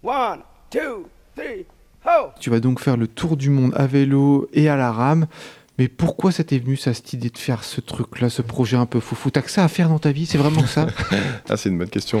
One, 0.00 0.42
two, 0.70 1.08
three, 1.34 1.66
ho! 2.06 2.28
Tu 2.38 2.50
vas 2.50 2.60
donc 2.60 2.78
faire 2.78 2.96
le 2.96 3.08
tour 3.08 3.36
du 3.36 3.50
monde 3.50 3.72
à 3.74 3.88
vélo 3.88 4.48
et 4.52 4.68
à 4.68 4.76
la 4.76 4.92
rame. 4.92 5.26
Mais 5.76 5.88
pourquoi 5.88 6.30
ça 6.30 6.44
t'est 6.44 6.58
venu, 6.58 6.76
ça, 6.76 6.94
cette 6.94 7.12
idée 7.14 7.30
de 7.30 7.38
faire 7.38 7.64
ce 7.64 7.80
truc-là, 7.80 8.30
ce 8.30 8.40
projet 8.42 8.76
un 8.76 8.86
peu 8.86 9.00
foufou? 9.00 9.32
T'as 9.32 9.42
que 9.42 9.50
ça 9.50 9.64
à 9.64 9.68
faire 9.68 9.88
dans 9.88 9.98
ta 9.98 10.12
vie 10.12 10.24
C'est 10.24 10.38
vraiment 10.38 10.64
ça? 10.66 10.86
Ah, 11.50 11.56
c'est 11.56 11.68
une 11.68 11.78
bonne 11.78 11.88
question. 11.88 12.20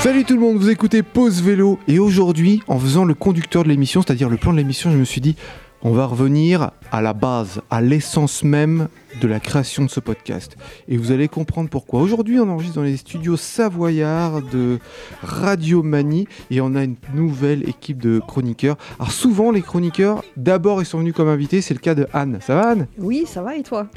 Salut 0.00 0.24
tout 0.24 0.34
le 0.34 0.40
monde, 0.40 0.58
vous 0.58 0.70
écoutez 0.70 1.02
Pause 1.02 1.42
Vélo. 1.42 1.80
Et 1.88 1.98
aujourd'hui, 1.98 2.62
en 2.68 2.78
faisant 2.78 3.04
le 3.04 3.14
conducteur 3.14 3.64
de 3.64 3.68
l'émission, 3.68 4.00
c'est-à-dire 4.00 4.28
le 4.28 4.36
plan 4.36 4.52
de 4.52 4.58
l'émission, 4.58 4.92
je 4.92 4.96
me 4.96 5.04
suis 5.04 5.20
dit, 5.20 5.34
on 5.82 5.92
va 5.92 6.06
revenir 6.06 6.70
à 6.90 7.02
la 7.02 7.12
base, 7.12 7.60
à 7.70 7.80
l'essence 7.80 8.42
même 8.42 8.88
de 9.20 9.28
la 9.28 9.40
création 9.40 9.84
de 9.84 9.90
ce 9.90 10.00
podcast. 10.00 10.56
Et 10.88 10.96
vous 10.96 11.12
allez 11.12 11.28
comprendre 11.28 11.68
pourquoi. 11.68 12.00
Aujourd'hui, 12.00 12.38
on 12.40 12.48
enregistre 12.48 12.76
dans 12.76 12.82
les 12.82 12.96
studios 12.96 13.36
savoyards 13.36 14.42
de 14.42 14.78
Radio 15.22 15.82
Manie 15.82 16.26
et 16.50 16.60
on 16.60 16.74
a 16.74 16.84
une 16.84 16.96
nouvelle 17.14 17.68
équipe 17.68 17.98
de 17.98 18.20
chroniqueurs. 18.20 18.76
Alors 18.98 19.12
souvent, 19.12 19.50
les 19.50 19.62
chroniqueurs, 19.62 20.22
d'abord, 20.36 20.82
ils 20.82 20.86
sont 20.86 20.98
venus 20.98 21.14
comme 21.14 21.28
invités. 21.28 21.60
C'est 21.60 21.74
le 21.74 21.80
cas 21.80 21.94
de 21.94 22.06
Anne. 22.12 22.38
Ça 22.40 22.54
va, 22.54 22.68
Anne? 22.70 22.86
Oui, 22.98 23.24
ça 23.26 23.42
va 23.42 23.56
et 23.56 23.62
toi? 23.62 23.88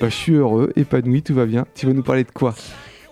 Bah, 0.00 0.08
Je 0.08 0.14
suis 0.14 0.34
heureux, 0.34 0.72
épanoui, 0.76 1.22
tout 1.22 1.34
va 1.34 1.46
bien. 1.46 1.66
Tu 1.74 1.86
vas 1.86 1.92
nous 1.92 2.02
parler 2.02 2.24
de 2.24 2.30
quoi? 2.30 2.54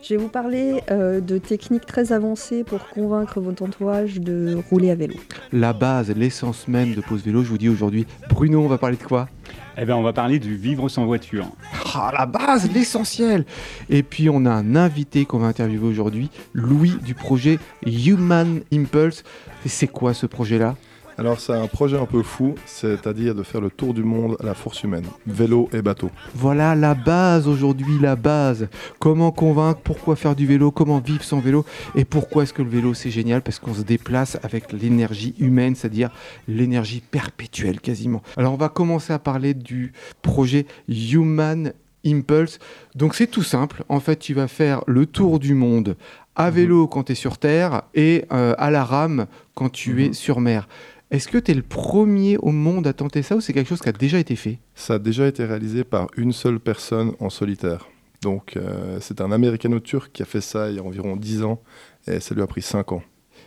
Je 0.08 0.14
vais 0.14 0.20
vous 0.20 0.28
parler 0.28 0.84
euh, 0.92 1.20
de 1.20 1.36
techniques 1.36 1.84
très 1.84 2.12
avancées 2.12 2.62
pour 2.62 2.86
convaincre 2.90 3.40
votre 3.40 3.64
entourage 3.64 4.20
de 4.20 4.56
rouler 4.70 4.92
à 4.92 4.94
vélo. 4.94 5.14
La 5.52 5.72
base, 5.72 6.12
l'essence 6.14 6.68
même 6.68 6.94
de 6.94 7.00
Pause 7.00 7.24
Vélo, 7.24 7.42
je 7.42 7.48
vous 7.48 7.58
dis 7.58 7.68
aujourd'hui. 7.68 8.06
Bruno, 8.30 8.60
on 8.60 8.68
va 8.68 8.78
parler 8.78 8.96
de 8.96 9.02
quoi? 9.02 9.28
Eh 9.76 9.84
bien, 9.84 9.96
on 9.96 10.04
va 10.04 10.12
parler 10.12 10.38
du 10.38 10.54
vivre 10.54 10.88
sans 10.88 11.06
voiture. 11.06 11.46
Ah, 11.92 12.12
la 12.16 12.24
base, 12.24 12.70
l'essentiel 12.72 13.46
Et 13.90 14.04
puis, 14.04 14.30
on 14.30 14.44
a 14.44 14.50
un 14.50 14.76
invité 14.76 15.24
qu'on 15.24 15.38
va 15.38 15.48
interviewer 15.48 15.88
aujourd'hui, 15.88 16.30
Louis 16.52 16.92
du 17.02 17.14
projet 17.14 17.58
Human 17.84 18.60
Impulse. 18.72 19.24
C'est 19.64 19.88
quoi 19.88 20.14
ce 20.14 20.26
projet-là? 20.26 20.76
Alors, 21.18 21.40
c'est 21.40 21.54
un 21.54 21.66
projet 21.66 21.98
un 21.98 22.04
peu 22.04 22.22
fou, 22.22 22.56
c'est-à-dire 22.66 23.34
de 23.34 23.42
faire 23.42 23.62
le 23.62 23.70
tour 23.70 23.94
du 23.94 24.04
monde 24.04 24.36
à 24.38 24.44
la 24.44 24.52
force 24.52 24.82
humaine, 24.82 25.06
vélo 25.26 25.70
et 25.72 25.80
bateau. 25.80 26.10
Voilà 26.34 26.74
la 26.74 26.92
base 26.92 27.48
aujourd'hui, 27.48 27.98
la 27.98 28.16
base. 28.16 28.68
Comment 28.98 29.30
convaincre, 29.30 29.80
pourquoi 29.82 30.14
faire 30.14 30.36
du 30.36 30.46
vélo, 30.46 30.70
comment 30.70 30.98
vivre 30.98 31.24
sans 31.24 31.40
vélo 31.40 31.64
et 31.94 32.04
pourquoi 32.04 32.42
est-ce 32.42 32.52
que 32.52 32.60
le 32.60 32.68
vélo 32.68 32.92
c'est 32.92 33.10
génial? 33.10 33.40
Parce 33.40 33.58
qu'on 33.58 33.72
se 33.72 33.80
déplace 33.80 34.36
avec 34.42 34.72
l'énergie 34.72 35.34
humaine, 35.38 35.74
c'est-à-dire 35.74 36.10
l'énergie 36.48 37.00
perpétuelle 37.00 37.80
quasiment. 37.80 38.22
Alors 38.36 38.52
on 38.52 38.58
va 38.58 38.68
commencer 38.68 39.14
à 39.14 39.18
parler 39.18 39.54
du 39.54 39.94
projet 40.20 40.66
Human 40.86 41.72
Impulse. 42.04 42.58
Donc 42.94 43.14
c'est 43.14 43.26
tout 43.26 43.42
simple, 43.42 43.84
en 43.88 44.00
fait 44.00 44.18
tu 44.18 44.34
vas 44.34 44.48
faire 44.48 44.82
le 44.86 45.06
tour 45.06 45.38
du 45.38 45.54
monde 45.54 45.96
à 46.36 46.50
vélo 46.50 46.86
quand 46.86 47.04
tu 47.04 47.12
es 47.12 47.14
sur 47.14 47.38
Terre 47.38 47.82
et 47.94 48.26
euh, 48.32 48.54
à 48.58 48.70
la 48.70 48.84
rame 48.84 49.26
quand 49.54 49.70
tu 49.70 50.04
es 50.04 50.12
sur 50.12 50.40
mer. 50.40 50.68
Est-ce 51.10 51.28
que 51.28 51.38
tu 51.38 51.52
es 51.52 51.54
le 51.54 51.62
premier 51.62 52.36
au 52.38 52.50
monde 52.50 52.86
à 52.86 52.92
tenter 52.92 53.22
ça 53.22 53.36
ou 53.36 53.40
c'est 53.40 53.52
quelque 53.52 53.68
chose 53.68 53.80
qui 53.80 53.88
a 53.88 53.92
déjà 53.92 54.18
été 54.18 54.34
fait? 54.34 54.58
Ça 54.74 54.94
a 54.94 54.98
déjà 54.98 55.26
été 55.26 55.44
réalisé 55.44 55.84
par 55.84 56.08
une 56.16 56.32
seule 56.32 56.58
personne 56.58 57.12
en 57.20 57.30
solitaire. 57.30 57.86
Donc, 58.22 58.56
euh, 58.56 58.98
c'est 59.00 59.20
un 59.20 59.30
américano-turc 59.30 60.10
qui 60.12 60.22
a 60.22 60.24
fait 60.24 60.40
ça 60.40 60.68
il 60.70 60.76
y 60.76 60.78
a 60.78 60.82
environ 60.82 61.16
10 61.16 61.42
ans 61.44 61.60
et 62.08 62.18
ça 62.18 62.34
lui 62.34 62.42
a 62.42 62.46
pris 62.46 62.62
5 62.62 62.90
ans. 62.92 63.02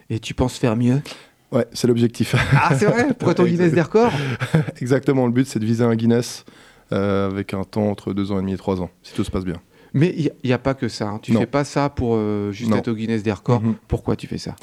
Et 0.09 0.19
tu 0.19 0.33
penses 0.33 0.57
faire 0.57 0.77
mieux? 0.77 1.01
Ouais, 1.51 1.65
c'est 1.73 1.87
l'objectif. 1.87 2.35
Ah 2.53 2.75
c'est 2.77 2.85
vrai 2.85 3.13
Pour 3.13 3.33
ton 3.35 3.43
Guinness 3.45 3.73
des 3.73 3.81
records? 3.81 4.13
Exactement, 4.81 5.25
le 5.25 5.31
but 5.33 5.47
c'est 5.47 5.59
de 5.59 5.65
viser 5.65 5.83
un 5.83 5.95
Guinness 5.95 6.45
euh, 6.93 7.27
avec 7.29 7.53
un 7.53 7.63
temps 7.65 7.89
entre 7.89 8.13
2 8.13 8.31
ans 8.31 8.37
et 8.37 8.41
demi 8.41 8.53
et 8.53 8.57
3 8.57 8.81
ans, 8.81 8.89
si 9.03 9.13
tout 9.13 9.23
se 9.25 9.31
passe 9.31 9.43
bien. 9.45 9.57
Mais 9.93 10.13
il 10.15 10.31
n'y 10.45 10.53
a, 10.53 10.59
pas 10.59 10.75
que 10.75 10.87
ça. 10.87 11.09
hein. 11.09 11.19
Tu 11.21 11.31
Non. 11.33 11.39
fais 11.41 11.45
pas 11.47 11.63
ça 11.65 11.89
pour 11.89 12.13
euh, 12.15 12.51
juste 12.51 12.69
Non. 12.69 12.77
être 12.77 12.87
au 12.89 12.93
Guinness 12.93 13.23
des 13.23 13.31
records. 13.31 13.61
Mhm. 13.61 13.75
Pourquoi 13.87 14.15
tu 14.15 14.27
fais 14.27 14.37
ça? 14.37 14.55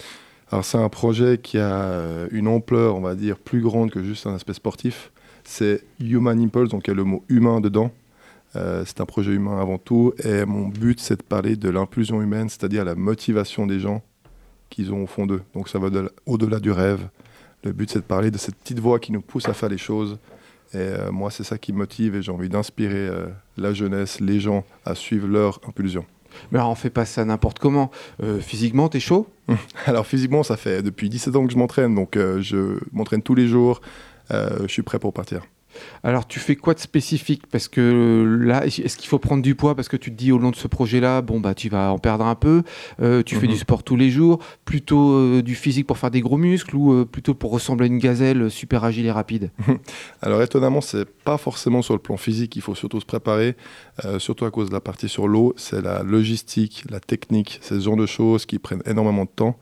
Alors 0.53 0.65
c'est 0.65 0.79
un 0.79 0.89
projet 0.89 1.39
qui 1.39 1.59
a 1.59 1.75
euh, 1.75 2.29
une 2.31 2.47
ampleur, 2.49 2.97
on 2.97 3.01
va 3.01 3.15
dire, 3.15 3.37
plus 3.39 3.61
grande 3.61 3.91
que 3.91 4.03
juste 4.03 4.27
un 4.27 4.35
aspect 4.35 4.53
sportif. 4.55 5.11
C'est 5.45 5.83
Human 6.01 6.39
Impulse, 6.41 6.71
donc 6.71 6.87
il 6.87 6.91
y 6.91 6.93
a 6.93 6.95
le 6.97 7.05
mot 7.05 7.25
humain 7.29 7.61
dedans. 7.61 7.91
Euh, 8.55 8.85
c'est 8.87 9.01
un 9.01 9.07
projet 9.07 9.33
humain 9.33 9.61
avant 9.61 9.79
tout. 9.79 10.13
Et 10.25 10.45
mon 10.45 10.69
but, 10.69 11.01
c'est 11.01 11.17
de 11.17 11.23
parler 11.23 11.57
de 11.57 11.69
l'impulsion 11.69 12.23
humaine, 12.23 12.49
c'est-à-dire 12.49 12.85
la 12.85 12.95
motivation 12.95 13.67
des 13.67 13.81
gens 13.81 14.03
qu'ils 14.71 14.93
ont 14.93 15.03
au 15.03 15.07
fond 15.07 15.27
d'eux. 15.27 15.43
Donc 15.55 15.69
ça 15.69 15.79
va 15.79 15.91
de- 15.91 16.11
au-delà 16.27 16.61
du 16.61 16.71
rêve. 16.71 17.09
Le 17.65 17.73
but, 17.73 17.91
c'est 17.91 17.99
de 18.01 18.05
parler 18.05 18.31
de 18.31 18.39
cette 18.39 18.55
petite 18.57 18.79
voix 18.79 18.99
qui 19.01 19.13
nous 19.13 19.21
pousse 19.21 19.49
à 19.49 19.55
faire 19.55 19.69
les 19.69 19.79
choses. 19.79 20.19
Et 20.73 20.79
euh, 20.79 21.11
moi, 21.13 21.31
c'est 21.31 21.45
ça 21.45 21.59
qui 21.59 21.73
me 21.73 21.79
motive 21.79 22.15
et 22.17 22.23
j'ai 22.23 22.33
envie 22.33 22.49
d'inspirer 22.49 23.09
la 23.57 23.73
jeunesse, 23.73 24.21
les 24.21 24.41
gens 24.41 24.65
à 24.85 24.95
suivre 24.95 25.27
leur 25.27 25.61
impulsion. 25.69 26.05
Mais 26.51 26.59
alors, 26.59 26.71
on 26.71 26.75
fait 26.75 26.91
pas 26.91 27.05
ça 27.05 27.25
n'importe 27.25 27.59
comment. 27.59 27.91
Euh, 28.23 28.41
physiquement, 28.41 28.89
t'es 28.89 29.01
chaud? 29.01 29.29
Alors 29.87 30.07
physiquement, 30.07 30.43
ça 30.43 30.57
fait 30.57 30.83
depuis 30.83 31.09
17 31.09 31.37
ans 31.37 31.47
que 31.47 31.53
je 31.53 31.59
m'entraîne, 31.59 31.95
donc 31.95 32.17
euh, 32.17 32.41
je 32.41 32.79
m'entraîne 32.93 33.23
tous 33.23 33.35
les 33.35 33.47
jours. 33.47 33.81
Euh, 34.33 34.59
je 34.63 34.73
suis 34.73 34.83
prêt 34.83 34.99
pour 34.99 35.13
partir. 35.13 35.43
Alors, 36.05 36.27
tu 36.27 36.39
fais 36.39 36.57
quoi 36.57 36.75
de 36.75 36.79
spécifique? 36.81 37.43
Parce 37.51 37.69
que 37.69 37.81
euh, 37.81 38.45
là, 38.47 38.65
est-ce 38.67 38.97
qu'il 38.97 39.09
faut 39.09 39.19
prendre 39.19 39.43
du 39.43 39.55
poids 39.55 39.75
Parce 39.75 39.89
que 39.89 39.97
tu 39.97 40.11
te 40.11 40.17
dis 40.17 40.33
au 40.33 40.39
long 40.39 40.51
de 40.51 40.57
ce 40.57 40.69
projet-là, 40.69 41.23
bon, 41.23 41.41
bah, 41.41 41.55
tu 41.55 41.69
vas 41.69 41.91
en 41.91 41.99
perdre 41.99 42.27
un 42.27 42.35
peu. 42.35 42.63
Euh, 43.01 43.23
tu 43.23 43.35
fais 43.37 43.47
Mhm. 43.47 43.53
du 43.53 43.59
sport 43.59 43.83
tous 43.83 43.97
les 43.97 44.11
jours. 44.11 44.39
Plutôt 44.65 45.13
euh, 45.13 45.43
du 45.43 45.55
physique 45.55 45.87
pour 45.87 45.99
faire 45.99 46.11
des 46.11 46.21
gros 46.21 46.37
muscles 46.37 46.77
ou 46.77 46.93
euh, 46.93 47.05
plutôt 47.05 47.35
pour 47.35 47.51
ressembler 47.51 47.85
à 47.85 47.89
une 47.89 47.99
gazelle 47.99 48.51
super 48.51 48.85
agile 48.85 49.07
et 49.07 49.11
rapide? 49.11 49.51
Alors 50.23 50.43
étonnamment, 50.43 50.81
c'est 50.81 51.05
pas 51.05 51.39
forcément 51.39 51.83
sur 51.83 51.95
le 51.95 52.01
plan 52.01 52.17
physique 52.17 52.53
qu'il 52.53 52.63
faut 52.63 52.75
surtout 52.75 53.01
se 53.01 53.07
préparer, 53.07 53.57
surtout 54.19 54.45
à 54.45 54.51
cause 54.51 54.69
de 54.69 54.75
la 54.75 54.81
partie 54.81 55.09
sur 55.09 55.27
l'eau. 55.29 55.55
C'est 55.57 55.83
la 55.83 56.03
logistique, 56.03 56.85
la 56.91 57.01
technique, 57.01 57.59
c'est 57.63 57.75
ce 57.75 57.81
genre 57.81 57.97
de 57.97 58.07
choses 58.07 58.47
qui 58.47 58.59
prennent 58.59 58.83
énormément 58.87 59.25
de 59.25 59.31
temps. 59.35 59.59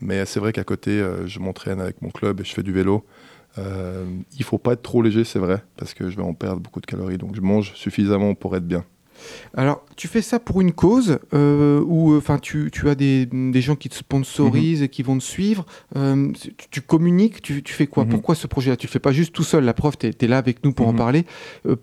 Mais 0.00 0.24
c'est 0.26 0.38
vrai 0.38 0.52
qu'à 0.52 0.62
côté, 0.64 1.04
je 1.26 1.38
m'entraîne 1.40 1.80
avec 1.80 2.00
mon 2.02 2.10
club 2.10 2.40
et 2.40 2.44
je 2.44 2.52
fais 2.54 2.62
du 2.62 2.72
vélo. 2.72 3.04
Euh, 3.56 4.04
il 4.38 4.44
faut 4.44 4.58
pas 4.58 4.74
être 4.74 4.82
trop 4.82 5.02
léger, 5.02 5.24
c'est 5.24 5.38
vrai, 5.38 5.62
parce 5.76 5.94
que 5.94 6.10
je 6.10 6.16
vais 6.16 6.22
en 6.22 6.34
perdre 6.34 6.60
beaucoup 6.60 6.80
de 6.80 6.86
calories. 6.86 7.18
Donc 7.18 7.34
je 7.34 7.40
mange 7.40 7.72
suffisamment 7.74 8.34
pour 8.34 8.54
être 8.56 8.66
bien. 8.66 8.84
Alors, 9.56 9.84
tu 9.96 10.06
fais 10.06 10.22
ça 10.22 10.38
pour 10.38 10.60
une 10.60 10.70
cause 10.70 11.18
euh, 11.34 11.82
ou 11.84 12.16
enfin 12.16 12.38
tu, 12.38 12.70
tu 12.70 12.88
as 12.88 12.94
des, 12.94 13.26
des 13.26 13.60
gens 13.60 13.74
qui 13.74 13.88
te 13.88 13.96
sponsorisent 13.96 14.82
et 14.82 14.88
qui 14.88 15.02
vont 15.02 15.18
te 15.18 15.24
suivre. 15.24 15.66
Euh, 15.96 16.30
tu, 16.32 16.54
tu 16.70 16.80
communiques, 16.82 17.42
tu, 17.42 17.64
tu 17.64 17.72
fais 17.72 17.88
quoi? 17.88 18.04
Mhm. 18.04 18.10
Pourquoi 18.10 18.36
ce 18.36 18.46
projet-là? 18.46 18.76
Tu 18.76 18.86
le 18.86 18.92
fais 18.92 19.00
pas 19.00 19.10
juste 19.10 19.32
tout 19.34 19.42
seul. 19.42 19.64
La 19.64 19.74
preuve, 19.74 19.96
tu 19.98 20.06
es, 20.06 20.26
là 20.28 20.38
avec 20.38 20.64
nous 20.64 20.72
pour 20.72 20.86
en 20.86 20.92
Mhm. 20.92 20.98
parler. 20.98 21.24
Euh, 21.66 21.74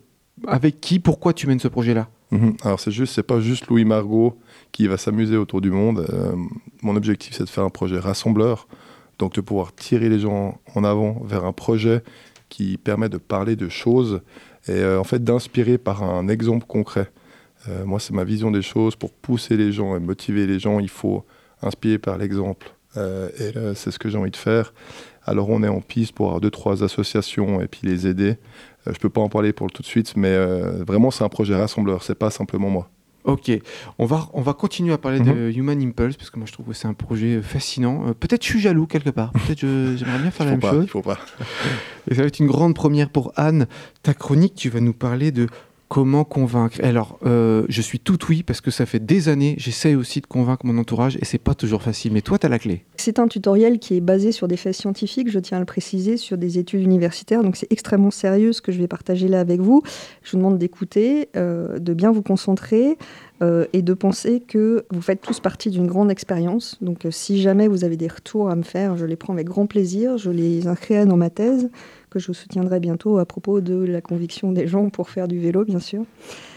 avec 0.47 0.79
qui? 0.79 0.99
Pourquoi 0.99 1.33
tu 1.33 1.45
mènes 1.47 1.59
ce 1.59 1.67
projet-là? 1.67 2.07
Mhm. 2.31 2.55
Alors 2.63 2.79
c'est 2.79 2.91
juste, 2.91 3.13
c'est 3.13 3.23
pas 3.23 3.41
juste 3.41 3.67
Louis 3.67 3.83
Margot 3.85 4.37
qui 4.71 4.87
va 4.87 4.95
s'amuser 4.97 5.35
autour 5.35 5.59
du 5.59 5.71
monde. 5.71 6.05
Euh, 6.13 6.33
mon 6.83 6.95
objectif, 6.95 7.33
c'est 7.35 7.43
de 7.43 7.49
faire 7.49 7.65
un 7.65 7.69
projet 7.69 7.99
rassembleur, 7.99 8.67
donc 9.19 9.33
de 9.33 9.41
pouvoir 9.41 9.73
tirer 9.73 10.09
les 10.09 10.19
gens 10.19 10.59
en 10.75 10.83
avant 10.83 11.21
vers 11.23 11.45
un 11.45 11.53
projet 11.53 12.03
qui 12.49 12.77
permet 12.77 13.09
de 13.09 13.17
parler 13.17 13.55
de 13.55 13.69
choses 13.69 14.21
et 14.67 14.71
euh, 14.71 14.99
en 14.99 15.03
fait 15.03 15.23
d'inspirer 15.23 15.77
par 15.77 16.03
un 16.03 16.27
exemple 16.27 16.65
concret. 16.65 17.11
Euh, 17.67 17.85
moi, 17.85 17.99
c'est 17.99 18.13
ma 18.13 18.23
vision 18.23 18.51
des 18.51 18.61
choses. 18.61 18.95
Pour 18.95 19.11
pousser 19.11 19.57
les 19.57 19.71
gens 19.71 19.95
et 19.95 19.99
motiver 19.99 20.45
les 20.45 20.59
gens, 20.59 20.79
il 20.79 20.89
faut 20.89 21.25
inspirer 21.61 21.97
par 21.97 22.17
l'exemple. 22.17 22.73
Euh, 22.97 23.29
et 23.39 23.75
c'est 23.75 23.91
ce 23.91 23.99
que 23.99 24.09
j'ai 24.09 24.17
envie 24.17 24.31
de 24.31 24.37
faire. 24.37 24.73
Alors 25.23 25.49
on 25.49 25.63
est 25.63 25.67
en 25.67 25.81
piste 25.81 26.13
pour 26.13 26.27
avoir 26.27 26.41
deux 26.41 26.51
trois 26.51 26.83
associations 26.83 27.59
et 27.59 27.67
puis 27.67 27.81
les 27.83 28.07
aider. 28.07 28.37
Je 28.85 28.97
peux 28.99 29.09
pas 29.09 29.21
en 29.21 29.29
parler 29.29 29.51
pour 29.51 29.71
tout 29.71 29.81
de 29.81 29.87
suite, 29.87 30.15
mais 30.15 30.37
vraiment 30.85 31.09
c'est 31.09 31.23
un 31.23 31.29
projet 31.29 31.55
rassembleur. 31.55 32.03
C'est 32.03 32.15
pas 32.15 32.29
simplement 32.29 32.69
moi. 32.69 32.89
Ok, 33.25 33.51
on 33.97 34.05
va, 34.05 34.29
on 34.33 34.41
va 34.41 34.53
continuer 34.53 34.93
à 34.93 34.97
parler 34.99 35.19
de 35.19 35.51
Human 35.51 35.81
Impulse 35.81 36.15
parce 36.15 36.29
que 36.29 36.37
moi 36.37 36.45
je 36.45 36.53
trouve 36.53 36.67
que 36.67 36.73
c'est 36.73 36.87
un 36.87 36.93
projet 36.93 37.41
fascinant. 37.41 38.07
Euh, 38.07 38.13
Peut-être 38.13 38.43
je 38.43 38.49
suis 38.51 38.59
jaloux 38.61 38.85
quelque 38.85 39.09
part. 39.09 39.31
Peut-être 39.33 39.59
j'aimerais 39.61 40.19
bien 40.19 40.29
faire 40.31 40.45
la 40.45 40.51
même 40.51 40.59
pas. 40.59 40.71
chose. 40.71 40.83
Il 40.83 40.89
faut 40.89 41.01
pas. 41.01 41.17
Et 42.09 42.13
ça 42.13 42.21
va 42.21 42.27
être 42.27 42.39
une 42.39 42.45
grande 42.47 42.75
première 42.75 43.09
pour 43.09 43.33
Anne. 43.35 43.65
Ta 44.03 44.13
chronique, 44.13 44.53
tu 44.55 44.69
vas 44.69 44.79
nous 44.79 44.93
parler 44.93 45.31
de 45.31 45.47
comment 45.87 46.23
convaincre. 46.23 46.79
Alors, 46.83 47.19
euh, 47.25 47.65
je 47.69 47.81
suis 47.81 47.99
tout 47.99 48.17
oui 48.29 48.43
parce 48.43 48.61
que 48.61 48.71
ça 48.71 48.85
fait 48.85 48.99
des 48.99 49.29
années, 49.29 49.55
j'essaie 49.57 49.95
aussi 49.95 50.21
de 50.21 50.25
convaincre 50.25 50.65
mon 50.65 50.77
entourage 50.77 51.17
et 51.17 51.25
c'est 51.25 51.37
pas 51.37 51.55
toujours 51.55 51.81
facile. 51.81 52.11
Mais 52.13 52.21
toi, 52.21 52.39
tu 52.39 52.47
la 52.47 52.59
clé. 52.59 52.85
C'est 52.97 53.19
un 53.19 53.27
tutoriel 53.27 53.79
qui 53.79 53.95
est 53.95 54.01
basé 54.01 54.31
sur 54.31 54.47
des 54.47 54.57
faits 54.57 54.75
scientifiques, 54.75 55.29
je 55.29 55.39
tiens 55.39 55.57
à 55.57 55.59
le 55.59 55.65
préciser, 55.65 56.17
sur 56.17 56.37
des 56.37 56.57
études 56.57 56.81
universitaires. 56.81 57.43
Donc 57.43 57.55
c'est 57.55 57.71
extrêmement 57.71 58.11
sérieux 58.11 58.53
ce 58.53 58.61
que 58.61 58.71
je 58.71 58.79
vais 58.79 58.87
partager 58.87 59.27
là 59.27 59.39
avec 59.39 59.61
vous. 59.61 59.83
Je 60.23 60.31
vous 60.31 60.37
demande 60.37 60.57
d'écouter, 60.57 61.29
euh, 61.35 61.79
de 61.79 61.93
bien 61.93 62.11
vous 62.11 62.23
concentrer 62.23 62.97
euh, 63.41 63.65
et 63.73 63.81
de 63.81 63.93
penser 63.93 64.41
que 64.47 64.85
vous 64.91 65.01
faites 65.01 65.21
tous 65.21 65.39
partie 65.39 65.69
d'une 65.69 65.87
grande 65.87 66.09
expérience. 66.11 66.77
Donc 66.81 67.05
euh, 67.05 67.11
si 67.11 67.41
jamais 67.41 67.67
vous 67.67 67.83
avez 67.83 67.97
des 67.97 68.07
retours 68.07 68.49
à 68.49 68.55
me 68.55 68.63
faire, 68.63 68.95
je 68.97 69.05
les 69.05 69.15
prends 69.15 69.33
avec 69.33 69.47
grand 69.47 69.65
plaisir, 69.67 70.17
je 70.17 70.31
les 70.31 70.67
inscris 70.67 71.05
dans 71.05 71.17
ma 71.17 71.29
thèse. 71.29 71.69
que 72.09 72.19
je 72.19 72.31
soutiendrai 72.31 72.79
bientôt 72.79 73.17
à 73.17 73.25
propos 73.25 73.59
de 73.59 73.75
la 73.75 73.99
conviction 73.99 74.53
des 74.53 74.67
gens 74.67 74.87
pour 74.89 75.09
faire 75.09 75.27
du 75.27 75.37
vélo, 75.37 75.65
bien 75.65 75.79
sûr. 75.81 76.03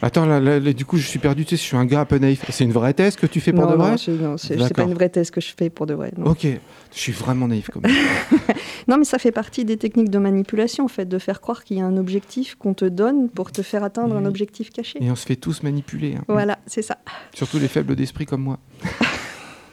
Attends, 0.02 0.24
là, 0.24 0.38
là, 0.38 0.60
là, 0.60 0.72
du 0.72 0.84
coup, 0.84 0.98
je 0.98 1.06
suis 1.08 1.18
perdu. 1.18 1.44
Tu 1.44 1.56
sais, 1.56 1.56
je 1.56 1.66
suis 1.66 1.76
un 1.76 1.84
gars 1.84 2.02
un 2.02 2.04
peu 2.04 2.18
naïf. 2.18 2.44
C'est 2.50 2.62
une 2.62 2.70
vraie 2.70 2.94
thèse 2.94 3.16
que 3.16 3.26
tu 3.26 3.40
fais 3.40 3.52
pour 3.52 3.64
non, 3.64 3.72
de 3.72 3.76
vrai 3.76 3.90
non, 3.90 3.96
c'est- 3.96 4.12
non, 4.12 4.36
c'est 4.38 4.74
pas 4.74 4.84
une 4.84 4.94
vraie 4.94 5.08
thèse 5.08 5.32
que 5.32 5.40
je 5.40 5.52
fais 5.58 5.68
pour 5.68 5.86
de 5.86 5.94
vrai. 5.94 6.12
non. 6.16 6.26
Ok, 6.30 6.46
je 6.46 6.98
suis 6.98 7.10
vraiment 7.10 7.48
naïf 7.48 7.70
comme 7.70 7.82
Non, 8.88 8.96
mais 8.98 9.04
ça 9.04 9.18
fait 9.18 9.32
partie 9.32 9.64
des 9.64 9.76
techniques 9.76 10.10
de 10.10 10.18
manipulation, 10.18 10.84
en 10.84 10.88
fait, 10.88 11.06
de 11.06 11.18
faire 11.18 11.40
croire 11.40 11.64
qu'il 11.64 11.78
y 11.78 11.80
a 11.80 11.84
un 11.86 11.96
objectif 11.96 12.54
qu'on 12.54 12.72
te 12.74 12.84
donne 12.84 13.28
pour 13.28 13.50
te 13.50 13.62
faire 13.62 13.82
atteindre 13.82 14.16
un 14.16 14.24
objectif 14.26 14.70
caché. 14.70 14.98
Et 15.02 15.10
on 15.10 15.16
se 15.16 15.26
fait 15.26 15.36
tous 15.36 15.62
manipuler. 15.64 16.14
hein. 16.16 16.24
Voilà, 16.28 16.58
c'est 16.68 16.82
ça. 16.82 16.98
Surtout 17.34 17.58
les 17.58 17.68
faibles 17.68 17.96
d'esprit 17.96 18.26
comme 18.26 18.42
moi. 18.42 18.58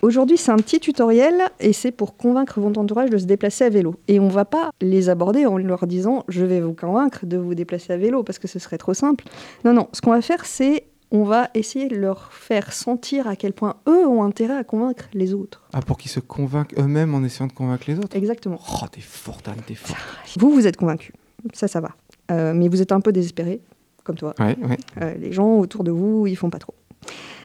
Aujourd'hui, 0.02 0.38
c'est 0.38 0.52
un 0.52 0.58
petit 0.58 0.80
tutoriel 0.80 1.50
et 1.60 1.74
c'est 1.74 1.92
pour 1.92 2.16
convaincre 2.16 2.60
votre 2.60 2.80
entourage 2.80 3.10
de 3.10 3.18
se 3.18 3.26
déplacer 3.26 3.64
à 3.64 3.70
vélo. 3.70 3.96
Et 4.08 4.20
on 4.20 4.28
va 4.28 4.46
pas 4.46 4.70
les 4.80 5.10
aborder 5.10 5.48
en 5.48 5.58
leur 5.58 5.88
disant 5.88 6.26
je 6.28 6.46
vais 6.46 6.62
vous 6.62 6.74
convaincre 6.74 7.26
de 7.26 7.38
vous 7.38 7.56
déplacer 7.56 7.94
à 7.94 7.98
vélo 7.98 8.22
parce 8.22 8.38
que 8.38 8.48
ce 8.48 8.60
serait 8.60 8.78
trop 8.78 8.94
simple. 8.94 9.26
Non, 9.64 9.74
non, 9.74 9.88
ce 9.94 10.02
qu'on 10.02 10.12
va 10.12 10.22
faire, 10.22 10.46
c'est 10.46 10.86
on 11.10 11.24
va 11.24 11.50
essayer 11.54 11.88
de 11.88 11.96
leur 11.96 12.34
faire 12.34 12.72
sentir 12.74 13.28
à 13.28 13.36
quel 13.36 13.54
point 13.54 13.78
eux 13.88 14.08
ont 14.08 14.24
intérêt 14.24 14.58
à 14.58 14.64
convaincre 14.64 15.06
les 15.14 15.34
autres. 15.34 15.64
Ah, 15.74 15.82
pour 15.82 15.98
qu'ils 15.98 16.12
se 16.12 16.20
convainquent 16.20 16.78
eux-mêmes 16.78 17.16
en 17.16 17.24
essayant 17.24 17.48
de 17.48 17.54
convaincre 17.54 17.86
les 17.88 17.98
autres 17.98 18.16
Exactement. 18.16 18.60
Oh, 18.74 18.86
t'es 18.92 19.02
forte, 19.02 19.48
Anne, 19.48 19.62
t'es 19.66 19.76
forte. 19.76 20.00
Vous, 20.38 20.52
vous 20.52 20.68
êtes 20.68 20.78
convaincus. 20.78 21.14
Ça, 21.54 21.68
ça 21.68 21.80
va. 21.80 21.90
Euh, 22.32 22.54
mais 22.54 22.68
vous 22.68 22.82
êtes 22.82 22.92
un 22.92 23.02
peu 23.02 23.12
désespéré, 23.12 23.62
comme 24.04 24.18
toi. 24.18 24.34
Ouais, 24.40 24.58
ouais. 24.68 24.78
Euh, 25.02 25.16
les 25.16 25.32
gens 25.32 25.58
autour 25.58 25.84
de 25.84 25.92
vous, 25.92 26.28
ils 26.28 26.36
font 26.36 26.50
pas 26.50 26.60
trop. 26.60 26.74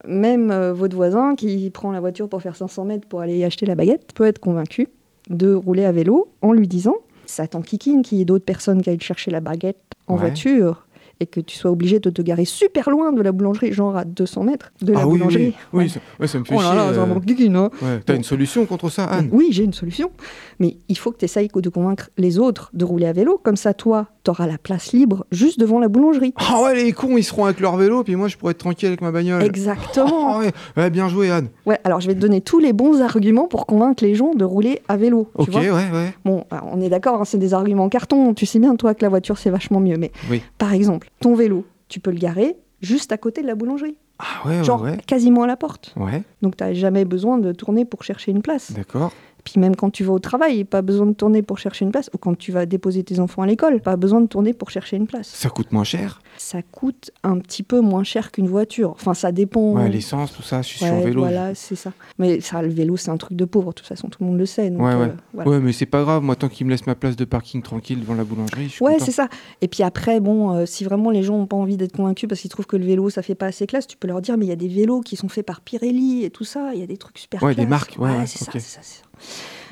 Même 0.07 0.49
euh, 0.51 0.73
votre 0.73 0.95
voisin 0.95 1.35
qui 1.35 1.69
prend 1.69 1.91
la 1.91 1.99
voiture 1.99 2.27
pour 2.27 2.41
faire 2.41 2.55
500 2.55 2.85
mètres 2.85 3.07
pour 3.07 3.21
aller 3.21 3.43
acheter 3.43 3.65
la 3.65 3.75
baguette 3.75 4.13
peut 4.15 4.25
être 4.25 4.39
convaincu 4.39 4.87
de 5.29 5.53
rouler 5.53 5.85
à 5.85 5.91
vélo 5.91 6.29
en 6.41 6.53
lui 6.53 6.67
disant 6.67 6.95
ça 7.25 7.47
t'enquiquine 7.47 8.01
qu'il 8.01 8.17
y 8.17 8.21
ait 8.21 8.25
d'autres 8.25 8.43
personnes 8.45 8.81
qui 8.81 8.89
aillent 8.89 8.99
chercher 8.99 9.31
la 9.31 9.39
baguette 9.39 9.77
en 10.07 10.15
Ouais. 10.15 10.21
voiture 10.21 10.85
et 11.21 11.27
que 11.27 11.39
tu 11.39 11.55
sois 11.55 11.71
obligé 11.71 11.99
de 11.99 12.09
te 12.09 12.21
garer 12.21 12.45
super 12.45 12.89
loin 12.89 13.13
de 13.13 13.21
la 13.21 13.31
boulangerie, 13.31 13.71
genre 13.71 13.95
à 13.95 14.03
200 14.03 14.43
mètres 14.43 14.71
de 14.81 14.91
la 14.93 15.01
ah 15.01 15.07
oui, 15.07 15.19
boulangerie. 15.19 15.45
oui, 15.45 15.53
oui, 15.73 15.83
Ouais. 15.83 15.87
ça, 15.89 15.99
ouais, 16.19 16.27
ça 16.27 16.39
me 16.39 16.43
fait 16.43 16.55
Oh 16.55 16.61
là 16.61 16.67
chier. 16.67 16.75
là, 16.75 16.93
ça 16.93 16.99
euh, 17.01 17.55
hein. 17.55 17.69
ouais. 17.81 17.99
T'as 18.05 18.15
une 18.15 18.23
solution 18.23 18.65
contre 18.65 18.89
ça, 18.89 19.05
Anne? 19.05 19.29
Oui, 19.31 19.49
j'ai 19.51 19.63
une 19.63 19.73
solution. 19.73 20.11
Mais 20.59 20.77
il 20.89 20.97
faut 20.97 21.11
que 21.11 21.17
tu 21.17 21.25
essayes 21.25 21.47
de 21.53 21.69
convaincre 21.69 22.09
les 22.17 22.39
autres 22.39 22.71
de 22.73 22.83
rouler 22.85 23.05
à 23.05 23.13
vélo. 23.13 23.39
Comme 23.43 23.55
ça, 23.55 23.73
toi, 23.73 24.07
tu 24.23 24.31
auras 24.31 24.47
la 24.47 24.57
place 24.57 24.93
libre 24.93 25.25
juste 25.31 25.59
devant 25.59 25.79
la 25.79 25.87
boulangerie. 25.87 26.33
Ah 26.37 26.61
ouais, 26.63 26.75
les 26.75 26.91
cons, 26.91 27.17
ils 27.17 27.23
seront 27.23 27.45
avec 27.45 27.59
leur 27.59 27.77
vélo, 27.77 28.03
puis 28.03 28.15
moi, 28.15 28.27
je 28.27 28.37
pourrais 28.37 28.51
être 28.51 28.57
tranquille 28.57 28.87
avec 28.87 29.01
ma 29.01 29.11
bagnole. 29.11 29.43
Exactement. 29.43 30.35
Ah 30.35 30.39
ouais. 30.77 30.89
Bien 30.89 31.07
joué, 31.07 31.29
Anne. 31.31 31.49
Ouais, 31.65 31.79
alors 31.83 31.99
je 32.01 32.07
vais 32.07 32.15
te 32.15 32.19
donner 32.19 32.41
tous 32.41 32.59
les 32.59 32.73
bons 32.73 33.01
arguments 33.01 33.47
pour 33.47 33.65
convaincre 33.65 34.03
les 34.03 34.15
gens 34.15 34.33
de 34.33 34.43
rouler 34.43 34.81
à 34.87 34.97
vélo. 34.97 35.29
tu 35.35 35.41
Ok, 35.43 35.49
vois. 35.51 35.61
ouais, 35.61 35.69
ouais. 35.69 36.13
Bon, 36.25 36.43
on 36.71 36.81
est 36.81 36.89
d'accord, 36.89 37.21
hein, 37.21 37.25
c'est 37.25 37.37
des 37.37 37.53
arguments 37.53 37.83
en 37.85 37.89
carton. 37.89 38.33
Tu 38.33 38.45
sais 38.45 38.59
bien, 38.59 38.75
toi, 38.75 38.93
que 38.93 39.03
la 39.03 39.09
voiture, 39.09 39.37
c'est 39.37 39.49
vachement 39.49 39.79
mieux. 39.79 39.97
Mais 39.97 40.11
Oui. 40.29 40.41
par 40.57 40.73
exemple, 40.73 41.09
ton 41.19 41.35
vélo, 41.35 41.65
tu 41.87 41.99
peux 41.99 42.11
le 42.11 42.17
garer 42.19 42.55
juste 42.81 43.11
à 43.11 43.17
côté 43.17 43.41
de 43.41 43.47
la 43.47 43.55
boulangerie. 43.55 43.97
Ah 44.19 44.47
ouais, 44.47 44.57
ouais, 44.59 44.63
Genre 44.63 44.81
ouais. 44.83 44.97
quasiment 45.07 45.43
à 45.43 45.47
la 45.47 45.57
porte. 45.57 45.93
Ouais, 45.97 46.21
Donc, 46.43 46.55
tu 46.55 46.63
n'as 46.63 46.73
jamais 46.73 47.05
besoin 47.05 47.39
de 47.39 47.51
tourner 47.53 47.85
pour 47.85 48.03
chercher 48.03 48.31
une 48.31 48.41
place. 48.43 48.71
d'accord. 48.71 49.11
Puis 49.43 49.59
même 49.59 49.75
quand 49.75 49.89
tu 49.89 50.03
vas 50.03 50.13
au 50.13 50.19
travail, 50.19 50.63
pas 50.63 50.81
besoin 50.81 51.05
de 51.07 51.13
tourner 51.13 51.41
pour 51.41 51.57
chercher 51.57 51.85
une 51.85 51.91
place. 51.91 52.09
Ou 52.13 52.17
quand 52.17 52.37
tu 52.37 52.51
vas 52.51 52.65
déposer 52.65 53.03
tes 53.03 53.19
enfants 53.19 53.41
à 53.41 53.47
l'école, 53.47 53.79
pas 53.81 53.95
besoin 53.95 54.21
de 54.21 54.27
tourner 54.27 54.53
pour 54.53 54.69
chercher 54.69 54.97
une 54.97 55.07
place. 55.07 55.27
Ça 55.27 55.49
coûte 55.49 55.71
moins 55.71 55.83
cher. 55.83 56.21
Ça 56.37 56.61
coûte 56.61 57.11
un 57.23 57.37
petit 57.39 57.63
peu 57.63 57.81
moins 57.81 58.03
cher 58.03 58.31
qu'une 58.31 58.47
voiture. 58.47 58.91
Enfin, 58.91 59.13
ça 59.13 59.31
dépend. 59.31 59.73
Ouais, 59.73 59.89
l'essence, 59.89 60.33
tout 60.33 60.41
ça, 60.43 60.61
je 60.61 60.67
suis 60.67 60.77
sur 60.79 60.87
Ouais, 60.93 61.03
vélo. 61.05 61.21
Voilà, 61.21 61.53
c'est 61.55 61.75
ça. 61.75 61.91
Mais 62.19 62.39
ça, 62.41 62.61
le 62.61 62.69
vélo, 62.69 62.97
c'est 62.97 63.09
un 63.11 63.17
truc 63.17 63.37
de 63.37 63.45
pauvre. 63.45 63.69
De 63.69 63.75
toute 63.75 63.87
façon, 63.87 64.07
tout 64.09 64.17
le 64.23 64.27
monde 64.29 64.37
le 64.39 64.45
sait. 64.45 64.69
donc, 64.69 64.81
Ouais, 64.81 64.95
ouais. 64.95 65.01
euh, 65.05 65.13
voilà. 65.33 65.49
Ouais, 65.49 65.59
mais 65.59 65.73
c'est 65.73 65.85
pas 65.85 66.01
grave, 66.03 66.23
moi, 66.23 66.35
tant 66.35 66.49
qu'il 66.49 66.65
me 66.65 66.71
laisse 66.71 66.85
ma 66.87 66.95
place 66.95 67.15
de 67.15 67.25
parking 67.25 67.61
tranquille 67.61 67.99
devant 67.99 68.13
la 68.15 68.23
boulangerie, 68.23 68.65
je 68.65 68.69
suis 68.73 68.85
Ouais, 68.85 68.97
c'est 68.99 69.11
ça. 69.11 69.27
Et 69.61 69.67
puis 69.67 69.83
après, 69.83 70.19
bon, 70.19 70.51
euh, 70.53 70.65
si 70.65 70.83
vraiment 70.83 71.09
les 71.09 71.23
gens 71.23 71.37
n'ont 71.37 71.45
pas 71.47 71.57
envie 71.57 71.77
d'être 71.77 71.95
convaincus 71.95 72.27
parce 72.29 72.41
qu'ils 72.41 72.49
trouvent 72.51 72.67
que 72.67 72.77
le 72.77 72.85
vélo, 72.85 73.09
ça 73.09 73.21
fait 73.21 73.35
pas 73.35 73.47
assez 73.47 73.67
classe, 73.67 73.87
tu 73.87 73.97
peux 73.97 74.07
leur 74.07 74.21
dire, 74.21 74.37
mais 74.37 74.45
il 74.45 74.49
y 74.49 74.53
a 74.53 74.55
des 74.57 74.67
vélos 74.67 75.01
qui 75.01 75.15
sont 75.15 75.29
faits 75.29 75.45
par 75.45 75.61
Pirelli 75.61 76.23
et 76.23 76.29
tout 76.29 76.43
ça. 76.43 76.71
Il 76.73 76.79
y 76.79 76.83
a 76.83 76.87
des 76.87 76.97
trucs 76.97 77.17
super 77.17 77.41
Ouais, 77.43 77.49
des 77.51 77.55
classe. 77.65 77.69
marques, 77.69 77.95
ouais, 77.99 78.25
c'est 78.25 78.43
ça, 78.43 78.51
c'est 78.53 78.59
ça, 78.59 78.81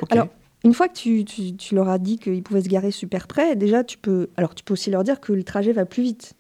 Alors, 0.10 0.28
Une 0.66 0.74
fois 0.74 0.90
que 0.90 0.94
tu, 0.98 1.24
tu- 1.24 1.56
tu 1.56 1.74
leur 1.76 1.88
as 1.88 2.00
dit 2.00 2.18
qu'ils 2.20 2.44
pouvaient 2.44 2.62
se 2.62 2.68
garer 2.68 2.92
super 2.92 3.28
près, 3.28 3.56
déjà, 3.56 3.86
tu 3.86 3.98
peux, 3.98 4.28
alors 4.36 4.54
tu 4.54 4.64
peux 4.66 4.74
aussi 4.74 4.92
leur 4.92 5.06
dire 5.06 5.22
que 5.22 5.32
le 5.32 5.44
trajet 5.46 5.72
va 5.72 5.86
plus 5.86 6.04
vite. 6.04 6.34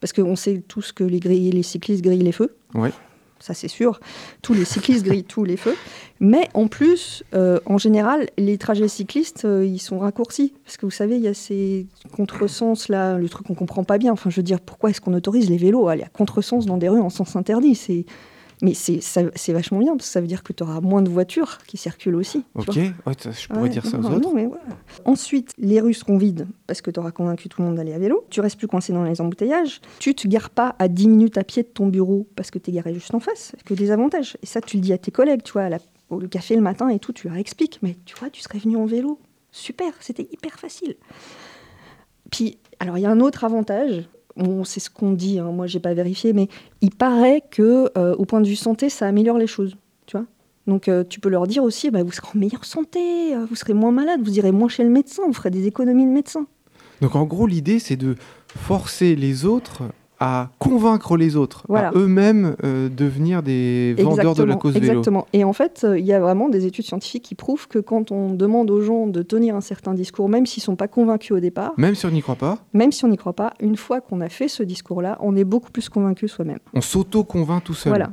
Parce 0.00 0.12
qu'on 0.12 0.34
sait 0.34 0.62
tous 0.66 0.90
que 0.90 1.04
les, 1.04 1.20
grilles- 1.20 1.52
les 1.52 1.62
cyclistes 1.62 2.02
grillent 2.02 2.24
les 2.24 2.32
feux. 2.32 2.56
Ouais. 2.74 2.90
Ça, 3.38 3.54
c'est 3.54 3.68
sûr. 3.68 4.00
Tous 4.42 4.52
les 4.52 4.64
cyclistes 4.64 5.04
grillent 5.06 5.22
tous 5.22 5.44
les 5.44 5.56
feux. 5.56 5.76
Mais 6.18 6.48
en 6.54 6.66
plus, 6.66 7.22
euh, 7.34 7.60
en 7.66 7.78
général, 7.78 8.28
les 8.36 8.58
trajets 8.58 8.88
cyclistes, 8.88 9.44
euh, 9.44 9.64
ils 9.64 9.78
sont 9.80 10.00
raccourcis. 10.00 10.54
Parce 10.64 10.76
que 10.76 10.84
vous 10.86 10.90
savez, 10.90 11.14
il 11.16 11.22
y 11.22 11.28
a 11.28 11.34
ces 11.34 11.86
contresens 12.16 12.88
là, 12.88 13.16
le 13.16 13.28
truc 13.28 13.46
qu'on 13.46 13.54
comprend 13.54 13.84
pas 13.84 13.98
bien. 13.98 14.12
Enfin, 14.12 14.28
je 14.28 14.36
veux 14.36 14.42
dire, 14.42 14.60
pourquoi 14.60 14.90
est-ce 14.90 15.00
qu'on 15.00 15.14
autorise 15.14 15.48
les 15.48 15.56
vélos 15.56 15.86
à 15.86 15.92
aller 15.92 16.02
à 16.02 16.08
contresens 16.08 16.66
dans 16.66 16.78
des 16.78 16.88
rues 16.88 17.00
en 17.00 17.10
sens 17.10 17.36
interdit? 17.36 17.76
C'est 17.76 18.06
mais 18.62 18.72
c'est 18.74 19.52
vachement 19.52 19.78
bien 19.80 19.96
parce 19.96 20.06
que 20.06 20.12
ça 20.12 20.20
veut 20.20 20.26
dire 20.26 20.42
que 20.42 20.52
tu 20.54 20.62
auras 20.62 20.80
moins 20.80 21.02
de 21.02 21.10
voitures 21.10 21.58
qui 21.66 21.76
circulent 21.76 22.14
aussi. 22.14 22.44
Ok, 22.54 22.68
ouais, 22.76 22.92
je 23.06 23.48
pourrais 23.48 23.60
Ouais, 23.62 23.68
dire 23.68 23.84
ça 23.84 23.98
aux 23.98 24.00
non, 24.02 24.14
autres. 24.16 24.20
non, 24.28 24.34
mais. 24.34 24.48
Ensuite, 25.04 25.52
les 25.58 25.80
rues 25.80 25.92
seront 25.94 26.16
vides 26.16 26.46
parce 26.66 26.80
que 26.80 26.90
tu 26.90 27.00
auras 27.00 27.10
convaincu 27.10 27.48
tout 27.48 27.60
le 27.60 27.66
monde 27.68 27.76
d'aller 27.76 27.92
à 27.92 27.98
vélo. 27.98 28.24
Tu 28.30 28.40
restes 28.40 28.56
plus 28.56 28.68
coincé 28.68 28.92
dans 28.92 29.02
les 29.04 29.20
embouteillages. 29.20 29.80
Tu 29.98 30.14
te 30.14 30.26
gares 30.28 30.48
pas 30.50 30.74
à 30.78 30.88
10 30.88 31.08
minutes 31.08 31.36
à 31.38 31.44
pied 31.44 31.62
de 31.64 31.68
ton 31.68 31.88
bureau 31.88 32.28
parce 32.36 32.50
que 32.50 32.58
tu 32.58 32.70
es 32.70 32.72
garé 32.72 32.94
juste 32.94 33.12
en 33.14 33.20
face. 33.20 33.52
Que 33.64 33.74
des 33.74 33.90
avantages. 33.90 34.36
Et 34.42 34.46
ça, 34.46 34.60
tu 34.60 34.76
le 34.76 34.82
dis 34.82 34.92
à 34.92 34.98
tes 34.98 35.10
collègues, 35.10 35.42
tu 35.42 35.52
vois, 35.52 35.62
à 35.64 35.68
la- 35.68 35.78
au 36.10 36.18
café 36.20 36.54
le 36.54 36.62
matin 36.62 36.88
et 36.88 36.98
tout, 37.00 37.12
tu 37.12 37.26
leur 37.28 37.36
expliques. 37.36 37.80
Mais 37.82 37.96
tu 38.04 38.14
vois, 38.16 38.30
tu 38.30 38.40
serais 38.42 38.58
venu 38.58 38.76
en 38.76 38.86
vélo. 38.86 39.18
Super, 39.50 39.92
c'était 40.00 40.28
hyper 40.32 40.58
facile. 40.58 40.94
Puis, 42.30 42.58
alors, 42.80 42.96
il 42.98 43.02
y 43.02 43.06
a 43.06 43.10
un 43.10 43.20
autre 43.20 43.44
avantage. 43.44 44.08
C'est 44.64 44.80
ce 44.80 44.90
qu'on 44.90 45.12
dit, 45.12 45.38
hein, 45.38 45.50
moi 45.52 45.66
j'ai 45.66 45.80
pas 45.80 45.94
vérifié, 45.94 46.32
mais 46.32 46.48
il 46.80 46.90
paraît 46.90 47.42
que 47.50 47.90
euh, 47.98 48.14
au 48.16 48.24
point 48.24 48.40
de 48.40 48.48
vue 48.48 48.56
santé, 48.56 48.88
ça 48.88 49.06
améliore 49.06 49.38
les 49.38 49.46
choses, 49.46 49.76
tu 50.06 50.16
vois. 50.16 50.26
Donc 50.66 50.88
euh, 50.88 51.04
tu 51.08 51.20
peux 51.20 51.28
leur 51.28 51.46
dire 51.46 51.64
aussi, 51.64 51.90
bah, 51.90 52.02
vous 52.02 52.12
serez 52.12 52.28
en 52.34 52.38
meilleure 52.38 52.64
santé, 52.64 53.34
euh, 53.34 53.44
vous 53.44 53.56
serez 53.56 53.74
moins 53.74 53.92
malade, 53.92 54.20
vous 54.22 54.38
irez 54.38 54.52
moins 54.52 54.68
chez 54.68 54.84
le 54.84 54.90
médecin, 54.90 55.22
vous 55.26 55.32
ferez 55.32 55.50
des 55.50 55.66
économies 55.66 56.06
de 56.06 56.10
médecin. 56.10 56.46
Donc 57.00 57.16
en 57.16 57.24
gros, 57.24 57.46
l'idée, 57.46 57.78
c'est 57.78 57.96
de 57.96 58.14
forcer 58.46 59.16
les 59.16 59.44
autres 59.44 59.82
à 60.22 60.50
convaincre 60.58 61.16
les 61.16 61.34
autres, 61.36 61.64
Voilà. 61.68 61.88
à 61.88 61.92
eux-mêmes 61.94 62.54
euh, 62.62 62.88
devenir 62.88 63.42
des 63.42 63.94
vendeurs 63.98 64.34
de 64.34 64.44
la 64.44 64.54
cause 64.54 64.74
vélo. 64.74 64.86
exactement. 64.86 65.26
Et 65.32 65.42
en 65.42 65.52
fait, 65.52 65.82
euh, 65.84 65.98
il 65.98 66.04
y 66.06 66.12
a 66.12 66.20
vraiment 66.20 66.48
des 66.48 66.64
études 66.64 66.84
scientifiques 66.84 67.24
qui 67.24 67.34
prouvent 67.34 67.66
que 67.66 67.80
quand 67.80 68.12
on 68.12 68.30
demande 68.30 68.70
aux 68.70 68.80
gens 68.82 69.08
de 69.08 69.22
tenir 69.22 69.56
un 69.56 69.60
certain 69.60 69.94
discours, 69.94 70.28
même 70.28 70.46
s'ils 70.46 70.62
sont 70.62 70.76
pas 70.76 70.86
convaincus 70.88 71.32
au 71.36 71.40
départ, 71.40 71.72
Même 71.76 71.94
si 71.96 72.06
on 72.06 72.10
n'y 72.10 72.22
croit 72.22 72.36
pas, 72.36 72.58
même 72.72 72.92
si 72.92 73.04
on 73.04 73.08
n'y 73.08 73.16
croit 73.16 73.32
pas, 73.32 73.52
une 73.60 73.76
fois 73.76 74.00
qu'on 74.00 74.20
a 74.20 74.28
fait 74.28 74.48
ce 74.48 74.62
discours-là, 74.62 75.18
on 75.20 75.34
est 75.34 75.44
beaucoup 75.44 75.70
plus 75.72 75.88
convaincu 75.88 76.28
soi-même. 76.28 76.58
on 76.72 76.80
s'auto-convainc 76.80 77.64
tout 77.64 77.74
seul. 77.74 77.90
Voilà. 77.90 78.10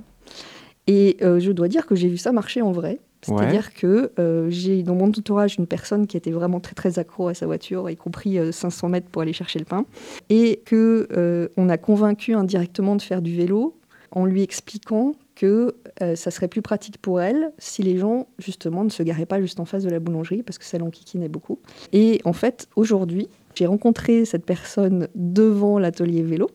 Et 0.87 1.17
euh, 1.21 1.39
je 1.39 1.51
dois 1.51 1.67
dire 1.67 1.85
que 1.85 1.93
j'ai 1.95 2.07
vu 2.07 2.17
ça 2.17 2.31
marcher 2.31 2.63
en 2.63 2.71
vrai. 2.71 2.99
C'est-à-dire 3.21 3.73
que 3.73 4.11
euh, 4.17 4.49
j'ai 4.49 4.83
dans 4.83 4.95
mon 4.95 5.07
entourage 5.07 5.57
une 5.57 5.67
personne 5.67 6.07
qui 6.07 6.15
était 6.15 6.31
vraiment 6.31 6.59
très 6.59 6.73
très 6.73 6.99
accro 6.99 7.27
à 7.27 7.33
sa 7.33 7.45
voiture, 7.45 7.89
y 7.89 7.97
compris 7.97 8.39
euh, 8.39 8.51
500 8.51 8.89
mètres 8.89 9.07
pour 9.09 9.21
aller 9.21 9.33
chercher 9.33 9.59
le 9.59 9.65
pain, 9.65 9.85
et 10.29 10.61
que 10.65 11.07
euh, 11.11 11.49
on 11.57 11.69
a 11.69 11.77
convaincu 11.77 12.33
indirectement 12.33 12.95
de 12.95 13.01
faire 13.01 13.21
du 13.21 13.35
vélo 13.35 13.75
en 14.11 14.25
lui 14.25 14.41
expliquant 14.41 15.15
que 15.35 15.75
euh, 16.01 16.15
ça 16.15 16.31
serait 16.31 16.47
plus 16.47 16.61
pratique 16.61 16.97
pour 16.97 17.21
elle 17.21 17.53
si 17.59 17.81
les 17.81 17.97
gens 17.97 18.27
justement 18.39 18.83
ne 18.83 18.89
se 18.89 19.03
garaient 19.03 19.25
pas 19.25 19.39
juste 19.39 19.59
en 19.59 19.65
face 19.65 19.83
de 19.83 19.89
la 19.89 19.99
boulangerie 19.99 20.43
parce 20.43 20.57
que 20.57 20.65
ça 20.65 20.77
l'enquiquinait 20.77 21.29
beaucoup. 21.29 21.59
Et 21.93 22.19
en 22.25 22.33
fait, 22.33 22.67
aujourd'hui, 22.75 23.29
j'ai 23.55 23.65
rencontré 23.65 24.25
cette 24.25 24.45
personne 24.45 25.07
devant 25.15 25.79
l'atelier 25.79 26.21
vélo 26.23 26.49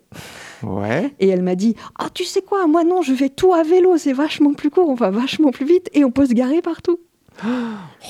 Ouais. 0.63 1.13
et 1.21 1.29
elle 1.29 1.43
m'a 1.43 1.55
dit 1.57 1.75
Ah, 1.99 2.09
tu 2.13 2.25
sais 2.25 2.41
quoi, 2.43 2.67
moi 2.67 2.85
non, 2.85 3.03
je 3.03 3.13
fais 3.15 3.29
tout 3.29 3.53
à 3.53 3.63
vélo, 3.63 3.97
c'est 3.99 4.13
vachement 4.15 4.55
plus 4.55 4.71
court, 4.71 4.89
on 4.89 4.95
va 4.95 5.11
vachement 5.11 5.51
plus 5.51 5.67
vite 5.67 5.91
et 5.93 6.05
on 6.05 6.11
peut 6.11 6.27
se 6.27 6.33
garer 6.35 6.63
partout. 6.63 6.99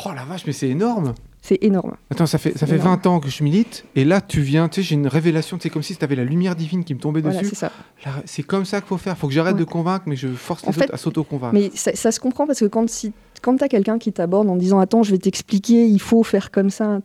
Oh 0.06 0.10
la 0.14 0.24
vache, 0.24 0.44
mais 0.46 0.52
c'est 0.52 0.68
énorme. 0.68 1.14
C'est 1.40 1.62
énorme. 1.62 1.96
Attends, 2.10 2.24
ça 2.26 2.38
fait, 2.38 2.56
ça 2.56 2.66
fait 2.66 2.76
Énorme. 2.76 2.96
20 3.02 3.06
ans 3.06 3.20
que 3.20 3.28
je 3.28 3.44
milite, 3.44 3.84
et 3.94 4.04
là, 4.06 4.20
tu 4.22 4.40
viens, 4.40 4.68
tu 4.68 4.76
sais, 4.80 4.88
j'ai 4.88 4.94
une 4.94 5.06
révélation, 5.06 5.58
c'est 5.60 5.68
comme 5.68 5.82
si 5.82 5.94
tu 5.94 6.02
avais 6.02 6.16
la 6.16 6.24
lumière 6.24 6.56
divine 6.56 6.84
qui 6.84 6.94
me 6.94 6.98
tombait 7.00 7.20
Voilà, 7.20 7.38
dessus. 7.40 7.50
c'est 7.50 7.58
ça. 7.60 7.70
Là, 8.06 8.12
C'est 8.24 8.42
comme 8.42 8.64
ça 8.64 8.80
qu'il 8.80 8.88
faut 8.88 8.96
faire. 8.96 9.16
faut 9.18 9.26
que 9.28 9.34
j'arrête 9.34 9.54
Ouais. 9.54 9.60
de 9.60 9.64
convaincre, 9.64 10.04
mais 10.06 10.16
je 10.16 10.28
force 10.28 10.62
les 10.62 10.70
En 10.70 10.72
fait, 10.72 10.84
autres 10.84 10.94
à 10.94 10.96
s'auto-convaincre. 10.96 11.52
Mais 11.54 11.70
ça, 11.74 11.94
ça 11.94 12.12
se 12.12 12.18
comprend 12.20 12.46
parce 12.46 12.60
que 12.60 12.64
quand, 12.64 12.88
si, 12.88 13.12
quand 13.42 13.56
tu 13.56 13.64
as 13.64 13.68
quelqu'un 13.68 13.98
qui 13.98 14.10
t'aborde 14.12 14.48
en 14.48 14.56
disant 14.56 14.78
Attends, 14.78 15.02
je 15.02 15.10
vais 15.10 15.18
t'expliquer, 15.18 15.86
il 15.86 16.00
faut 16.00 16.22
faire 16.22 16.50
comme 16.50 16.70
ça, 16.70 17.00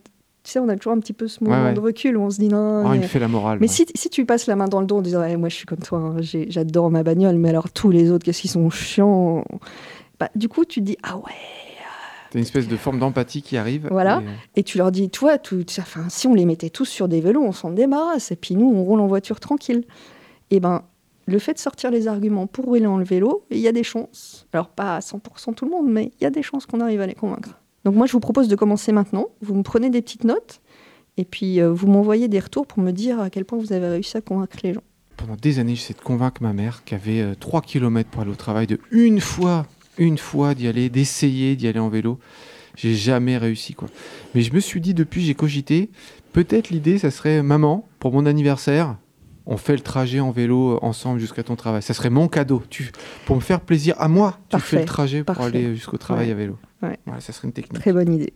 tu 0.50 0.54
sais, 0.54 0.60
on 0.60 0.68
a 0.70 0.76
toujours 0.76 0.94
un 0.94 1.00
petit 1.00 1.14
peu 1.14 1.28
ce 1.28 1.44
moment 1.44 1.56
Ouais, 1.62 1.68
ouais. 1.70 1.74
de 1.74 1.80
recul 1.80 2.18
où 2.18 2.22
on 2.22 2.30
se 2.32 2.40
dit 2.40 2.48
Non. 2.48 2.84
Oh, 2.90 2.94
il 2.94 3.02
me 3.02 3.06
fait 3.06 3.20
la 3.20 3.28
morale. 3.28 3.60
mais 3.62 3.68
ouais. 3.68 3.74
si, 3.74 3.86
si 3.94 4.10
tu 4.10 4.26
passes 4.26 4.48
la 4.48 4.56
main 4.56 4.68
dans 4.68 4.80
le 4.82 4.88
dos 4.88 4.98
en 4.98 5.02
disant 5.02 5.20
Ouais, 5.22 5.38
Moi, 5.38 5.50
je 5.50 5.56
suis 5.56 5.66
comme 5.66 5.80
toi, 5.80 6.00
hein, 6.00 6.18
j'adore 6.22 6.90
ma 6.90 7.04
bagnole, 7.04 7.36
mais 7.36 7.50
alors 7.50 7.70
tous 7.72 7.92
les 7.92 8.10
autres, 8.12 8.26
qu'est-ce 8.26 8.42
qu'ils 8.42 8.50
sont 8.50 8.70
chiants 8.70 9.44
bah, 10.20 10.30
Du 10.36 10.50
coup, 10.50 10.66
tu 10.66 10.80
te 10.80 10.86
dis 10.86 10.98
Ah 11.04 11.18
ouais. 11.18 11.24
T'as 12.32 12.38
une 12.38 12.44
espèce 12.46 12.68
de 12.68 12.78
forme 12.78 13.00
d'empathie 13.00 13.42
qui 13.42 13.58
arrive. 13.58 13.88
Voilà. 13.90 14.22
et, 14.22 14.28
euh, 14.28 14.32
Et 14.58 14.64
tu 14.64 14.78
leur 14.78 14.92
dis, 14.92 15.10
toi, 15.10 15.40
tout, 15.40 15.66
enfin, 15.80 16.06
si 16.10 16.28
on 16.28 16.36
les 16.36 16.46
mettait 16.46 16.70
tous 16.70 16.86
sur 16.86 17.08
des 17.08 17.22
vélos, 17.22 17.42
on 17.42 17.52
s'en 17.52 17.72
débarrasse. 17.72 18.32
Et 18.32 18.36
puis 18.36 18.56
nous, 18.56 18.68
on 18.72 18.84
roule 18.84 19.00
en 19.00 19.08
voiture 19.08 19.40
tranquille. 19.40 19.84
Et 20.52 20.60
ben, 20.60 20.84
le 21.26 21.40
fait 21.40 21.54
de 21.54 21.60
sortir 21.60 21.90
les 21.92 22.08
arguments 22.08 22.46
pour 22.48 22.66
rouler 22.66 22.86
en 22.86 22.98
le 22.98 23.04
vélo, 23.04 23.46
il 23.50 23.58
y 23.58 23.68
a 23.68 23.72
des 23.72 23.84
chances. 23.84 24.48
Alors 24.54 24.70
pas 24.70 24.96
à 24.96 25.00
100% 25.00 25.56
tout 25.56 25.66
le 25.66 25.72
monde, 25.72 25.88
mais 25.90 26.12
il 26.20 26.24
y 26.24 26.28
a 26.28 26.30
des 26.30 26.44
chances 26.44 26.66
qu'on 26.68 26.82
arrive 26.82 27.02
à 27.02 27.08
les 27.08 27.16
convaincre. 27.16 27.59
Donc 27.86 27.96
moi, 27.96 28.06
je 28.06 28.12
vous 28.12 28.20
propose 28.20 28.48
de 28.48 28.56
commencer 28.56 28.92
maintenant. 28.92 29.28
Vous 29.42 29.56
me 29.56 29.64
prenez 29.64 29.90
des 29.90 30.02
petites 30.02 30.24
notes 30.24 30.62
Et 31.18 31.26
puis, 31.26 31.62
euh, 31.62 31.72
vous 31.72 31.88
m'envoyez 31.88 32.28
des 32.28 32.40
retours 32.40 32.68
pour 32.68 32.84
me 32.84 32.92
dire 32.92 33.20
à 33.20 33.30
quel 33.30 33.46
point 33.46 33.58
vous 33.58 33.74
avez 33.74 33.88
réussi 33.88 34.18
à 34.18 34.22
convaincre 34.22 34.58
les 34.64 34.74
gens. 34.74 34.84
Pendant 35.18 35.36
des 35.36 35.60
années, 35.60 35.76
j'essaie 35.76 35.94
de 35.94 36.02
convaincre 36.02 36.42
ma 36.42 36.54
mère 36.54 36.84
qui 36.86 36.96
avait 36.96 37.36
3 37.36 37.62
km 37.62 38.10
pour 38.10 38.22
aller 38.22 38.32
au 38.32 38.36
travail, 38.36 38.68
de 38.68 38.80
une 38.92 39.20
fois, 39.20 39.66
une 39.98 40.18
fois 40.18 40.56
d'y 40.56 40.68
aller, 40.68 40.90
d'essayer 40.90 41.56
d'y 41.56 41.68
aller 41.68 41.80
en 41.80 41.90
vélo. 41.90 42.20
J'ai 42.76 42.96
jamais 42.96 43.38
réussi, 43.38 43.74
quoi. 43.74 43.90
Mais 44.34 44.42
je 44.42 44.54
me 44.54 44.62
suis 44.62 44.80
dit, 44.80 44.94
depuis, 44.94 45.22
j'ai 45.22 45.36
cogité, 45.36 45.90
peut-être 46.32 46.70
l'idée, 46.70 46.98
ça 46.98 47.12
serait, 47.12 47.44
maman, 47.44 47.86
pour 48.00 48.14
mon 48.14 48.26
anniversaire, 48.26 48.96
on 49.52 49.58
fait 49.58 49.74
le 49.74 49.82
trajet 49.82 50.20
en 50.20 50.30
vélo 50.32 50.76
euh, 50.76 50.80
ensemble 50.84 51.20
jusqu'à 51.20 51.44
ton 51.44 51.56
travail. 51.56 51.82
Ça 51.82 51.94
serait 51.94 52.10
mon 52.12 52.28
cadeau. 52.28 52.62
Tu, 52.70 52.92
pour 53.26 53.36
me 53.36 53.42
faire 53.42 53.60
plaisir 53.62 53.96
à 53.98 54.08
moi, 54.08 54.38
tu 54.44 54.52
Parfait, 54.52 54.76
fais 54.78 54.82
le 54.84 54.88
trajet 54.88 55.24
pour 55.24 55.42
aller 55.42 55.74
jusqu'au 55.76 55.98
travail 55.98 56.28
Ouais. 56.28 56.32
à 56.32 56.36
vélo. 56.36 56.58
Ouais. 56.84 56.98
Voilà, 57.06 57.20
ça 57.20 57.34
serait 57.34 57.48
une 57.48 57.54
technique. 57.54 57.82
Très 57.82 57.92
bonne 57.92 58.14
idée. 58.14 58.32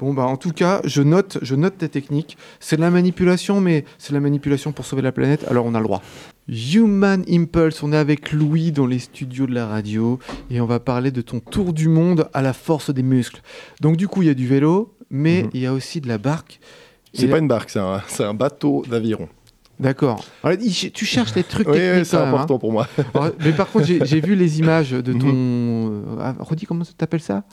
Bon, 0.00 0.12
bah, 0.14 0.24
en 0.24 0.36
tout 0.36 0.50
cas, 0.50 0.80
je 0.84 1.02
note, 1.02 1.38
je 1.42 1.54
note 1.54 1.78
tes 1.78 1.88
techniques. 1.88 2.36
C'est 2.58 2.74
de 2.76 2.80
la 2.80 2.90
manipulation, 2.90 3.60
mais 3.60 3.84
c'est 3.98 4.10
de 4.10 4.14
la 4.14 4.20
manipulation 4.20 4.72
pour 4.72 4.84
sauver 4.84 5.02
la 5.02 5.12
planète, 5.12 5.44
alors 5.48 5.64
on 5.66 5.74
a 5.74 5.78
le 5.78 5.84
droit. 5.84 6.02
Human 6.48 7.24
Impulse, 7.30 7.82
on 7.82 7.92
est 7.92 7.96
avec 7.96 8.32
Louis 8.32 8.72
dans 8.72 8.86
les 8.86 8.98
studios 8.98 9.46
de 9.46 9.54
la 9.54 9.66
radio 9.66 10.18
et 10.50 10.60
on 10.60 10.66
va 10.66 10.80
parler 10.80 11.10
de 11.10 11.20
ton 11.20 11.40
tour 11.40 11.72
du 11.72 11.88
monde 11.88 12.28
à 12.34 12.42
la 12.42 12.52
force 12.52 12.90
des 12.92 13.02
muscles. 13.02 13.40
Donc, 13.80 13.96
du 13.96 14.08
coup, 14.08 14.22
il 14.22 14.26
y 14.26 14.30
a 14.30 14.34
du 14.34 14.46
vélo, 14.46 14.94
mais 15.10 15.44
Mhm. 15.44 15.50
il 15.54 15.60
y 15.60 15.66
a 15.66 15.72
aussi 15.72 16.00
de 16.00 16.08
la 16.08 16.18
barque. 16.18 16.58
C'est 17.12 17.28
pas 17.28 17.38
une 17.38 17.46
barque, 17.48 17.70
c'est 17.70 17.78
un, 17.78 18.02
c'est 18.08 18.24
un 18.24 18.34
bateau 18.34 18.82
d'aviron. 18.90 19.28
D'accord. 19.80 20.24
Tu 20.92 21.04
cherches 21.04 21.32
des 21.32 21.42
trucs 21.42 21.66
Oui, 21.68 21.74
techniques 21.74 21.98
oui, 22.00 22.04
c'est 22.04 22.16
hein. 22.16 22.28
important 22.28 22.58
pour 22.58 22.72
moi. 22.72 22.86
Alors, 23.14 23.30
mais 23.44 23.52
par 23.52 23.68
contre, 23.70 23.86
j'ai 23.86 24.20
vu 24.20 24.34
les 24.36 24.58
images 24.60 24.92
de 24.92 25.12
ton. 25.12 25.26
Mhm. 25.32 26.18
ah, 26.20 26.34
redis 26.38 26.66
comment 26.66 26.84
ça 26.84 26.92
t'appelles 26.96 27.20
ça? 27.20 27.44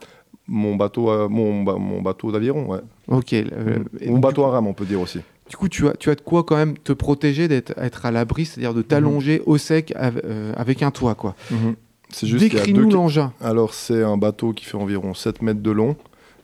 Mon 0.48 0.76
bateau, 0.76 1.10
euh, 1.10 1.28
mon, 1.30 1.64
ba- 1.64 1.78
mon 1.78 2.02
bateau 2.02 2.32
d'aviron, 2.32 2.68
ouais. 2.68 2.80
Ok. 3.08 3.34
euh, 3.34 3.80
Mon 4.06 4.16
du 4.16 4.20
bateau 4.20 4.44
à 4.44 4.52
rame, 4.52 4.68
on 4.68 4.74
peut 4.74 4.86
dire 4.86 5.00
aussi. 5.00 5.20
Du 5.50 5.56
coup, 5.58 5.68
tu 5.70 5.88
as, 5.88 5.94
tu 5.94 6.10
as 6.10 6.16
de 6.16 6.22
quoi 6.22 6.44
quand 6.44 6.56
même 6.56 6.78
te 6.78 6.94
protéger, 6.94 7.48
d'être 7.48 7.74
être 7.78 8.06
à 8.06 8.12
l'abri, 8.12 8.46
c'est-à-dire 8.46 8.74
de 8.74 8.82
t'allonger 8.82 9.42
au 9.46 9.58
sec 9.58 9.94
euh, 9.98 10.54
avec 10.56 10.82
un 10.84 10.92
toit, 10.92 11.16
quoi. 11.16 11.36
C'est 12.14 12.28
juste 12.28 12.44
deux 12.44 12.50
Décris-nous 12.50 12.90
l'engin. 12.90 13.34
Alors, 13.42 13.74
c'est 13.74 14.04
un 14.04 14.18
bateau 14.18 14.52
qui 14.54 14.66
fait 14.66 14.78
environ 14.78 15.14
7 15.14 15.42
mètres 15.42 15.62
de 15.62 15.72
long. 15.72 15.96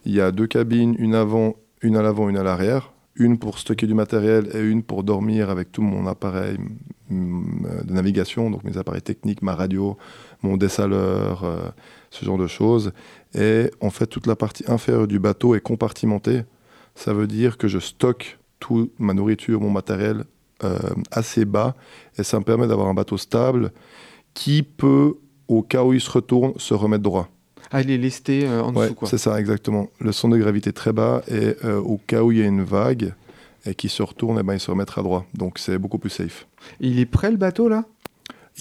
Il 0.05 0.13
y 0.13 0.21
a 0.21 0.31
deux 0.31 0.47
cabines, 0.47 0.95
une 0.99 1.15
avant, 1.15 1.55
une 1.81 1.97
à 1.97 2.01
l'avant, 2.01 2.29
une 2.29 2.37
à 2.37 2.43
l'arrière. 2.43 2.93
Une 3.19 3.39
pour 3.39 3.59
stocker 3.59 3.87
du 3.87 3.93
matériel 3.93 4.49
et 4.53 4.59
une 4.59 4.83
pour 4.83 5.03
dormir 5.03 5.49
avec 5.49 5.71
tout 5.71 5.81
mon 5.81 6.05
appareil 6.05 6.57
euh, 7.11 7.83
de 7.83 7.93
navigation, 7.93 8.51
donc 8.51 8.63
mes 8.63 8.77
appareils 8.77 9.01
techniques, 9.01 9.41
ma 9.41 9.55
radio, 9.55 9.97
mon 10.43 10.57
dessaleur, 10.57 11.43
euh, 11.43 11.69
ce 12.09 12.25
genre 12.25 12.37
de 12.37 12.47
choses. 12.47 12.91
Et 13.33 13.71
en 13.81 13.89
fait, 13.89 14.07
toute 14.07 14.27
la 14.27 14.35
partie 14.35 14.63
inférieure 14.67 15.07
du 15.07 15.19
bateau 15.19 15.55
est 15.55 15.61
compartimentée. 15.61 16.43
Ça 16.95 17.13
veut 17.13 17.27
dire 17.27 17.57
que 17.57 17.67
je 17.67 17.79
stocke 17.79 18.39
toute 18.59 18.91
ma 18.99 19.13
nourriture, 19.13 19.61
mon 19.61 19.69
matériel 19.69 20.25
euh, 20.63 20.77
assez 21.11 21.45
bas. 21.45 21.75
Et 22.17 22.23
ça 22.23 22.39
me 22.39 22.43
permet 22.43 22.67
d'avoir 22.67 22.87
un 22.87 22.93
bateau 22.93 23.17
stable 23.17 23.71
qui 24.33 24.63
peut, 24.63 25.15
au 25.47 25.61
cas 25.61 25.83
où 25.83 25.93
il 25.93 26.01
se 26.01 26.11
retourne, 26.11 26.53
se 26.57 26.73
remettre 26.73 27.03
droit. 27.03 27.29
Ah, 27.71 27.81
il 27.81 27.91
est 27.91 27.97
lesté 27.97 28.47
en 28.47 28.73
Ouais, 28.73 28.85
dessous, 28.85 28.95
quoi. 28.95 29.07
c'est 29.09 29.17
ça, 29.17 29.39
exactement. 29.39 29.89
Le 29.99 30.11
centre 30.11 30.35
de 30.35 30.39
gravité 30.39 30.69
est 30.69 30.73
très 30.73 30.93
bas 30.93 31.21
et 31.27 31.55
euh, 31.65 31.79
au 31.79 31.97
cas 32.07 32.21
où 32.23 32.31
il 32.31 32.37
y 32.39 32.41
a 32.41 32.45
une 32.45 32.63
vague 32.63 33.13
et 33.65 33.75
qui 33.75 33.89
se 33.89 34.01
retourne, 34.01 34.37
eh 34.39 34.43
ben, 34.43 34.53
il 34.53 34.59
se 34.59 34.71
remettra 34.71 35.01
droit. 35.03 35.25
Donc 35.33 35.59
c'est 35.59 35.77
beaucoup 35.77 35.97
plus 35.97 36.09
safe. 36.09 36.47
Il 36.79 36.99
est 36.99 37.05
prêt, 37.05 37.29
le 37.31 37.37
bateau, 37.37 37.67
là? 37.67 37.83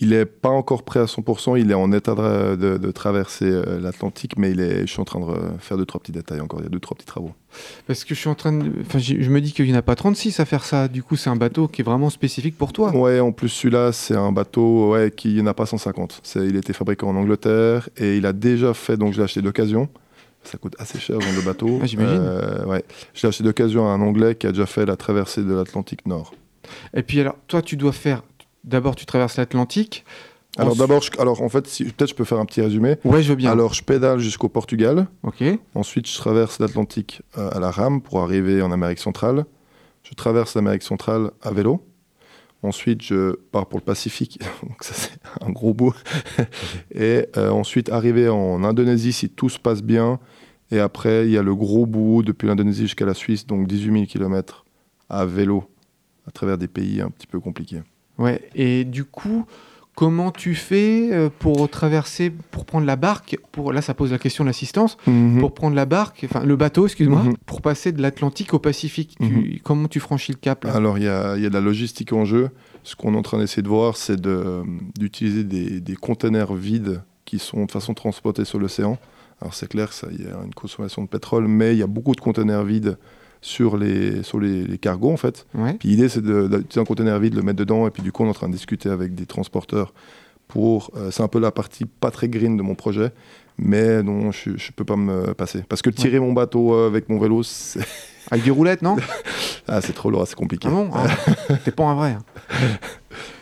Il 0.02 0.10
n'est 0.10 0.26
pas 0.26 0.50
encore 0.50 0.82
prêt 0.82 1.00
à 1.00 1.04
100%, 1.06 1.58
il 1.58 1.70
est 1.70 1.74
en 1.74 1.90
état 1.90 2.14
de, 2.14 2.54
de- 2.56 2.76
de 2.76 2.90
traverser 2.90 3.46
euh, 3.46 3.80
l'Atlantique, 3.80 4.36
mais 4.36 4.50
il 4.50 4.60
est, 4.60 4.82
je 4.82 4.86
suis 4.92 5.00
en 5.00 5.04
train 5.06 5.20
de 5.20 5.24
re- 5.24 5.58
faire 5.58 5.78
deux, 5.78 5.86
trois 5.86 6.00
petits 6.02 6.12
détails 6.12 6.40
encore. 6.42 6.60
Il 6.60 6.64
y 6.64 6.66
a 6.66 6.68
deux, 6.68 6.80
trois 6.80 6.94
petits 6.94 7.06
travaux. 7.06 7.32
Parce 7.86 8.04
que 8.04 8.14
je 8.14 8.20
suis 8.20 8.28
en 8.28 8.34
train 8.34 8.52
de. 8.52 8.70
Enfin, 8.82 8.98
je 8.98 9.30
me 9.30 9.40
dis 9.40 9.52
qu'il 9.54 9.64
n'y 9.64 9.72
en 9.72 9.76
a 9.78 9.82
pas 9.82 9.94
36 9.94 10.38
à 10.40 10.44
faire 10.44 10.64
ça. 10.64 10.88
Du 10.88 11.02
coup, 11.02 11.16
c'est 11.16 11.30
un 11.30 11.36
bateau 11.36 11.66
qui 11.66 11.80
est 11.80 11.84
vraiment 11.84 12.10
spécifique 12.10 12.58
pour 12.58 12.74
toi. 12.74 12.94
Ouais, 12.94 13.20
en 13.20 13.32
plus 13.32 13.48
celui-là, 13.48 13.92
c'est 13.92 14.14
un 14.16 14.32
bateau 14.32 14.90
ouais, 14.92 15.10
qui 15.10 15.42
n'a 15.42 15.54
pas 15.54 15.64
150. 15.64 16.20
C'est, 16.22 16.46
il 16.46 16.56
a 16.56 16.58
été 16.58 16.74
fabriqué 16.74 17.06
en 17.06 17.16
Angleterre 17.16 17.88
et 17.96 18.18
il 18.18 18.26
a 18.26 18.34
déjà 18.34 18.74
fait, 18.74 18.98
donc 18.98 19.14
je 19.14 19.18
l'ai 19.18 19.24
acheté 19.24 19.40
d'occasion. 19.40 19.88
Ça 20.44 20.58
coûte 20.58 20.74
assez 20.78 20.98
cher 21.00 21.18
genre 21.20 21.34
de 21.40 21.44
bateau. 21.46 21.78
Ah, 21.82 21.86
j'imagine. 21.86 22.20
Euh, 22.20 22.66
ouais. 22.66 22.84
Je 23.14 23.22
l'ai 23.22 23.28
acheté 23.30 23.42
d'occasion 23.44 23.88
à 23.88 23.92
un 23.92 24.00
Anglais 24.02 24.34
qui 24.34 24.46
a 24.46 24.52
déjà 24.52 24.66
fait 24.66 24.84
la 24.84 24.96
traversée 24.96 25.42
de 25.42 25.54
l'Atlantique 25.54 26.06
Nord. 26.06 26.34
Et 26.94 27.02
puis, 27.02 27.18
alors, 27.20 27.36
toi, 27.48 27.62
tu 27.62 27.76
dois 27.78 27.92
faire. 27.92 28.22
D'abord, 28.66 28.96
tu 28.96 29.06
traverses 29.06 29.36
l'Atlantique. 29.36 30.04
Alors 30.58 30.70
Ensuite- 30.72 30.80
d'abord, 30.80 31.02
je- 31.02 31.10
alors 31.20 31.42
en 31.42 31.48
fait, 31.48 31.66
si, 31.66 31.84
peut-être 31.84 32.08
je 32.10 32.14
peux 32.14 32.24
faire 32.24 32.38
un 32.38 32.44
petit 32.46 32.60
résumé. 32.62 32.96
Ouais, 33.04 33.22
je 33.22 33.28
veux 33.30 33.34
bien. 33.36 33.50
Alors 33.52 33.74
je 33.74 33.82
pédale 33.82 34.18
jusqu'au 34.18 34.48
Portugal. 34.48 35.06
Ok. 35.22 35.42
Ensuite, 35.74 36.08
je 36.08 36.16
traverse 36.16 36.58
l'Atlantique 36.58 37.22
euh, 37.38 37.50
à 37.52 37.60
la 37.60 37.70
rame 37.70 38.00
pour 38.00 38.20
arriver 38.20 38.62
en 38.62 38.72
Amérique 38.72 38.98
centrale. 38.98 39.44
Je 40.02 40.14
traverse 40.14 40.54
l'Amérique 40.54 40.82
centrale 40.82 41.30
à 41.42 41.50
vélo. 41.50 41.82
Ensuite, 42.62 43.02
je 43.02 43.32
pars 43.52 43.66
pour 43.66 43.78
le 43.78 43.84
Pacifique. 43.84 44.40
Donc 44.62 44.82
ça, 44.82 44.94
c'est 44.94 45.10
un 45.44 45.50
gros 45.50 45.74
bout. 45.74 45.94
Et 46.94 47.26
euh, 47.36 47.50
ensuite, 47.50 47.90
arriver 47.90 48.28
en 48.28 48.64
Indonésie 48.64 49.12
si 49.12 49.28
tout 49.28 49.48
se 49.50 49.58
passe 49.58 49.82
bien. 49.82 50.18
Et 50.70 50.80
après, 50.80 51.26
il 51.26 51.32
y 51.32 51.38
a 51.38 51.42
le 51.42 51.54
gros 51.54 51.86
bout 51.86 52.22
depuis 52.22 52.48
l'Indonésie 52.48 52.82
jusqu'à 52.82 53.04
la 53.06 53.14
Suisse, 53.14 53.46
donc 53.46 53.68
18 53.68 53.92
000 53.92 54.06
km 54.06 54.64
à 55.08 55.24
vélo 55.26 55.64
à 56.26 56.32
travers 56.32 56.58
des 56.58 56.66
pays 56.66 57.00
un 57.00 57.10
petit 57.10 57.26
peu 57.28 57.38
compliqués. 57.38 57.82
Ouais. 58.18 58.40
Et 58.54 58.84
du 58.84 59.04
coup, 59.04 59.44
comment 59.94 60.30
tu 60.30 60.54
fais 60.54 61.10
euh, 61.12 61.30
pour 61.38 61.68
traverser, 61.70 62.30
pour 62.50 62.64
prendre 62.64 62.86
la 62.86 62.96
barque 62.96 63.38
pour... 63.52 63.72
Là, 63.72 63.80
ça 63.82 63.94
pose 63.94 64.12
la 64.12 64.18
question 64.18 64.44
de 64.44 64.48
l'assistance. 64.48 64.96
Pour 65.40 65.54
prendre 65.54 65.74
la 65.76 65.86
barque, 65.86 66.24
enfin 66.30 66.44
le 66.44 66.56
bateau, 66.56 66.86
excuse-moi, 66.86 67.22
Mhm. 67.22 67.36
pour 67.46 67.62
passer 67.62 67.92
de 67.92 68.02
l'Atlantique 68.02 68.52
au 68.54 68.58
Pacifique. 68.58 69.16
Tu- 69.20 69.24
Mhm. 69.26 69.58
Comment 69.62 69.88
tu 69.88 70.00
franchis 70.00 70.32
le 70.32 70.38
cap 70.38 70.64
là? 70.64 70.74
Alors, 70.74 70.98
il 70.98 71.04
y 71.04 71.08
a, 71.08 71.36
y 71.36 71.46
a 71.46 71.48
de 71.48 71.54
la 71.54 71.60
logistique 71.60 72.12
en 72.12 72.24
jeu. 72.24 72.50
Ce 72.82 72.94
qu'on 72.94 73.14
est 73.14 73.16
en 73.18 73.22
train 73.22 73.38
d'essayer 73.38 73.62
de 73.62 73.68
voir, 73.68 73.96
c'est 73.96 74.20
de- 74.20 74.62
d'utiliser 74.98 75.44
des, 75.44 75.80
des 75.80 75.96
containers 75.96 76.54
vides 76.54 77.02
qui 77.24 77.38
sont 77.38 77.64
de 77.64 77.70
façon 77.72 77.94
transportés 77.94 78.44
sur 78.44 78.58
l'océan. 78.58 78.98
Alors, 79.40 79.52
c'est 79.54 79.68
clair 79.68 79.90
qu'il 79.90 80.24
y 80.24 80.28
a 80.28 80.42
une 80.44 80.54
consommation 80.54 81.02
de 81.02 81.08
pétrole, 81.08 81.48
mais 81.48 81.72
il 81.74 81.78
y 81.78 81.82
a 81.82 81.86
beaucoup 81.86 82.14
de 82.14 82.20
containers 82.20 82.64
vides 82.64 82.96
sur 83.46 83.76
les, 83.76 84.22
sur 84.24 84.40
les, 84.40 84.64
les 84.64 84.78
cargos, 84.78 85.12
en 85.12 85.16
fait. 85.16 85.46
Ouais. 85.54 85.74
Puis 85.74 85.90
l'idée, 85.90 86.08
c'est 86.08 86.20
d'utiliser 86.22 86.80
un 86.80 86.84
container 86.84 87.18
vide, 87.20 87.34
le 87.34 87.42
mettre 87.42 87.58
dedans, 87.58 87.86
et 87.86 87.90
puis 87.90 88.02
du 88.02 88.10
coup, 88.10 88.24
on 88.24 88.26
est 88.26 88.30
en 88.30 88.34
train 88.34 88.48
de 88.48 88.52
discuter 88.54 88.88
avec 88.88 89.14
des 89.14 89.24
transporteurs 89.26 89.94
pour... 90.48 90.90
euh, 90.96 91.10
c'est 91.10 91.22
un 91.22 91.28
peu 91.28 91.38
la 91.38 91.52
partie 91.52 91.84
pas 91.84 92.10
très 92.10 92.28
green 92.28 92.56
de 92.56 92.62
mon 92.62 92.74
projet, 92.74 93.12
mais 93.56 94.02
dont 94.02 94.32
je 94.32 94.50
ne 94.50 94.56
peux 94.74 94.84
pas 94.84 94.96
me 94.96 95.32
passer. 95.34 95.62
Parce 95.68 95.80
que 95.80 95.90
tirer 95.90 96.18
mon 96.18 96.32
bateau 96.32 96.74
euh, 96.74 96.88
avec 96.88 97.08
mon 97.08 97.18
vélo, 97.18 97.42
c'est 97.44 97.80
Avec 98.32 98.44
des 98.44 98.50
roulettes, 98.50 98.82
non? 98.82 98.96
Ah, 99.68 99.80
c'est 99.80 99.92
trop 99.92 100.10
lourd, 100.10 100.26
c'est 100.26 100.34
compliqué. 100.36 100.66
Ah 100.68 100.74
bon? 100.74 100.90
Ah, 100.92 101.06
T'es 101.64 101.70
pas 101.72 101.84
un 101.84 101.94
vrai. 101.94 102.10
hein. 102.18 102.22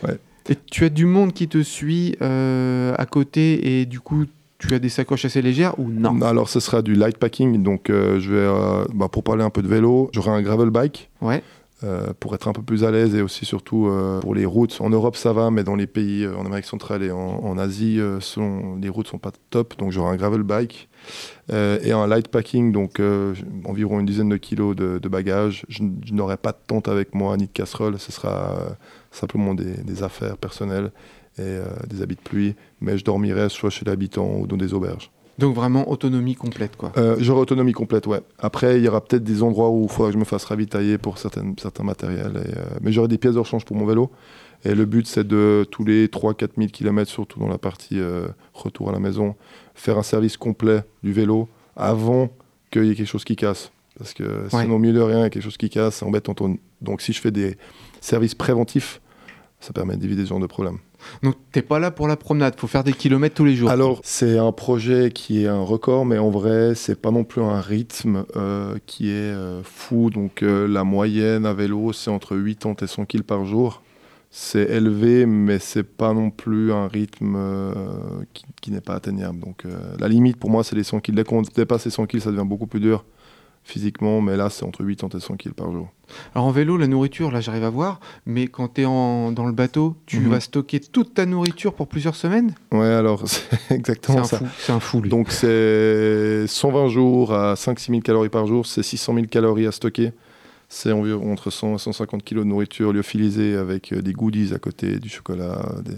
Ouais. 0.02 0.18
Et 0.50 0.56
tu 0.70 0.84
as 0.84 0.90
du 0.90 1.06
monde 1.06 1.32
qui 1.32 1.48
te 1.48 1.62
suit 1.62 2.16
euh, 2.22 2.94
à 2.98 3.06
côté 3.06 3.80
et 3.80 3.86
du 3.86 4.00
coup 4.00 4.24
tu 4.66 4.74
as 4.74 4.78
des 4.78 4.88
sacoches 4.88 5.24
assez 5.24 5.42
légères 5.42 5.78
ou 5.78 5.90
non? 5.90 6.20
Alors, 6.22 6.48
ce 6.48 6.60
sera 6.60 6.82
du 6.82 6.94
light 6.94 7.18
packing. 7.18 7.62
Donc, 7.62 7.90
euh, 7.90 8.18
je 8.20 8.30
vais, 8.32 8.38
euh, 8.38 8.84
bah, 8.94 9.08
pour 9.08 9.22
parler 9.22 9.42
un 9.44 9.50
peu 9.50 9.62
de 9.62 9.68
vélo, 9.68 10.10
j'aurai 10.12 10.30
un 10.30 10.42
gravel 10.42 10.70
bike 10.70 11.10
Ouais. 11.20 11.42
euh, 11.82 12.12
pour 12.18 12.34
être 12.34 12.48
un 12.48 12.52
peu 12.52 12.62
plus 12.62 12.84
à 12.84 12.90
l'aise 12.90 13.14
et 13.14 13.20
aussi, 13.22 13.44
surtout, 13.44 13.90
pour 14.22 14.34
les 14.34 14.46
routes. 14.46 14.76
En 14.80 14.90
Europe, 14.90 15.16
ça 15.16 15.32
va, 15.32 15.50
mais 15.50 15.64
dans 15.64 15.76
les 15.76 15.86
pays 15.86 16.26
en 16.26 16.46
Amérique 16.46 16.64
centrale 16.64 17.02
et 17.02 17.10
en, 17.10 17.18
en 17.18 17.58
Asie, 17.58 18.00
selon, 18.20 18.76
les 18.76 18.88
routes 18.88 19.08
sont 19.08 19.18
pas 19.18 19.32
top. 19.50 19.76
Donc, 19.78 19.92
j'aurai 19.92 20.12
un 20.12 20.16
gravel 20.16 20.42
bike 20.42 20.88
et 21.52 21.92
un 21.92 22.06
light 22.06 22.28
packing, 22.28 22.72
donc 22.72 23.00
environ 23.66 24.00
une 24.00 24.06
dizaine 24.06 24.30
de 24.30 24.38
kilos 24.38 24.74
de, 24.74 24.98
de 24.98 25.08
bagages. 25.08 25.66
Je, 25.68 25.82
n'aurai 26.12 26.38
pas 26.38 26.52
de 26.52 26.58
tente 26.66 26.88
avec 26.88 27.14
moi 27.14 27.36
ni 27.36 27.46
de 27.46 27.52
casserole. 27.52 27.98
Ce 27.98 28.12
sera 28.12 28.56
simplement 29.10 29.54
des, 29.54 29.74
des 29.84 30.02
affaires 30.02 30.38
personnelles 30.38 30.90
et 31.38 31.42
euh, 31.42 31.64
des 31.88 32.02
habits 32.02 32.16
de 32.16 32.20
pluie. 32.20 32.54
Mais 32.80 32.98
je 32.98 33.04
dormirai 33.04 33.48
soit 33.48 33.70
chez 33.70 33.84
l'habitant 33.84 34.36
ou 34.38 34.46
dans 34.46 34.56
des 34.56 34.74
auberges. 34.74 35.10
Donc 35.36 35.54
vraiment 35.56 35.90
autonomie 35.90 36.36
complète 36.36 36.76
quoi. 36.76 36.92
Euh, 36.96 37.16
J'aurai 37.18 37.40
autonomie 37.40 37.72
complète, 37.72 38.06
ouais. 38.06 38.20
Après, 38.38 38.78
il 38.78 38.84
y 38.84 38.88
aura 38.88 39.00
peut-être 39.04 39.24
des 39.24 39.42
endroits 39.42 39.68
où 39.70 39.82
il 39.82 39.88
faudra 39.90 40.10
que 40.10 40.14
je 40.14 40.18
me 40.18 40.24
fasse 40.24 40.44
ravitailler 40.44 40.96
pour 40.96 41.18
certaines, 41.18 41.56
certains 41.60 41.82
matériels. 41.82 42.36
et, 42.46 42.56
euh, 42.58 42.62
mais 42.82 42.92
j'aurai 42.92 43.08
des 43.08 43.18
pièces 43.18 43.34
de 43.34 43.40
rechange 43.40 43.64
pour 43.64 43.74
mon 43.76 43.84
vélo. 43.84 44.12
Et 44.64 44.74
le 44.76 44.84
but, 44.86 45.06
c'est 45.08 45.26
de 45.26 45.66
tous 45.70 45.84
les 45.84 46.06
3-4 46.06 46.50
000 46.56 46.68
km, 46.72 47.10
surtout 47.10 47.40
dans 47.40 47.48
la 47.48 47.58
partie 47.58 47.98
euh, 47.98 48.28
retour 48.54 48.88
à 48.90 48.92
la 48.92 49.00
maison, 49.00 49.34
faire 49.74 49.98
un 49.98 50.02
service 50.04 50.36
complet 50.36 50.84
du 51.02 51.12
vélo 51.12 51.48
avant 51.76 52.30
qu'il 52.70 52.84
y 52.84 52.90
ait 52.90 52.94
quelque 52.94 53.08
chose 53.08 53.24
qui 53.24 53.34
casse. 53.36 53.72
Parce 53.98 54.14
que 54.14 54.22
Ouais. 54.22 54.62
sinon, 54.62 54.76
au 54.76 54.78
milieu 54.78 54.94
de 54.94 55.00
rien, 55.00 55.18
il 55.18 55.22
y 55.22 55.24
a 55.24 55.30
quelque 55.30 55.42
chose 55.42 55.56
qui 55.56 55.68
casse, 55.68 55.96
c'est 55.96 56.04
embêtant. 56.04 56.34
Donc, 56.80 57.02
si 57.02 57.12
je 57.12 57.20
fais 57.20 57.30
des 57.32 57.56
services 58.00 58.34
préventifs, 58.36 59.00
ça 59.60 59.72
permet 59.72 59.96
d'éviter 59.96 60.22
ce 60.22 60.28
genre 60.28 60.40
de 60.40 60.46
problème. 60.46 60.78
Donc 61.22 61.36
t'es 61.52 61.62
pas 61.62 61.78
là 61.78 61.90
pour 61.90 62.08
la 62.08 62.16
promenade, 62.16 62.54
faut 62.58 62.66
faire 62.66 62.84
des 62.84 62.92
kilomètres 62.92 63.34
tous 63.34 63.44
les 63.44 63.54
jours. 63.54 63.70
Alors, 63.70 64.00
c'est 64.02 64.38
un 64.38 64.52
projet 64.52 65.10
qui 65.12 65.44
est 65.44 65.48
un 65.48 65.62
record, 65.62 66.04
mais 66.04 66.18
en 66.18 66.30
vrai, 66.30 66.74
c'est 66.74 67.00
pas 67.00 67.10
non 67.10 67.24
plus 67.24 67.42
un 67.42 67.60
rythme 67.60 68.24
euh, 68.36 68.76
qui 68.86 69.10
est 69.10 69.32
euh, 69.32 69.62
fou. 69.62 70.10
Donc, 70.10 70.42
euh, 70.42 70.66
la 70.68 70.84
moyenne 70.84 71.46
à 71.46 71.54
vélo, 71.54 71.92
c'est 71.92 72.10
entre 72.10 72.36
80 72.36 72.76
et 72.82 72.86
100 72.86 73.04
kg 73.06 73.22
par 73.22 73.44
jour. 73.44 73.82
C'est 74.30 74.68
élevé, 74.68 75.26
mais 75.26 75.60
c'est 75.60 75.84
pas 75.84 76.12
non 76.12 76.30
plus 76.30 76.72
un 76.72 76.88
rythme 76.88 77.38
qui, 78.60 78.72
n'est 78.72 78.80
pas 78.80 78.94
atteignable. 78.94 79.38
Donc, 79.38 79.62
la 80.00 80.08
limite 80.08 80.38
pour 80.38 80.50
moi, 80.50 80.64
c'est 80.64 80.74
les 80.74 80.82
100 80.82 80.98
kg. 80.98 81.14
Dès 81.14 81.22
qu'on 81.22 81.42
dépasse 81.42 81.84
les 81.84 81.92
100 81.92 82.06
kg, 82.06 82.18
ça 82.18 82.32
devient 82.32 82.42
beaucoup 82.44 82.66
plus 82.66 82.80
dur. 82.80 83.04
Physiquement, 83.64 84.20
mais 84.20 84.36
là, 84.36 84.50
c'est 84.50 84.64
entre 84.64 84.84
80 84.84 85.16
et 85.16 85.20
100 85.20 85.36
kg 85.36 85.52
par 85.52 85.72
jour. 85.72 85.88
Alors 86.34 86.46
en 86.46 86.50
vélo, 86.50 86.76
la 86.76 86.86
nourriture, 86.86 87.30
là 87.30 87.40
j'arrive 87.40 87.64
à 87.64 87.70
voir, 87.70 87.98
mais 88.26 88.46
quand 88.46 88.74
tu 88.74 88.82
es 88.82 88.84
dans 88.84 89.46
le 89.46 89.52
bateau, 89.52 89.96
tu 90.06 90.18
Mhm. 90.20 90.28
vas 90.28 90.40
stocker 90.40 90.78
toute 90.80 91.14
ta 91.14 91.24
nourriture 91.24 91.72
pour 91.72 91.88
plusieurs 91.88 92.14
semaines? 92.14 92.54
Ouais, 92.72 92.84
alors, 92.86 93.22
c'est 93.26 93.74
exactement 93.74 94.24
ça. 94.24 94.40
c'est 94.58 94.70
un 94.72 94.80
fou 94.80 95.00
lui. 95.00 95.08
Donc, 95.08 95.30
c'est 95.32 96.46
120 96.46 96.88
jours 96.88 97.32
à 97.32 97.54
5-6 97.56 97.90
000 97.90 98.00
calories 98.02 98.28
par 98.28 98.46
jour, 98.46 98.66
c'est 98.66 98.82
600 98.82 99.14
000 99.14 99.26
calories 99.28 99.66
à 99.66 99.72
stocker. 99.72 100.12
C'est 100.76 100.90
environ 100.90 101.32
entre 101.32 101.50
100 101.50 101.76
et 101.76 101.78
150 101.78 102.24
kg 102.24 102.38
de 102.40 102.44
nourriture 102.44 102.92
lyophilisée 102.92 103.54
avec 103.56 103.92
euh, 103.92 104.02
des 104.02 104.12
goodies 104.12 104.52
à 104.54 104.58
côté, 104.58 104.98
du 104.98 105.08
chocolat, 105.08 105.64
des, 105.84 105.92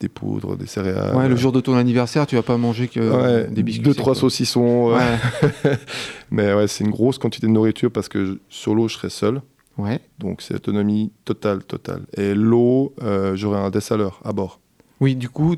des 0.00 0.08
poudres, 0.10 0.54
des 0.54 0.66
céréales. 0.66 1.16
ouais, 1.16 1.30
le 1.30 1.36
jour 1.36 1.50
de 1.50 1.60
ton 1.62 1.74
anniversaire, 1.76 2.26
tu 2.26 2.36
vas 2.36 2.42
pas 2.42 2.58
manger 2.58 2.88
que 2.88 3.00
Ouais, 3.00 3.46
des 3.50 3.62
biscuits. 3.62 3.84
deux, 3.84 3.94
trois 3.94 4.12
quoi. 4.12 4.20
saucissons. 4.20 4.88
ouais. 4.92 4.96
Ouais. 5.64 5.78
Mais 6.30 6.52
ouais, 6.52 6.68
c'est 6.68 6.84
une 6.84 6.90
grosse 6.90 7.16
quantité 7.16 7.46
de 7.46 7.52
nourriture 7.52 7.90
parce 7.90 8.08
que 8.10 8.24
je- 8.26 8.32
sur 8.50 8.74
l'eau, 8.74 8.86
je 8.88 8.94
serai 8.96 9.08
seul. 9.08 9.40
ouais. 9.78 9.98
Donc, 10.18 10.42
c'est 10.42 10.54
autonomie 10.56 11.10
totale, 11.24 11.64
totale. 11.64 12.02
Et 12.16 12.34
l'eau, 12.34 12.94
euh, 13.02 13.34
j'aurai 13.34 13.58
un 13.60 13.70
dessaleur 13.70 14.20
à 14.24 14.34
bord. 14.34 14.60
Oui, 15.00 15.14
du 15.16 15.30
coup, 15.30 15.56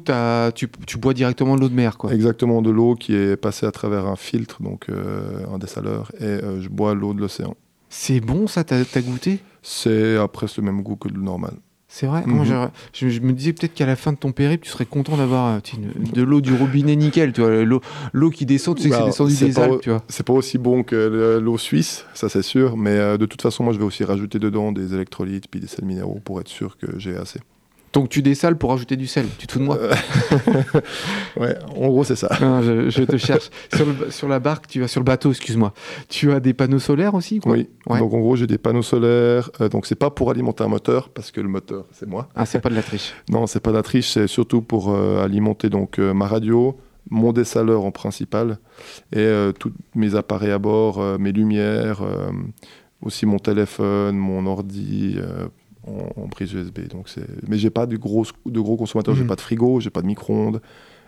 tu, 0.55 0.69
tu 0.87 0.97
bois 0.99 1.13
directement 1.15 1.57
de 1.57 1.61
l'eau 1.63 1.69
de 1.71 1.75
mer, 1.75 1.99
quoi. 1.99 2.13
Exactement 2.15 2.63
de 2.63 2.71
l'eau 2.71 2.95
qui 2.95 3.15
est 3.17 3.37
passée 3.37 3.67
à 3.67 3.73
travers 3.73 4.07
un 4.07 4.17
filtre, 4.17 4.63
donc 4.63 4.91
euh, 4.91 5.45
un 5.53 5.59
dessaleur, 5.59 6.13
et 6.21 6.25
euh, 6.25 6.61
je 6.61 6.69
bois 6.69 6.95
l'eau 6.95 7.15
de 7.15 7.21
l'océan. 7.21 7.57
C'est 7.91 8.21
bon 8.21 8.47
ça, 8.47 8.65
t'as 8.65 8.79
as 8.81 9.01
goûté? 9.03 9.41
C'est 9.63 10.17
presque 10.33 10.57
le 10.57 10.63
même 10.63 10.83
goût 10.83 10.97
que 10.97 11.09
le 11.09 11.21
normal. 11.21 11.53
C'est 11.93 12.07
vrai? 12.07 12.23
Mhm. 12.25 12.33
Moi, 12.37 12.45
j'aurais- 12.45 12.71
je, 12.93 13.09
je 13.09 13.21
me 13.21 13.33
disais 13.33 13.53
peut-être 13.53 13.75
qu'à 13.75 13.85
la 13.85 13.97
fin 13.97 14.13
de 14.13 14.17
ton 14.17 14.31
périple, 14.31 14.65
tu 14.65 14.71
serais 14.71 14.87
content 14.87 15.17
d'avoir 15.17 15.57
euh, 15.57 15.61
de 16.15 16.23
l'eau 16.23 16.41
du 16.41 16.53
robinet 16.55 16.95
nickel, 16.95 17.33
tu 17.33 17.41
vois, 17.41 17.51
l'eau, 17.65 18.31
qui 18.31 18.47
descend, 18.47 18.77
tu 18.77 18.85
sais 18.85 18.89
que 18.91 18.95
c'est 18.95 19.01
Bah, 19.01 19.07
descendu 19.07 19.35
des 19.37 19.53
pas- 19.53 19.65
Alpes, 19.65 19.81
tu 19.83 19.91
vois. 19.91 20.03
C'est 20.09 20.25
pas 20.25 20.33
aussi 20.33 20.57
bon 20.57 20.85
que 20.85 20.95
le- 20.95 21.41
l'eau 21.41 21.59
suisse, 21.59 22.05
ça 22.15 22.29
c'est 22.29 22.43
sûr, 22.43 22.77
mais 22.77 22.91
euh, 22.93 23.19
de 23.19 23.27
toute 23.27 23.43
façon, 23.43 23.65
moi 23.65 23.73
je 23.73 23.79
vais 23.79 23.85
aussi 23.85 24.05
rajouter 24.05 24.39
dedans 24.39 24.71
des 24.71 24.95
électrolytes 24.95 25.49
puis 25.51 25.59
des 25.59 25.67
sels 25.67 25.85
minéraux 25.85 26.21
pour 26.25 26.41
être 26.41 26.47
sûr 26.49 26.79
que 26.79 26.87
j'ai 26.99 27.17
assez. 27.17 27.41
Donc 27.93 28.09
tu 28.09 28.23
dessales 28.23 28.57
pour 28.57 28.73
ajouter 28.73 28.97
du 28.97 29.07
sel, 29.09 29.27
tu 29.39 29.47
te 29.49 29.53
fous 29.53 29.59
de 29.59 29.65
moi 29.65 29.77
Euh, 29.81 29.93
ouais, 31.37 31.57
en 31.77 31.89
gros 31.89 32.05
c'est 32.05 32.15
ça. 32.17 32.29
Non, 32.41 32.63
je, 32.63 32.89
je 32.89 33.03
te 33.03 33.17
cherche. 33.17 33.51
sur, 33.75 33.85
le- 33.87 34.11
sur 34.11 34.29
la 34.29 34.39
barque, 34.39 34.67
tu 34.69 34.81
vas 34.81 34.89
sur 34.89 35.01
le 35.01 35.05
bateau, 35.05 35.31
excuse-moi. 35.31 35.73
Tu 36.09 36.31
as 36.33 36.41
des 36.41 36.55
panneaux 36.55 36.79
solaires 36.79 37.15
aussi 37.15 37.41
quoi 37.41 37.53
Oui, 37.53 37.69
Ouais. 37.89 37.99
donc 37.99 38.13
en 38.15 38.19
gros 38.21 38.37
j'ai 38.37 38.47
des 38.47 38.59
panneaux 38.59 38.83
solaires, 38.83 39.51
euh, 39.61 39.69
donc 39.69 39.87
c'est 39.87 39.95
pas 39.97 40.11
pour 40.11 40.31
alimenter 40.31 40.63
un 40.63 40.69
moteur, 40.69 41.09
parce 41.09 41.31
que 41.33 41.41
le 41.41 41.49
moteur 41.49 41.87
c'est 41.93 42.07
moi. 42.09 42.29
Ah, 42.37 42.47
c'est 42.47 42.61
pas 42.61 42.69
de 42.71 42.77
la 42.77 42.83
triche. 42.83 43.13
Non, 43.31 43.47
c'est 43.47 43.61
pas 43.61 43.71
de 43.71 43.77
la 43.77 43.83
triche, 43.83 44.11
c'est 44.11 44.27
surtout 44.29 44.63
pour 44.63 44.91
euh, 44.93 45.25
alimenter 45.25 45.69
donc 45.69 45.99
euh, 45.99 46.15
ma 46.15 46.27
radio, 46.29 46.79
mon 47.11 47.33
dessaleur 47.33 47.85
en 47.85 47.91
principal, 47.91 48.59
et 49.13 49.29
tous 49.59 49.73
mes 49.97 50.15
appareils 50.15 50.53
à 50.53 50.59
bord, 50.59 51.03
mes 51.19 51.33
lumières, 51.33 52.03
aussi 53.03 53.27
mon 53.27 53.39
téléphone, 53.39 54.17
mon 54.17 54.47
ordi. 54.47 55.17
euh, 55.19 55.49
en, 56.17 56.23
en 56.23 56.29
prise 56.29 56.53
USB, 56.53 56.89
donc 56.89 57.09
c'est. 57.09 57.27
Mais 57.49 57.59
j'ai 57.59 57.71
pas 57.71 57.87
de 57.87 57.97
gros, 57.97 58.25
de 58.47 58.61
gros 58.61 58.77
consommateurs, 58.77 59.15
j'ai 59.15 59.23
Mhm. 59.23 59.29
pas 59.29 59.37
de 59.37 59.41
frigo, 59.41 59.81
j'ai 59.81 59.91
pas 59.91 60.03
de 60.03 60.07
micro-ondes. 60.07 60.61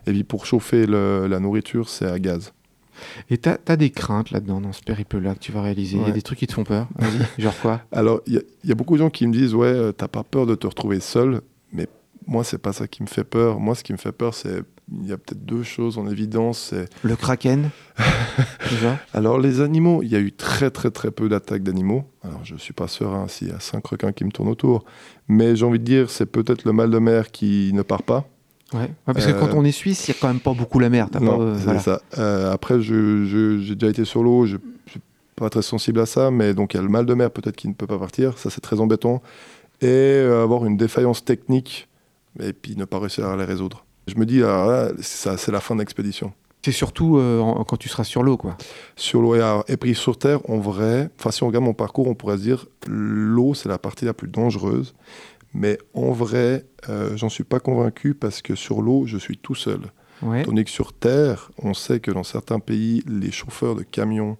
Et 0.06 0.12
puis 0.12 0.24
pour 0.24 0.46
chauffer 0.46 0.86
le- 0.86 1.26
la 1.28 1.38
nourriture, 1.40 1.88
c'est 1.88 2.06
à 2.06 2.18
gaz. 2.18 2.52
Et 3.30 3.38
t'as 3.38 3.56
as 3.66 3.76
des 3.76 3.90
craintes 3.90 4.30
là-dedans, 4.32 4.60
dans 4.60 4.72
ce 4.72 4.82
périple-là 4.82 5.34
que 5.34 5.38
tu 5.40 5.50
vas 5.52 5.62
réaliser? 5.62 5.96
Il 5.96 6.06
y 6.06 6.08
a 6.10 6.12
des 6.12 6.22
trucs 6.22 6.38
qui 6.38 6.46
te 6.46 6.52
font 6.52 6.64
peur? 6.64 6.88
Vas-y, 6.98 7.20
genre 7.40 7.56
quoi? 7.58 7.80
Alors, 7.92 8.20
il 8.26 8.42
y, 8.64 8.68
y 8.68 8.72
a 8.72 8.74
beaucoup 8.74 8.94
de 8.94 8.98
gens 8.98 9.10
qui 9.10 9.26
me 9.26 9.32
disent 9.32 9.54
Ouais, 9.54 9.66
euh, 9.68 9.92
t'as 9.92 10.08
pas 10.08 10.22
peur 10.24 10.46
de 10.46 10.54
te 10.54 10.66
retrouver 10.66 11.00
seul. 11.00 11.40
Mais 11.72 11.88
moi, 12.26 12.44
c'est 12.44 12.58
pas 12.58 12.72
ça 12.72 12.86
qui 12.86 13.02
me 13.02 13.08
fait 13.08 13.24
peur. 13.24 13.58
Moi, 13.60 13.74
ce 13.74 13.82
qui 13.82 13.92
me 13.92 13.98
fait 13.98 14.12
peur, 14.12 14.34
c'est. 14.34 14.62
Il 14.90 15.08
y 15.08 15.12
a 15.12 15.16
peut-être 15.16 15.44
deux 15.44 15.62
choses 15.62 15.96
en 15.98 16.06
évidence. 16.08 16.70
C'est. 16.70 16.88
Le 17.02 17.16
kraken 17.16 17.70
Déjà 18.70 18.98
Alors, 19.14 19.38
les 19.38 19.60
animaux, 19.60 20.02
il 20.02 20.10
y 20.10 20.16
a 20.16 20.18
eu 20.18 20.32
très, 20.32 20.70
très, 20.70 20.90
très 20.90 21.10
peu 21.10 21.28
d'attaques 21.28 21.62
d'animaux. 21.62 22.04
Alors, 22.24 22.40
je 22.44 22.56
suis 22.56 22.72
pas 22.72 22.88
serein 22.88 23.28
s'il 23.28 23.48
y 23.48 23.52
a 23.52 23.60
cinq 23.60 23.86
requins 23.86 24.12
qui 24.12 24.24
me 24.24 24.30
tournent 24.30 24.48
autour. 24.48 24.84
Mais 25.28 25.54
j'ai 25.56 25.64
envie 25.64 25.78
de 25.78 25.84
dire, 25.84 26.10
c'est 26.10 26.26
peut-être 26.26 26.64
le 26.64 26.72
mal 26.72 26.90
de 26.90 26.98
mer 26.98 27.30
qui 27.30 27.70
ne 27.72 27.82
part 27.82 28.02
pas. 28.02 28.26
Ouais. 28.74 28.80
Ouais, 28.80 28.90
parce 29.06 29.26
que 29.26 29.32
Euh, 29.32 29.38
quand 29.40 29.54
on 29.54 29.64
est 29.64 29.72
suisse, 29.72 30.08
il 30.08 30.14
y 30.14 30.14
a 30.14 30.18
quand 30.20 30.28
même 30.28 30.40
pas 30.40 30.54
beaucoup 30.54 30.78
la 30.78 30.88
mer. 30.88 31.08
t'as 31.10 31.20
Non, 31.20 31.38
pas, 31.38 31.42
euh, 31.44 31.54
c'est 31.58 31.64
voilà. 31.64 31.80
ça. 31.80 32.00
Euh, 32.18 32.52
après, 32.52 32.80
j'ai 32.80 33.74
déjà 33.74 33.88
été 33.88 34.04
sur 34.04 34.22
l'eau, 34.22 34.46
je 34.46 34.56
je 34.86 34.92
suis 34.92 35.00
pas 35.36 35.48
très 35.50 35.62
sensible 35.62 36.00
à 36.00 36.06
ça, 36.06 36.30
mais 36.30 36.54
donc 36.54 36.74
il 36.74 36.76
y 36.78 36.80
a 36.80 36.82
le 36.82 36.88
mal 36.88 37.06
de 37.06 37.14
mer 37.14 37.30
peut-être 37.30 37.56
qui 37.56 37.68
ne 37.68 37.72
peut 37.74 37.86
pas 37.86 37.98
partir, 37.98 38.36
ça 38.38 38.50
c'est 38.50 38.60
très 38.60 38.80
embêtant. 38.80 39.22
Et 39.80 39.86
euh, 39.86 40.42
avoir 40.42 40.64
une 40.66 40.76
défaillance 40.76 41.24
technique, 41.24 41.88
et 42.40 42.52
puis 42.52 42.76
ne 42.76 42.84
pas 42.84 42.98
réussir 42.98 43.26
à 43.26 43.36
les 43.36 43.44
résoudre. 43.44 43.84
Je 44.06 44.14
me 44.16 44.26
dis, 44.26 44.42
alors 44.42 44.66
là, 44.66 44.88
ça, 45.00 45.36
c'est 45.36 45.52
la 45.52 45.60
fin 45.60 45.74
de 45.74 45.80
l'expédition. 45.80 46.32
C'est 46.64 46.72
surtout 46.72 47.18
euh, 47.18 47.40
en- 47.40 47.64
quand 47.64 47.76
tu 47.76 47.88
seras 47.88 48.04
sur 48.04 48.22
l'eau, 48.22 48.36
quoi. 48.36 48.56
Sur 48.96 49.20
l'eau 49.20 49.34
et, 49.34 49.76
puis 49.76 49.94
sur 49.94 50.16
Terre, 50.18 50.38
en 50.48 50.58
vrai, 50.58 51.10
enfin 51.18 51.30
si 51.32 51.42
on 51.42 51.48
regarde 51.48 51.64
mon 51.64 51.74
parcours, 51.74 52.06
on 52.06 52.14
pourrait 52.14 52.36
se 52.36 52.42
dire, 52.42 52.66
l'eau 52.86 53.54
c'est 53.54 53.68
la 53.68 53.78
partie 53.78 54.04
la 54.04 54.14
plus 54.14 54.28
dangereuse. 54.28 54.94
Mais 55.54 55.78
en 55.92 56.12
vrai, 56.12 56.64
euh, 56.88 57.16
j'en 57.16 57.28
suis 57.28 57.44
pas 57.44 57.58
convaincu 57.60 58.14
parce 58.14 58.42
que 58.42 58.54
sur 58.54 58.80
l'eau, 58.80 59.04
je 59.06 59.18
suis 59.18 59.36
tout 59.36 59.54
seul. 59.56 59.80
Ouais. 60.22 60.44
Tandis 60.44 60.64
que 60.64 60.70
sur 60.70 60.92
Terre, 60.92 61.50
on 61.58 61.74
sait 61.74 61.98
que 62.00 62.10
dans 62.12 62.22
certains 62.22 62.60
pays, 62.60 63.02
les 63.08 63.32
chauffeurs 63.32 63.74
de 63.74 63.82
camions 63.82 64.38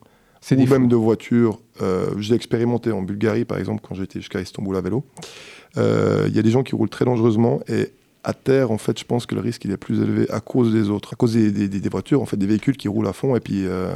ou 0.53 0.67
même 0.71 0.89
de 0.89 0.97
voitures, 0.97 1.61
euh, 1.83 2.11
j'ai 2.19 2.35
expérimenté 2.35 2.93
en 2.93 3.03
Bulgarie 3.03 3.45
par 3.45 3.59
exemple 3.59 3.83
quand 3.87 3.95
j'étais 3.97 4.21
jusqu'à 4.21 4.41
Istanbul 4.41 4.77
à 4.77 4.81
vélo, 4.81 5.05
il 5.77 6.33
y 6.35 6.39
a 6.39 6.43
des 6.43 6.51
gens 6.51 6.63
qui 6.63 6.75
roulent 6.77 6.89
très 6.89 7.05
dangereusement 7.05 7.61
et 7.69 7.93
à 8.25 8.35
terre 8.35 8.71
en 8.71 8.79
fait 8.79 8.99
je 8.99 9.05
pense 9.05 9.27
que 9.27 9.35
le 9.35 9.41
risque 9.41 9.65
il 9.65 9.71
est 9.73 9.77
plus 9.77 10.01
élevé 10.01 10.31
à 10.31 10.41
cause 10.41 10.73
des 10.73 10.91
autres, 10.91 11.13
à 11.15 11.17
cause 11.17 11.35
des, 11.35 11.51
des- 11.69 11.89
voitures, 11.89 12.23
en 12.23 12.27
fait 12.27 12.37
des 12.37 12.47
véhicules 12.47 12.77
qui 12.77 12.89
roulent 12.89 13.09
à 13.09 13.13
fond 13.13 13.35
et 13.37 13.41
puis 13.41 13.67
euh, 13.67 13.93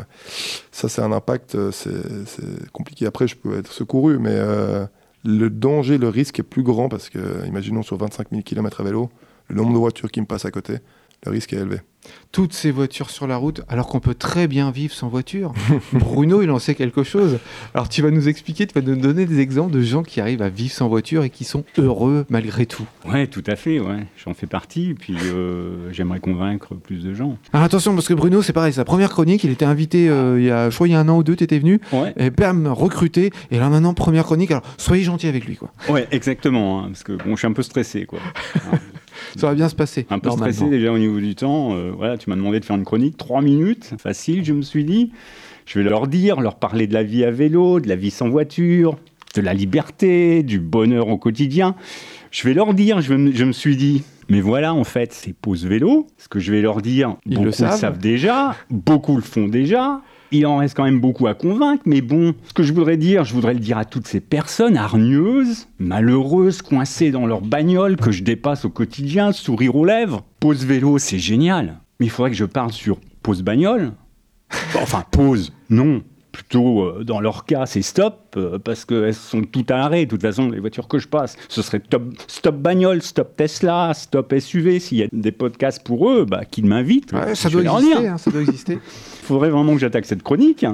ça 0.73 0.89
c'est 0.89 1.03
un 1.03 1.13
impact, 1.13 1.55
euh, 1.55 1.71
c'est 1.73 2.27
c'est 2.27 2.71
compliqué. 2.73 3.07
Après 3.07 3.29
je 3.29 3.37
peux 3.37 3.57
être 3.59 3.73
secouru 3.73 4.19
mais 4.19 4.33
euh, 4.35 4.85
le 5.25 5.51
danger, 5.51 5.99
le 5.99 6.09
risque 6.09 6.39
est 6.41 6.43
plus 6.45 6.63
grand 6.63 6.89
parce 6.89 7.09
que 7.09 7.47
imaginons 7.47 7.83
sur 7.83 7.97
25 7.97 8.29
000 8.31 8.43
km 8.43 8.81
à 8.81 8.85
vélo, 8.85 9.11
le 9.49 9.57
nombre 9.57 9.73
de 9.73 9.79
voitures 9.79 10.11
qui 10.11 10.21
me 10.21 10.27
passent 10.27 10.45
à 10.45 10.51
côté, 10.51 10.79
le 11.25 11.33
risque 11.33 11.53
est 11.53 11.57
élevé. 11.57 11.79
Toutes 12.31 12.53
ces 12.53 12.71
voitures 12.71 13.11
sur 13.11 13.27
la 13.27 13.37
route, 13.37 13.63
alors 13.69 13.89
qu'on 13.89 13.99
peut 13.99 14.15
très 14.15 14.47
bien 14.47 14.71
vivre 14.71 14.95
sans 14.95 15.09
voiture. 15.09 15.53
Bruno, 15.93 16.41
il 16.43 16.51
en 16.53 16.61
sait 16.61 16.77
quelque 16.77 17.03
chose. 17.03 17.39
Alors 17.75 17.89
tu 17.89 18.01
vas 18.01 18.13
nous 18.13 18.29
expliquer, 18.29 18.65
tu 18.69 18.75
vas 18.79 18.81
nous 18.87 18.95
donner 18.95 19.27
des 19.27 19.41
exemples 19.41 19.73
de 19.73 19.81
gens 19.81 20.05
qui 20.05 20.21
arrivent 20.21 20.43
à 20.43 20.49
vivre 20.49 20.73
sans 20.73 20.87
voiture 20.89 21.25
et 21.25 21.31
qui 21.31 21.43
sont 21.43 21.65
heureux 21.79 22.25
malgré 22.29 22.65
tout. 22.67 22.85
Ouais, 23.09 23.27
tout 23.27 23.43
à 23.49 23.57
fait, 23.57 23.81
ouais. 23.81 24.07
J'en 24.25 24.35
fais 24.35 24.47
partie, 24.47 24.95
puis 24.95 25.17
euh, 25.21 25.93
j'aimerais 25.93 26.21
convaincre 26.21 26.75
plus 26.77 27.03
de 27.03 27.13
gens. 27.13 27.39
Alors 27.53 27.65
attention, 27.65 27.93
parce 27.95 28.07
que 28.07 28.15
Bruno, 28.15 28.41
c'est 28.41 28.53
pareil, 28.53 28.73
sa 28.73 28.85
première 28.85 29.11
chronique, 29.11 29.43
il 29.43 29.51
était 29.51 29.65
invité 29.65 30.09
euh, 30.09 30.39
il 30.39 30.45
y 30.47 30.51
a, 30.53 30.71
je 30.71 30.75
crois, 30.77 30.87
il 30.87 30.93
y 30.93 30.95
a 30.95 31.01
un 31.01 31.09
an 31.09 31.17
ou 31.19 31.25
deux, 31.25 31.35
tu 31.35 31.43
étais 31.43 31.59
venu, 31.59 31.81
Ouais, 31.93 32.15
et 32.19 32.31
bam, 32.31 32.69
recruté, 32.69 33.33
et 33.51 33.59
là 33.59 33.69
maintenant, 33.69 33.95
première 33.95 34.25
chronique, 34.25 34.53
alors 34.53 34.63
soyez 34.77 35.03
gentil 35.03 35.27
avec 35.27 35.45
lui, 35.47 35.57
quoi. 35.57 35.73
ouais 35.89 36.07
exactement, 36.13 36.85
hein, 36.85 36.89
parce 36.89 37.03
que 37.03 37.13
bon, 37.15 37.33
je 37.35 37.37
suis 37.39 37.49
un 37.49 37.53
peu 37.53 37.63
stressé, 37.65 38.05
quoi. 38.07 38.21
Ça 39.37 39.49
va 39.49 39.55
bien 39.55 39.69
se 39.69 39.75
passer. 39.75 40.07
Un 40.11 40.19
peu 40.19 40.31
stressé 40.31 40.69
déjà 40.71 40.93
au 40.93 40.99
niveau 40.99 41.19
du 41.21 41.35
temps. 41.35 41.75
euh, 41.75 41.93
voilà, 41.97 42.17
tu 42.19 42.31
m'as 42.31 42.37
demandé 42.37 42.61
de 42.61 42.65
faire 42.65 42.77
une 42.77 42.85
chronique, 42.85 43.17
trois 43.17 43.43
minutes, 43.43 43.95
facile, 43.99 44.45
je 44.45 44.53
me 44.53 44.63
suis 44.63 44.85
dit. 44.85 45.13
Je 45.67 45.79
vais 45.79 45.85
leur 45.89 46.07
dire, 46.07 46.41
leur 46.41 46.57
parler 46.57 46.87
de 46.87 46.95
la 46.95 47.03
vie 47.03 47.25
à 47.25 47.31
vélo, 47.31 47.81
de 47.81 47.89
la 47.89 47.97
vie 47.97 48.11
sans 48.11 48.29
voiture, 48.29 48.97
de 49.35 49.41
la 49.41 49.53
liberté, 49.53 50.43
du 50.43 50.61
bonheur 50.61 51.09
au 51.09 51.19
quotidien. 51.19 51.75
Je 52.31 52.47
vais 52.47 52.55
leur 52.55 52.73
dire, 52.73 53.01
je 53.01 53.15
me, 53.15 53.33
je 53.33 53.45
me 53.45 53.53
suis 53.53 53.77
dit, 53.77 54.03
mais 54.29 54.41
voilà, 54.41 54.73
en 54.75 54.85
fait, 54.85 55.13
c'est 55.13 55.33
pause 55.35 55.67
vélo. 55.67 56.07
Ce 56.19 56.29
que 56.29 56.39
je 56.39 56.53
vais 56.53 56.61
leur 56.63 56.81
dire, 56.83 57.17
Ils 57.27 57.31
le 57.31 57.35
beaucoup 57.37 57.45
le 57.47 57.53
savent. 57.53 57.79
savent 57.79 57.99
déjà, 57.99 58.55
beaucoup 58.71 59.17
le 59.17 59.23
font 59.23 59.49
déjà. 59.49 60.01
Il 60.33 60.47
en 60.47 60.57
reste 60.59 60.77
quand 60.77 60.85
même 60.85 61.01
beaucoup 61.01 61.27
à 61.27 61.35
convaincre, 61.35 61.83
mais 61.87 62.01
bon, 62.01 62.35
ce 62.49 62.53
que 62.53 62.63
je 62.63 62.73
voudrais 62.73 62.97
dire, 62.97 63.25
je 63.25 63.33
voudrais 63.33 63.55
le 63.55 63.61
dire 63.61 63.79
à 63.79 63.85
toutes 63.85 64.07
ces 64.07 64.21
personnes 64.21 64.77
hargneuses, 64.77 65.69
malheureuses, 65.79 66.63
coincées 66.63 67.11
dans 67.11 67.27
leur 67.27 67.41
bagnole 67.41 67.97
que 67.97 68.11
je 68.11 68.23
dépasse 68.23 68.65
au 68.65 68.71
quotidien, 68.71 69.33
sourire 69.33 69.77
aux 69.77 69.85
lèvres. 69.85 70.25
Pause 70.41 70.65
vélo, 70.65 70.99
c'est 70.99 71.19
génial, 71.19 71.79
mais 72.01 72.07
il 72.07 72.11
faudrait 72.11 72.31
que 72.31 72.37
je 72.37 72.45
parle 72.45 72.73
sur 72.73 72.99
pause 73.23 73.43
bagnole. 73.43 73.93
Enfin, 74.81 75.05
pause, 75.11 75.53
non. 75.71 76.03
Plutôt, 76.37 76.83
euh, 76.83 77.03
dans 77.03 77.19
leur 77.19 77.47
cas, 77.47 77.65
c'est 77.65 77.81
stop, 77.81 78.35
euh, 78.37 78.59
parce 78.59 78.85
qu'elles 78.85 79.15
sont 79.15 79.41
toutes 79.41 79.71
à 79.71 79.79
l'arrêt. 79.79 80.05
De 80.05 80.11
toute 80.11 80.21
façon, 80.21 80.51
les 80.51 80.61
voitures 80.61 80.87
que 80.87 80.99
je 80.99 81.09
passe, 81.09 81.35
ce 81.49 81.63
serait 81.63 81.81
top, 81.81 82.03
stop 82.29 82.57
bagnole, 82.57 83.01
stop 83.01 83.35
Tesla, 83.37 83.93
stop 83.95 84.35
SUV. 84.39 84.79
S'il 84.79 84.99
y 84.99 85.03
a 85.03 85.07
des 85.11 85.33
podcasts 85.33 85.83
pour 85.83 86.11
eux, 86.11 86.27
bah, 86.27 86.45
qu'ils 86.45 86.67
m'invitent. 86.67 87.15
Ouais, 87.15 87.35
ça 87.35 87.49
doit 87.49 87.63
exister, 87.63 88.07
hein, 88.07 88.19
ça 88.19 88.31
doit 88.31 88.43
exister. 88.43 88.75
Il 88.75 88.81
faudrait 89.23 89.49
vraiment 89.49 89.73
que 89.73 89.81
j'attaque 89.81 90.05
cette 90.05 90.23
chronique. 90.23 90.67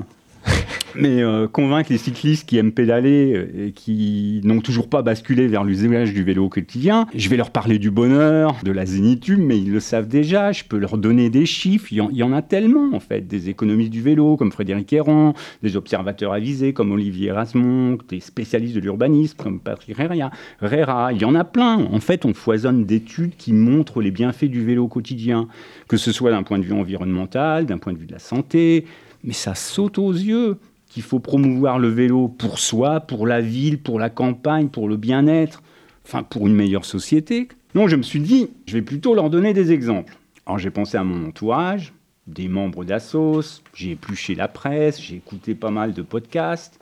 Mais 0.95 1.23
euh, 1.23 1.49
convaincre 1.49 1.91
les 1.91 1.99
cyclistes 1.99 2.47
qui 2.47 2.59
aiment 2.59 2.73
pédaler 2.73 3.33
euh, 3.35 3.67
et 3.67 3.73
qui 3.73 4.41
n'ont 4.45 4.61
toujours 4.61 4.89
pas 4.89 5.03
basculé 5.03 5.47
vers 5.47 5.65
l'usage 5.65 6.13
du 6.13 6.23
vélo 6.23 6.45
au 6.45 6.49
quotidien, 6.49 7.07
je 7.15 7.29
vais 7.29 7.37
leur 7.37 7.51
parler 7.51 7.79
du 7.79 7.91
bonheur, 7.91 8.57
de 8.63 8.73
la 8.73 8.85
zénitude, 8.85 9.41
mais 9.41 9.59
ils 9.59 9.73
le 9.73 9.81
savent 9.81 10.09
déjà. 10.09 10.53
Je 10.53 10.65
peux 10.65 10.77
leur 10.77 10.99
donner 10.99 11.31
des 11.31 11.47
chiffres. 11.47 11.89
Il 11.91 11.99
y 12.13 12.23
en, 12.23 12.33
a 12.33 12.43
tellement, 12.43 12.91
en 12.93 13.01
fait. 13.01 13.27
Des 13.27 13.49
économistes 13.49 13.91
du 13.91 14.03
vélo, 14.03 14.37
comme 14.37 14.53
Frédéric 14.53 14.93
Héran, 14.93 15.35
des 15.63 15.77
observateurs 15.77 16.33
avisés, 16.33 16.73
comme 16.73 16.93
Olivier 16.93 17.29
Erasmon, 17.29 17.99
des 18.09 18.21
spécialistes 18.21 18.75
de 18.75 18.81
l'urbanisme, 18.81 19.37
comme 19.37 19.61
Patrick 19.61 19.97
Rera. 19.97 20.31
Rera. 20.61 21.13
Il 21.13 21.21
y 21.21 21.25
en 21.25 21.35
a 21.35 21.45
plein. 21.45 21.87
En 21.93 22.01
fait, 22.01 22.25
on 22.25 22.35
foisonne 22.35 22.85
d'études 22.85 23.37
qui 23.37 23.53
montrent 23.53 24.01
les 24.01 24.11
bienfaits 24.11 24.45
du 24.45 24.65
vélo 24.65 24.85
au 24.85 24.89
quotidien, 24.89 25.49
que 25.89 25.97
ce 25.97 26.13
soit 26.13 26.31
d'un 26.31 26.43
point 26.43 26.59
de 26.59 26.65
vue 26.65 26.75
environnemental, 26.75 27.67
d'un 27.67 27.79
point 27.79 27.93
de 27.93 27.99
vue 27.99 28.07
de 28.07 28.13
la 28.13 28.19
santé, 28.19 28.85
mais 29.25 29.33
ça 29.33 29.55
saute 29.55 29.99
aux 29.99 30.13
yeux. 30.13 30.59
qu'il 30.89 31.03
faut 31.03 31.21
promouvoir 31.21 31.79
le 31.79 31.89
vélo 31.89 32.29
pour 32.29 32.59
soi, 32.59 33.01
pour 33.01 33.27
la 33.27 33.41
ville, 33.41 33.79
pour 33.79 33.99
la 33.99 34.11
campagne, 34.11 34.69
pour 34.69 34.89
le 34.89 34.99
bien-être, 34.99 35.63
enfin 36.05 36.23
pour 36.23 36.47
une 36.47 36.55
meilleure 36.55 36.85
société. 36.85 37.49
Non, 37.75 37.89
je 37.89 37.97
me 37.97 38.03
suis 38.03 38.21
dit, 38.21 38.51
je 38.67 38.75
vais 38.75 38.83
plutôt 38.83 39.15
leur 39.15 39.31
donner 39.31 39.55
des 39.55 39.73
exemples. 39.73 40.19
Alors 40.45 40.59
j'ai 40.59 40.71
pensé 40.71 40.99
à 40.99 41.05
mon 41.05 41.29
entourage, 41.29 41.95
des 42.27 42.49
membres 42.49 42.85
d'Assos, 42.85 43.63
j'ai 43.75 43.93
épluché 43.93 44.35
la 44.35 44.49
presse, 44.49 45.01
j'ai 45.01 45.17
écouté 45.17 45.55
pas 45.55 45.71
mal 45.71 45.95
de 45.95 46.03
podcasts, 46.03 46.79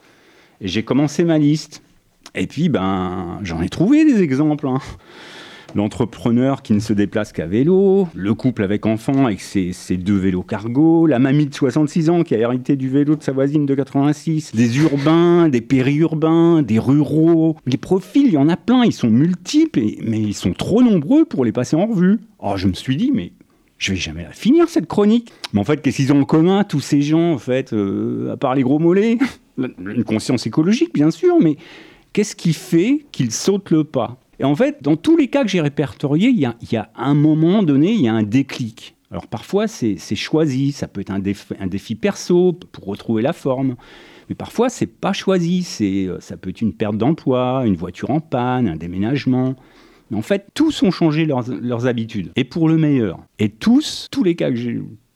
et 0.60 0.66
j'ai 0.66 0.82
commencé 0.82 1.22
ma 1.22 1.38
liste. 1.38 1.82
Et 2.34 2.46
puis, 2.46 2.68
ben, 2.68 3.38
j'en 3.42 3.62
ai 3.62 3.68
trouvé 3.68 4.04
des 4.04 4.22
exemples. 4.22 4.66
hein. 4.66 4.80
L'entrepreneur 5.74 6.62
qui 6.62 6.72
ne 6.72 6.80
se 6.80 6.92
déplace 6.92 7.32
qu'à 7.32 7.46
vélo, 7.46 8.08
le 8.14 8.34
couple 8.34 8.62
avec 8.64 8.86
enfant 8.86 9.26
avec 9.26 9.40
ses, 9.40 9.72
deux 9.96 10.16
vélos 10.16 10.42
cargo, 10.42 11.06
la 11.06 11.18
mamie 11.18 11.46
de 11.46 11.54
66 11.54 12.10
ans 12.10 12.22
qui 12.22 12.34
a 12.34 12.38
hérité 12.38 12.76
du 12.76 12.88
vélo 12.88 13.14
de 13.14 13.22
sa 13.22 13.32
voisine 13.32 13.66
de 13.66 13.74
86, 13.74 14.52
des 14.54 14.78
urbains, 14.78 15.48
des 15.48 15.60
périurbains, 15.60 16.62
des 16.62 16.78
ruraux. 16.78 17.56
Les 17.66 17.76
profils, 17.76 18.26
il 18.26 18.32
y 18.32 18.38
en 18.38 18.48
a 18.48 18.56
plein, 18.56 18.84
ils 18.84 18.92
sont 18.92 19.10
multiples, 19.10 19.80
mais 20.02 20.20
ils 20.20 20.34
sont 20.34 20.52
trop 20.52 20.82
nombreux 20.82 21.24
pour 21.24 21.44
les 21.44 21.52
passer 21.52 21.76
en 21.76 21.86
revue. 21.86 22.18
Alors 22.40 22.56
je 22.56 22.66
me 22.66 22.74
suis 22.74 22.96
dit, 22.96 23.12
mais 23.12 23.32
je 23.78 23.92
vais 23.92 23.98
jamais 23.98 24.26
finir 24.32 24.68
cette 24.68 24.86
chronique. 24.86 25.32
Mais 25.52 25.60
en 25.60 25.64
fait, 25.64 25.80
qu'est-ce 25.80 25.96
qu'ils 25.96 26.12
ont 26.12 26.20
en 26.20 26.24
commun, 26.24 26.64
tous 26.64 26.80
ces 26.80 27.00
gens, 27.00 27.32
en 27.32 27.38
fait, 27.38 27.72
euh, 27.72 28.32
à 28.32 28.36
part 28.36 28.54
les 28.54 28.62
gros 28.62 28.78
mollets? 28.78 29.18
Une 29.58 30.04
conscience 30.04 30.46
écologique, 30.46 30.92
bien 30.92 31.10
sûr, 31.10 31.36
mais 31.40 31.56
qu'est-ce 32.12 32.34
qui 32.34 32.52
fait 32.52 33.04
qu'ils 33.12 33.32
sautent 33.32 33.70
le 33.70 33.84
pas? 33.84 34.18
Et 34.40 34.44
en 34.44 34.56
fait, 34.56 34.78
dans 34.80 34.96
tous 34.96 35.18
les 35.18 35.28
cas 35.28 35.42
que 35.42 35.50
j'ai 35.50 35.60
répertoriés, 35.60 36.30
il 36.30 36.38
y 36.38 36.76
a, 36.76 36.90
un 36.96 37.14
moment 37.14 37.62
donné, 37.62 37.92
il 37.92 38.00
y 38.00 38.08
a 38.08 38.14
un 38.14 38.22
déclic. 38.22 38.96
Alors 39.10 39.26
parfois, 39.26 39.68
c'est 39.68 40.16
choisi, 40.16 40.72
ça 40.72 40.88
peut 40.88 41.02
être 41.02 41.10
un 41.10 41.18
défi, 41.18 41.94
perso 41.94 42.54
pour 42.72 42.86
retrouver 42.86 43.20
la 43.20 43.34
forme. 43.34 43.76
Mais 44.30 44.34
parfois, 44.34 44.70
c'est 44.70 44.86
pas 44.86 45.12
choisi, 45.12 45.66
euh, 45.82 46.18
ça 46.20 46.38
peut 46.38 46.50
être 46.50 46.62
une 46.62 46.72
perte 46.72 46.96
d'emploi, 46.96 47.64
une 47.66 47.74
voiture 47.74 48.10
en 48.10 48.20
panne, 48.20 48.68
un 48.68 48.76
déménagement. 48.76 49.56
Mais 50.10 50.16
en 50.16 50.22
fait, 50.22 50.46
tous 50.54 50.82
ont 50.84 50.90
changé 50.90 51.26
leurs, 51.26 51.86
habitudes, 51.86 52.30
et 52.36 52.44
pour 52.44 52.68
le 52.68 52.78
meilleur. 52.78 53.18
Et 53.38 53.50
tous, 53.50 54.08
tous 54.10 54.24
les 54.24 54.36
cas 54.36 54.50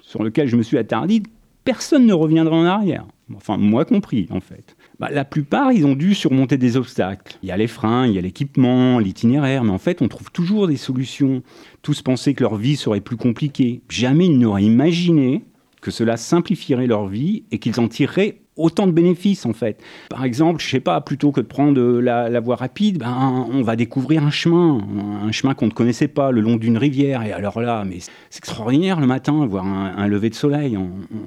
sur 0.03 0.23
lesquels 0.23 0.49
je 0.49 0.57
me 0.57 0.63
suis 0.63 0.77
attardé, 0.77 1.23
personne 1.65 2.05
ne 2.07 2.13
reviendra 2.13 2.57
en 2.57 2.65
arrière. 2.65 3.07
Enfin, 3.35 3.57
moi 3.57 3.87
compris, 3.87 4.27
en 4.31 4.41
fait. 4.41 4.77
Bah, 5.01 5.09
la 5.11 5.25
plupart, 5.25 5.73
ils 5.73 5.87
ont 5.87 5.95
dû 5.95 6.15
surmonter 6.15 6.57
des 6.57 6.77
obstacles. 6.77 7.37
Il 7.43 7.49
y 7.49 7.53
a 7.53 7.57
les 7.57 7.67
freins, 7.67 8.07
il 8.07 8.15
y 8.15 8.19
a 8.19 8.21
l'équipement, 8.21 8.99
l'itinéraire, 8.99 9.65
mais 9.65 9.73
en 9.73 9.79
fait, 9.79 10.03
on 10.03 10.09
trouve 10.09 10.31
toujours 10.31 10.69
des 10.69 10.77
solutions. 10.77 11.43
Tous 11.83 12.01
pensaient 12.03 12.35
que 12.35 12.43
leur 12.43 12.57
vie 12.57 12.77
serait 12.77 13.01
plus 13.01 13.17
compliquée. 13.17 13.83
Jamais 13.89 14.27
ils 14.27 14.39
n'auraient 14.39 14.63
imaginé 14.63 15.45
que 15.81 15.91
cela 15.91 16.17
simplifierait 16.17 16.87
leur 16.87 17.09
vie 17.09 17.45
et 17.51 17.59
qu'ils 17.59 17.79
en 17.81 17.89
tireraient 17.89 18.39
autant 18.57 18.87
de 18.87 18.93
bénéfices 18.93 19.47
en 19.47 19.53
fait. 19.53 19.83
Par 20.09 20.25
exemple, 20.25 20.63
je 20.63 20.69
sais 20.69 20.81
pas, 20.81 21.01
plutôt 21.01 21.33
que 21.33 21.41
de 21.41 21.47
prendre 21.47 21.81
euh, 21.81 22.01
la, 22.01 22.41
voie 22.41 22.57
rapide, 22.57 22.99
ben, 22.99 23.47
on 23.53 23.63
va 23.63 23.77
découvrir 23.77 24.25
un 24.25 24.31
chemin, 24.31 24.79
un 25.23 25.33
chemin 25.33 25.55
qu'on 25.55 25.67
ne 25.67 25.73
connaissait 25.73 26.09
pas, 26.09 26.31
le 26.31 26.41
long 26.41 26.57
d'une 26.57 26.79
rivière. 26.79 27.23
Et 27.23 27.33
alors 27.33 27.61
là, 27.61 27.85
mais 27.85 27.99
c'est 28.01 28.39
extraordinaire 28.39 29.01
le 29.01 29.07
matin, 29.07 29.45
voir 29.47 29.67
un, 29.67 30.07
lever 30.07 30.31
de 30.31 30.35
soleil 30.35 30.79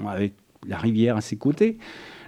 avec 0.10 0.34
la 0.68 0.78
rivière 0.78 1.18
à 1.18 1.22
ses 1.22 1.36
côtés. 1.36 1.78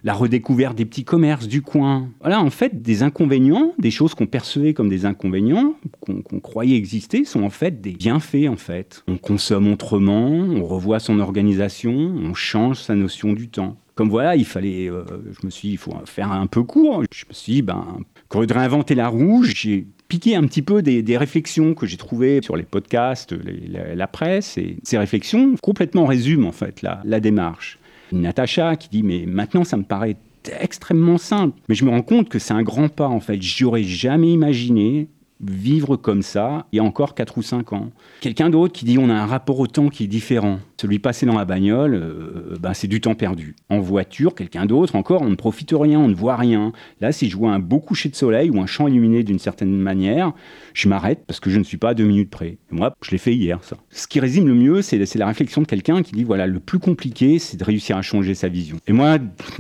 La 0.04 0.14
redécouverte 0.14 0.76
des 0.76 0.86
petits 0.86 1.04
commerces 1.04 1.48
du 1.48 1.62
coin. 1.62 2.10
Voilà, 2.22 2.42
en 2.42 2.50
fait, 2.50 2.82
des 2.82 3.04
inconvénients, 3.04 3.74
des 3.78 3.92
choses 3.92 4.14
qu'on 4.14 4.28
percevait 4.28 4.74
comme 4.74 4.90
des 4.90 5.06
inconvénients, 5.06 5.76
qu'on 6.02 6.40
croyait 6.40 6.78
exister, 6.78 7.26
sont 7.26 7.44
en 7.44 7.50
fait 7.50 7.82
des 7.82 7.92
bienfaits, 7.92 8.48
en 8.50 8.56
fait. 8.56 9.04
On 9.08 9.18
consomme 9.18 9.72
autrement, 9.72 10.30
on 10.30 10.64
revoit 10.64 11.00
son 11.00 11.20
organisation, 11.20 11.92
on 11.92 12.34
change 12.34 12.80
sa 12.80 12.96
notion 12.96 13.34
du 13.34 13.50
temps. 13.50 13.78
Comme 13.96 14.10
voilà, 14.10 14.38
il 14.38 14.46
fallait, 14.46 14.90
euh, 14.90 15.04
je 15.38 15.46
me 15.46 15.52
suis 15.52 15.68
dit, 15.70 15.74
il 15.74 15.78
faut 15.78 15.94
faire 16.06 16.32
un 16.32 16.48
peu 16.48 16.64
court. 16.64 17.04
Je 17.12 17.26
me 17.28 17.34
suis 17.34 17.54
dit, 17.56 17.62
ben, 17.62 18.00
lieu 18.34 18.48
de 18.48 18.54
réinventer 18.54 18.96
la 18.96 19.10
roue, 19.10 19.44
j'ai 19.44 19.88
piqué 20.08 20.36
un 20.36 20.44
petit 20.44 20.62
peu 20.62 20.82
des, 20.82 21.18
réflexions 21.18 21.74
que 21.74 21.86
j'ai 21.86 21.98
trouvées 21.98 22.40
sur 22.42 22.56
les 22.56 22.64
podcasts, 22.64 23.34
la, 23.34 24.08
presse, 24.08 24.58
et 24.58 24.78
ces 24.84 24.98
réflexions 24.98 25.56
complètement 25.62 26.06
résument 26.06 26.48
en 26.48 26.54
fait 26.54 26.82
la 26.82 27.20
démarche. 27.20 27.79
Natacha 28.12 28.76
qui 28.76 28.90
dit, 28.90 29.04
mais 29.04 29.26
maintenant 29.26 29.64
ça 29.64 29.78
me 29.78 29.84
paraît 29.84 30.18
extrêmement 30.60 31.18
simple, 31.18 31.60
mais 31.68 31.76
je 31.76 31.86
me 31.86 31.90
rends 31.90 32.02
compte 32.02 32.30
que 32.30 32.40
c'est 32.40 32.54
un 32.54 32.64
grand 32.64 32.90
pas 32.90 33.08
en 33.08 33.20
fait. 33.20 33.42
J'aurais 33.42 33.84
jamais 33.84 34.32
imaginé 34.32 35.10
vivre 35.42 35.96
comme 35.96 36.22
ça 36.22 36.68
il 36.72 36.78
y 36.78 36.80
a 36.80 36.84
encore 36.84 37.16
4 37.16 37.38
ou 37.38 37.42
5 37.42 37.74
ans. 37.74 37.92
Quelqu'un 38.22 38.50
d'autre 38.50 38.74
qui 38.74 38.86
dit 38.86 38.98
on 38.98 39.10
a 39.10 39.14
un 39.14 39.26
rapport 39.26 39.60
au 39.60 39.68
temps 39.68 39.90
qui 39.90 40.04
est 40.04 40.08
différent. 40.08 40.60
Celui 40.78 41.00
passé 41.00 41.26
dans 41.26 41.38
la 41.38 41.46
bagnole, 41.46 41.96
euh, 41.96 42.56
ben, 42.60 42.74
c'est 42.74 42.88
du 42.88 43.02
temps 43.02 43.16
perdu. 43.16 43.56
En 43.70 43.80
voiture, 43.80 44.36
quelqu'un 44.36 44.66
d'autre 44.66 44.96
encore, 44.96 45.22
on 45.22 45.30
ne 45.30 45.36
profite 45.36 45.74
rien, 45.74 46.00
on 46.00 46.08
ne 46.08 46.16
voit 46.16 46.36
rien. 46.36 46.72
Là, 47.02 47.12
si 47.12 47.30
je 47.30 47.38
vois 47.38 47.52
un 47.52 47.60
beau 47.60 47.80
coucher 47.80 48.10
de 48.10 48.16
soleil 48.16 48.50
ou 48.50 48.62
un 48.62 48.66
champ 48.66 48.88
illuminé 48.88 49.24
d'une 49.24 49.40
certaine 49.40 49.76
manière, 49.78 50.34
je 50.74 50.88
m'arrête 50.88 51.24
parce 51.28 51.40
que 51.40 51.50
je 51.50 51.60
ne 51.60 51.64
suis 51.64 51.78
pas 51.78 51.90
à 51.90 51.94
deux 51.94 52.06
minutes 52.06 52.30
près. 52.30 52.58
Moi, 52.72 52.94
je 53.02 53.12
l'ai 53.12 53.18
fait 53.18 53.36
hier, 53.36 53.64
ça. 53.64 53.78
Ce 53.90 54.08
qui 54.08 54.20
résume 54.20 54.48
le 54.48 54.56
mieux, 54.56 54.82
c'est 54.82 55.06
c'est 55.06 55.20
la 55.20 55.28
réflexion 55.28 55.62
de 55.62 55.68
quelqu'un 55.68 56.04
qui 56.04 56.12
dit 56.12 56.24
voilà, 56.24 56.48
le 56.48 56.60
plus 56.60 56.80
compliqué, 56.80 57.40
c'est 57.40 57.58
de 57.58 57.64
réussir 57.64 57.98
à 57.98 58.02
changer 58.02 58.36
sa 58.36 58.48
vision. 58.48 58.78
Et 58.88 58.94
moi, 58.94 59.18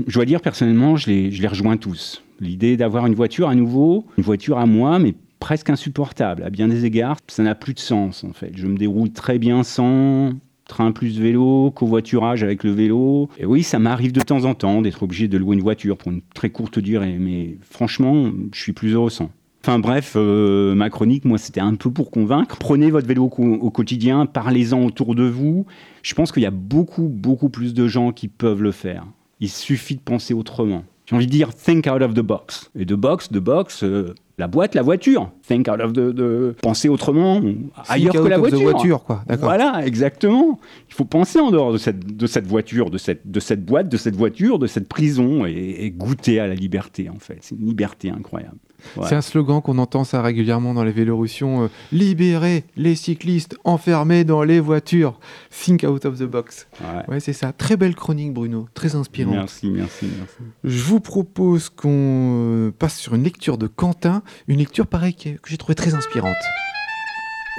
je 0.07 0.13
dois 0.13 0.25
dire 0.25 0.41
personnellement, 0.41 0.97
je 0.97 1.07
les, 1.07 1.31
je 1.31 1.41
les 1.41 1.47
rejoins 1.47 1.77
tous. 1.77 2.23
L'idée 2.39 2.77
d'avoir 2.77 3.05
une 3.05 3.15
voiture 3.15 3.49
à 3.49 3.55
nouveau, 3.55 4.05
une 4.17 4.23
voiture 4.23 4.57
à 4.57 4.65
moi, 4.65 4.99
mais 4.99 5.13
presque 5.39 5.69
insupportable 5.69 6.43
à 6.43 6.49
bien 6.49 6.67
des 6.67 6.85
égards, 6.85 7.17
ça 7.27 7.43
n'a 7.43 7.55
plus 7.55 7.73
de 7.73 7.79
sens 7.79 8.23
en 8.23 8.33
fait. 8.33 8.51
Je 8.55 8.67
me 8.67 8.77
déroule 8.77 9.11
très 9.11 9.39
bien 9.39 9.63
sans 9.63 10.33
train 10.69 10.91
plus 10.91 11.19
vélo, 11.19 11.71
covoiturage 11.71 12.43
avec 12.43 12.63
le 12.63 12.71
vélo. 12.71 13.29
Et 13.37 13.45
oui, 13.45 13.63
ça 13.63 13.79
m'arrive 13.79 14.13
de 14.13 14.21
temps 14.21 14.45
en 14.45 14.53
temps 14.53 14.81
d'être 14.81 15.03
obligé 15.03 15.27
de 15.27 15.37
louer 15.37 15.55
une 15.55 15.63
voiture 15.63 15.97
pour 15.97 16.11
une 16.11 16.21
très 16.33 16.51
courte 16.51 16.79
durée, 16.79 17.17
mais 17.19 17.57
franchement, 17.69 18.31
je 18.53 18.61
suis 18.61 18.73
plus 18.73 18.93
heureux 18.93 19.09
sans. 19.09 19.31
Enfin 19.61 19.79
bref, 19.79 20.13
euh, 20.15 20.73
ma 20.73 20.89
chronique, 20.89 21.25
moi, 21.25 21.37
c'était 21.37 21.59
un 21.59 21.75
peu 21.75 21.91
pour 21.91 22.11
convaincre. 22.11 22.57
Prenez 22.59 22.91
votre 22.91 23.07
vélo 23.07 23.25
au, 23.25 23.71
quotidien, 23.71 24.25
parlez-en 24.25 24.83
autour 24.85 25.15
de 25.15 25.23
vous. 25.23 25.65
Je 26.01 26.13
pense 26.13 26.31
qu'il 26.31 26.43
y 26.43 26.45
a 26.45 26.51
beaucoup, 26.51 27.09
beaucoup 27.09 27.49
plus 27.49 27.73
de 27.73 27.87
gens 27.87 28.13
qui 28.13 28.29
peuvent 28.29 28.61
le 28.61 28.71
faire. 28.71 29.05
Il 29.41 29.49
suffit 29.49 29.95
de 29.95 30.01
penser 30.01 30.33
autrement. 30.33 30.85
J'ai 31.07 31.15
envie 31.15 31.25
de 31.25 31.31
dire 31.31 31.53
think 31.53 31.87
out 31.87 32.01
of 32.01 32.13
the 32.13 32.21
box. 32.21 32.71
Et 32.77 32.85
de 32.85 32.95
box, 32.95 33.31
de 33.31 33.39
box, 33.39 33.83
euh, 33.83 34.13
la 34.39 34.47
boîte, 34.47 34.73
la 34.73 34.81
voiture. 34.81 35.31
Think 35.47 35.67
out 35.67 35.79
of 35.81 35.93
the... 35.93 36.13
the- 36.15 36.55
penser 36.61 36.89
autrement, 36.89 37.41
ailleurs 37.87 38.13
Think 38.13 38.23
que 38.23 38.27
out 38.27 38.29
la 38.29 38.39
of 38.39 38.45
the 38.47 38.49
voiture. 38.55 38.71
voiture, 38.71 39.03
quoi. 39.03 39.23
Voilà, 39.39 39.85
exactement. 39.85 40.59
Il 40.89 40.93
faut 40.95 41.05
penser 41.05 41.39
en 41.39 41.51
dehors 41.51 41.71
de 41.73 41.77
cette, 41.77 42.15
de 42.15 42.27
cette 42.27 42.47
voiture, 42.47 42.89
de 42.89 42.97
cette, 42.97 43.29
de 43.29 43.39
cette 43.39 43.63
boîte, 43.65 43.89
de 43.89 43.97
cette 43.97 44.15
voiture, 44.15 44.57
de 44.59 44.67
cette 44.67 44.87
prison 44.87 45.45
et, 45.45 45.51
et 45.79 45.91
goûter 45.91 46.39
à 46.39 46.47
la 46.47 46.55
liberté, 46.55 47.09
en 47.09 47.19
fait. 47.19 47.37
C'est 47.41 47.55
une 47.55 47.65
liberté 47.65 48.09
incroyable. 48.09 48.57
Ouais. 48.95 49.03
C'est 49.09 49.15
un 49.15 49.21
slogan 49.21 49.61
qu'on 49.61 49.77
entend 49.77 50.05
ça 50.05 50.21
régulièrement 50.21 50.73
dans 50.73 50.85
les 50.85 50.93
Vélorussions. 50.93 51.63
euh, 51.63 51.67
libérer 51.91 52.63
les 52.77 52.95
cyclistes 52.95 53.57
enfermés 53.65 54.23
dans 54.23 54.41
les 54.41 54.61
voitures. 54.61 55.19
Think 55.51 55.83
out 55.83 56.05
of 56.05 56.17
the 56.17 56.23
box. 56.23 56.65
Ouais. 56.79 57.13
Ouais, 57.15 57.19
c'est 57.19 57.33
ça. 57.33 57.51
Très 57.51 57.75
belle 57.75 57.93
chronique, 57.93 58.33
Bruno. 58.33 58.69
Très 58.73 58.95
inspirante. 58.95 59.33
Merci, 59.35 59.69
merci, 59.69 60.05
merci. 60.17 60.35
Je 60.63 60.81
vous 60.83 61.01
propose 61.01 61.67
qu'on 61.67 61.89
euh, 61.91 62.71
passe 62.71 62.97
sur 62.97 63.15
une 63.15 63.23
lecture 63.23 63.57
de 63.57 63.67
Quentin. 63.67 64.23
Une 64.47 64.59
lecture, 64.59 64.87
pareil, 64.87 65.15
que 65.15 65.37
j'ai 65.47 65.57
trouvé 65.57 65.75
très 65.75 65.93
inspirante. 65.93 66.35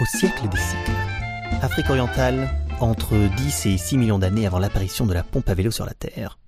Au 0.00 0.04
siècle 0.18 0.48
des 0.48 0.58
cycles. 0.58 0.92
Afrique 1.62 1.90
orientale, 1.90 2.48
entre 2.80 3.16
10 3.36 3.66
et 3.66 3.76
6 3.76 3.98
millions 3.98 4.18
d'années 4.18 4.46
avant 4.46 4.58
l'apparition 4.58 5.06
de 5.06 5.12
la 5.12 5.22
pompe 5.22 5.48
à 5.48 5.54
vélo 5.54 5.70
sur 5.70 5.84
la 5.84 5.94
Terre. 5.94 6.38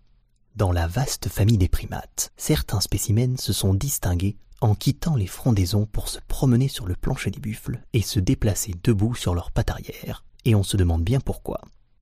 Dans 0.56 0.72
la 0.72 0.86
vaste 0.86 1.28
famille 1.28 1.58
des 1.58 1.68
primates, 1.68 2.30
certains 2.36 2.80
spécimens 2.80 3.36
se 3.38 3.52
sont 3.52 3.74
distingués 3.74 4.36
en 4.60 4.74
quittant 4.74 5.16
les 5.16 5.26
frondaisons 5.26 5.86
pour 5.86 6.08
se 6.08 6.18
promener 6.28 6.68
sur 6.68 6.86
le 6.86 6.94
plancher 6.94 7.30
des 7.30 7.40
buffles 7.40 7.80
et 7.92 8.02
se 8.02 8.20
déplacer 8.20 8.74
debout 8.82 9.14
sur 9.14 9.34
leurs 9.34 9.50
pattes 9.50 9.70
arrière. 9.70 10.24
Et 10.44 10.54
on 10.54 10.62
se 10.62 10.76
demande 10.76 11.02
bien 11.02 11.20
pourquoi. 11.20 11.60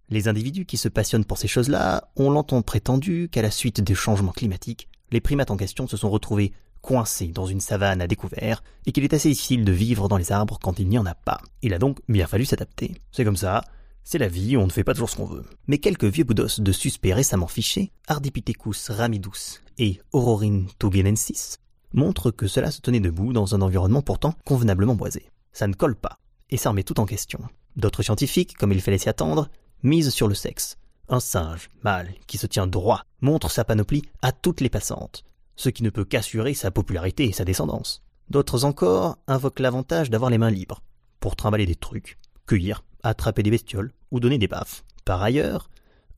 Les 0.08 0.28
individus 0.28 0.66
qui 0.66 0.76
se 0.76 0.88
passionnent 0.88 1.24
pour 1.24 1.38
ces 1.38 1.48
choses-là 1.48 2.10
ont 2.16 2.30
longtemps 2.30 2.62
prétendu 2.62 3.28
qu'à 3.30 3.42
la 3.42 3.50
suite 3.50 3.80
des 3.80 3.94
changements 3.94 4.32
climatiques, 4.32 4.88
les 5.12 5.20
primates 5.20 5.50
en 5.50 5.56
question 5.56 5.86
se 5.86 5.96
sont 5.96 6.10
retrouvés 6.10 6.52
coincés 6.82 7.28
dans 7.28 7.46
une 7.46 7.60
savane 7.60 8.00
à 8.00 8.06
découvert 8.06 8.62
et 8.86 8.92
qu'il 8.92 9.04
est 9.04 9.14
assez 9.14 9.28
difficile 9.28 9.64
de 9.64 9.72
vivre 9.72 10.08
dans 10.08 10.16
les 10.16 10.32
arbres 10.32 10.58
quand 10.60 10.78
il 10.78 10.88
n'y 10.88 10.98
en 10.98 11.06
a 11.06 11.14
pas. 11.14 11.40
Il 11.62 11.74
a 11.74 11.78
donc 11.78 11.98
bien 12.08 12.26
fallu 12.26 12.44
s'adapter. 12.44 12.94
C'est 13.12 13.24
comme 13.24 13.36
ça, 13.36 13.62
c'est 14.04 14.18
la 14.18 14.28
vie, 14.28 14.56
on 14.56 14.66
ne 14.66 14.72
fait 14.72 14.84
pas 14.84 14.94
toujours 14.94 15.10
ce 15.10 15.16
qu'on 15.16 15.26
veut. 15.26 15.44
Mais 15.66 15.78
quelques 15.78 16.04
vieux 16.04 16.24
boudos 16.24 16.58
de 16.58 16.72
suspects 16.72 17.12
récemment 17.12 17.46
fichés, 17.46 17.92
Ardipithecus 18.08 18.90
ramidus 18.90 19.60
et 19.78 20.00
Aurorine 20.12 20.66
tugenensis, 20.78 21.58
montrent 21.92 22.30
que 22.30 22.46
cela 22.46 22.70
se 22.70 22.80
tenait 22.80 23.00
debout 23.00 23.32
dans 23.32 23.54
un 23.54 23.60
environnement 23.60 24.02
pourtant 24.02 24.34
convenablement 24.44 24.94
boisé. 24.94 25.30
Ça 25.52 25.66
ne 25.66 25.74
colle 25.74 25.96
pas, 25.96 26.18
et 26.50 26.56
ça 26.56 26.70
remet 26.70 26.82
tout 26.82 27.00
en 27.00 27.06
question. 27.06 27.40
D'autres 27.76 28.02
scientifiques, 28.02 28.56
comme 28.56 28.72
il 28.72 28.80
fallait 28.80 28.98
s'y 28.98 29.08
attendre, 29.08 29.48
misent 29.82 30.10
sur 30.10 30.28
le 30.28 30.34
sexe. 30.34 30.76
Un 31.08 31.20
singe, 31.20 31.70
mâle, 31.82 32.12
qui 32.26 32.38
se 32.38 32.46
tient 32.46 32.66
droit, 32.66 33.04
montre 33.20 33.50
sa 33.50 33.64
panoplie 33.64 34.02
à 34.22 34.32
toutes 34.32 34.60
les 34.60 34.68
passantes, 34.68 35.24
ce 35.60 35.68
qui 35.68 35.82
ne 35.82 35.90
peut 35.90 36.06
qu'assurer 36.06 36.54
sa 36.54 36.70
popularité 36.70 37.24
et 37.24 37.32
sa 37.32 37.44
descendance. 37.44 38.02
D'autres 38.30 38.64
encore 38.64 39.18
invoquent 39.26 39.60
l'avantage 39.60 40.08
d'avoir 40.08 40.30
les 40.30 40.38
mains 40.38 40.50
libres, 40.50 40.80
pour 41.20 41.36
trimballer 41.36 41.66
des 41.66 41.74
trucs, 41.74 42.18
cueillir, 42.46 42.82
attraper 43.02 43.42
des 43.42 43.50
bestioles 43.50 43.92
ou 44.10 44.20
donner 44.20 44.38
des 44.38 44.48
baffes. 44.48 44.84
Par 45.04 45.22
ailleurs, 45.22 45.68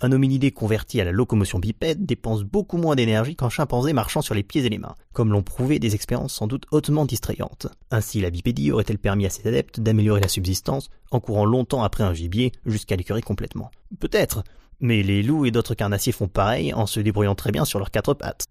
Un 0.04 0.10
hominidé 0.10 0.50
converti 0.50 1.00
à 1.00 1.04
la 1.04 1.12
locomotion 1.12 1.60
bipède 1.60 2.04
dépense 2.04 2.42
beaucoup 2.42 2.76
moins 2.76 2.96
d'énergie 2.96 3.36
qu'un 3.36 3.48
chimpanzé 3.48 3.92
marchant 3.92 4.20
sur 4.20 4.34
les 4.34 4.42
pieds 4.42 4.64
et 4.64 4.68
les 4.68 4.78
mains, 4.78 4.96
comme 5.12 5.30
l'ont 5.30 5.44
prouvé 5.44 5.78
des 5.78 5.94
expériences 5.94 6.34
sans 6.34 6.48
doute 6.48 6.66
hautement 6.72 7.04
distrayantes. 7.04 7.68
Ainsi, 7.92 8.20
la 8.20 8.30
bipédie 8.30 8.72
aurait-elle 8.72 8.98
permis 8.98 9.26
à 9.26 9.30
ses 9.30 9.46
adeptes 9.46 9.78
d'améliorer 9.78 10.20
la 10.20 10.26
subsistance 10.26 10.90
en 11.12 11.20
courant 11.20 11.44
longtemps 11.44 11.84
après 11.84 12.02
un 12.02 12.14
gibier 12.14 12.50
jusqu'à 12.66 12.96
l'écurer 12.96 13.22
complètement? 13.22 13.70
Peut-être, 14.00 14.42
mais 14.80 15.04
les 15.04 15.22
loups 15.22 15.46
et 15.46 15.52
d'autres 15.52 15.76
carnassiers 15.76 16.10
font 16.10 16.26
pareil 16.26 16.74
en 16.74 16.86
se 16.86 16.98
débrouillant 16.98 17.36
très 17.36 17.52
bien 17.52 17.64
sur 17.64 17.78
leurs 17.78 17.92
quatre 17.92 18.14
pattes. 18.14 18.46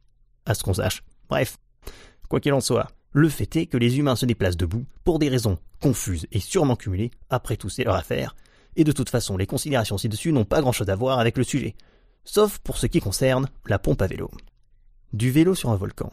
À 0.45 0.53
ce 0.53 0.63
qu'on 0.63 0.73
sache. 0.73 1.03
Bref. 1.29 1.57
Quoi 2.29 2.39
qu'il 2.39 2.53
en 2.53 2.61
soit, 2.61 2.87
le 3.11 3.29
fait 3.29 3.55
est 3.57 3.65
que 3.65 3.77
les 3.77 3.99
humains 3.99 4.15
se 4.15 4.25
déplacent 4.25 4.57
debout 4.57 4.85
pour 5.03 5.19
des 5.19 5.29
raisons 5.29 5.57
confuses 5.81 6.27
et 6.31 6.39
sûrement 6.39 6.75
cumulées, 6.75 7.11
après 7.29 7.57
tout 7.57 7.69
c'est 7.69 7.83
leur 7.83 7.95
affaire, 7.95 8.35
et 8.75 8.83
de 8.83 8.91
toute 8.91 9.09
façon 9.09 9.35
les 9.37 9.47
considérations 9.47 9.97
ci-dessus 9.97 10.31
n'ont 10.31 10.45
pas 10.45 10.61
grand-chose 10.61 10.89
à 10.89 10.95
voir 10.95 11.19
avec 11.19 11.37
le 11.37 11.43
sujet, 11.43 11.75
sauf 12.23 12.59
pour 12.59 12.77
ce 12.77 12.87
qui 12.87 13.01
concerne 13.01 13.49
la 13.65 13.79
pompe 13.79 14.01
à 14.01 14.07
vélo. 14.07 14.31
Du 15.13 15.29
vélo 15.29 15.55
sur 15.55 15.71
un 15.71 15.75
volcan. 15.75 16.09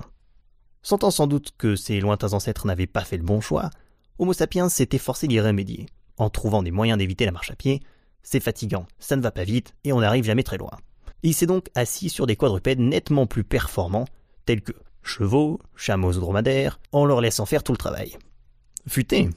Sentant 0.82 1.10
sans 1.10 1.26
doute 1.26 1.52
que 1.56 1.76
ses 1.76 2.00
lointains 2.00 2.32
ancêtres 2.32 2.66
n'avaient 2.66 2.86
pas 2.86 3.04
fait 3.04 3.16
le 3.16 3.22
bon 3.22 3.40
choix, 3.40 3.70
Homo 4.18 4.32
sapiens 4.32 4.68
s'est 4.68 4.88
efforcé 4.92 5.28
d'y 5.28 5.40
remédier, 5.40 5.86
en 6.16 6.30
trouvant 6.30 6.62
des 6.62 6.72
moyens 6.72 6.98
d'éviter 6.98 7.24
la 7.24 7.32
marche 7.32 7.50
à 7.52 7.56
pied. 7.56 7.80
C'est 8.22 8.40
fatigant, 8.40 8.86
ça 8.98 9.14
ne 9.14 9.22
va 9.22 9.30
pas 9.30 9.44
vite, 9.44 9.74
et 9.84 9.92
on 9.92 10.00
n'arrive 10.00 10.24
jamais 10.24 10.42
très 10.42 10.58
loin. 10.58 10.72
Il 11.22 11.34
s'est 11.34 11.46
donc 11.46 11.68
assis 11.74 12.08
sur 12.08 12.26
des 12.26 12.36
quadrupèdes 12.36 12.80
nettement 12.80 13.26
plus 13.26 13.44
performants, 13.44 14.06
tels 14.48 14.62
que 14.62 14.72
chevaux, 15.02 15.60
chameaux 15.76 16.14
ou 16.14 16.20
dromadaires, 16.20 16.80
en 16.92 17.04
leur 17.04 17.20
laissant 17.20 17.44
faire 17.44 17.62
tout 17.62 17.72
le 17.72 17.76
travail. 17.76 18.16
Futé. 18.86 19.28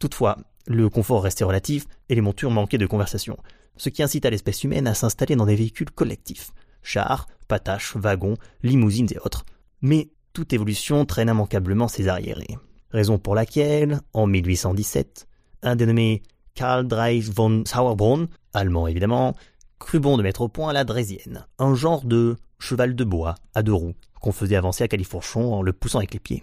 Toutefois, 0.00 0.36
le 0.66 0.88
confort 0.88 1.22
restait 1.22 1.44
relatif 1.44 1.86
et 2.08 2.16
les 2.16 2.20
montures 2.20 2.50
manquaient 2.50 2.76
de 2.76 2.84
conversation, 2.84 3.38
ce 3.76 3.88
qui 3.88 4.02
incita 4.02 4.30
l'espèce 4.30 4.64
humaine 4.64 4.88
à 4.88 4.94
s'installer 4.94 5.36
dans 5.36 5.46
des 5.46 5.54
véhicules 5.54 5.92
collectifs, 5.92 6.50
chars, 6.82 7.28
pataches, 7.46 7.94
wagons, 7.94 8.36
limousines 8.64 9.06
et 9.12 9.18
autres. 9.18 9.44
Mais 9.80 10.08
toute 10.32 10.52
évolution 10.52 11.04
traîne 11.04 11.28
immanquablement 11.28 11.86
ses 11.86 12.08
arriérés. 12.08 12.58
Raison 12.90 13.20
pour 13.20 13.36
laquelle, 13.36 14.00
en 14.12 14.26
1817, 14.26 15.28
un 15.62 15.76
dénommé 15.76 16.24
Karl 16.54 16.88
Dreis 16.88 17.30
von 17.32 17.62
Sauerbrunn, 17.64 18.26
allemand 18.54 18.88
évidemment, 18.88 19.36
crut 19.78 20.02
bon 20.02 20.16
de 20.16 20.24
mettre 20.24 20.40
au 20.40 20.48
point 20.48 20.72
la 20.72 20.82
Drésienne, 20.82 21.46
un 21.60 21.76
genre 21.76 22.04
de 22.04 22.36
cheval 22.58 22.96
de 22.96 23.04
bois 23.04 23.36
à 23.54 23.62
deux 23.62 23.72
roues 23.72 23.94
qu'on 24.20 24.32
faisait 24.32 24.56
avancer 24.56 24.84
à 24.84 24.88
califourchon 24.88 25.52
en 25.52 25.62
le 25.62 25.72
poussant 25.72 25.98
avec 25.98 26.12
les 26.12 26.20
pieds. 26.20 26.42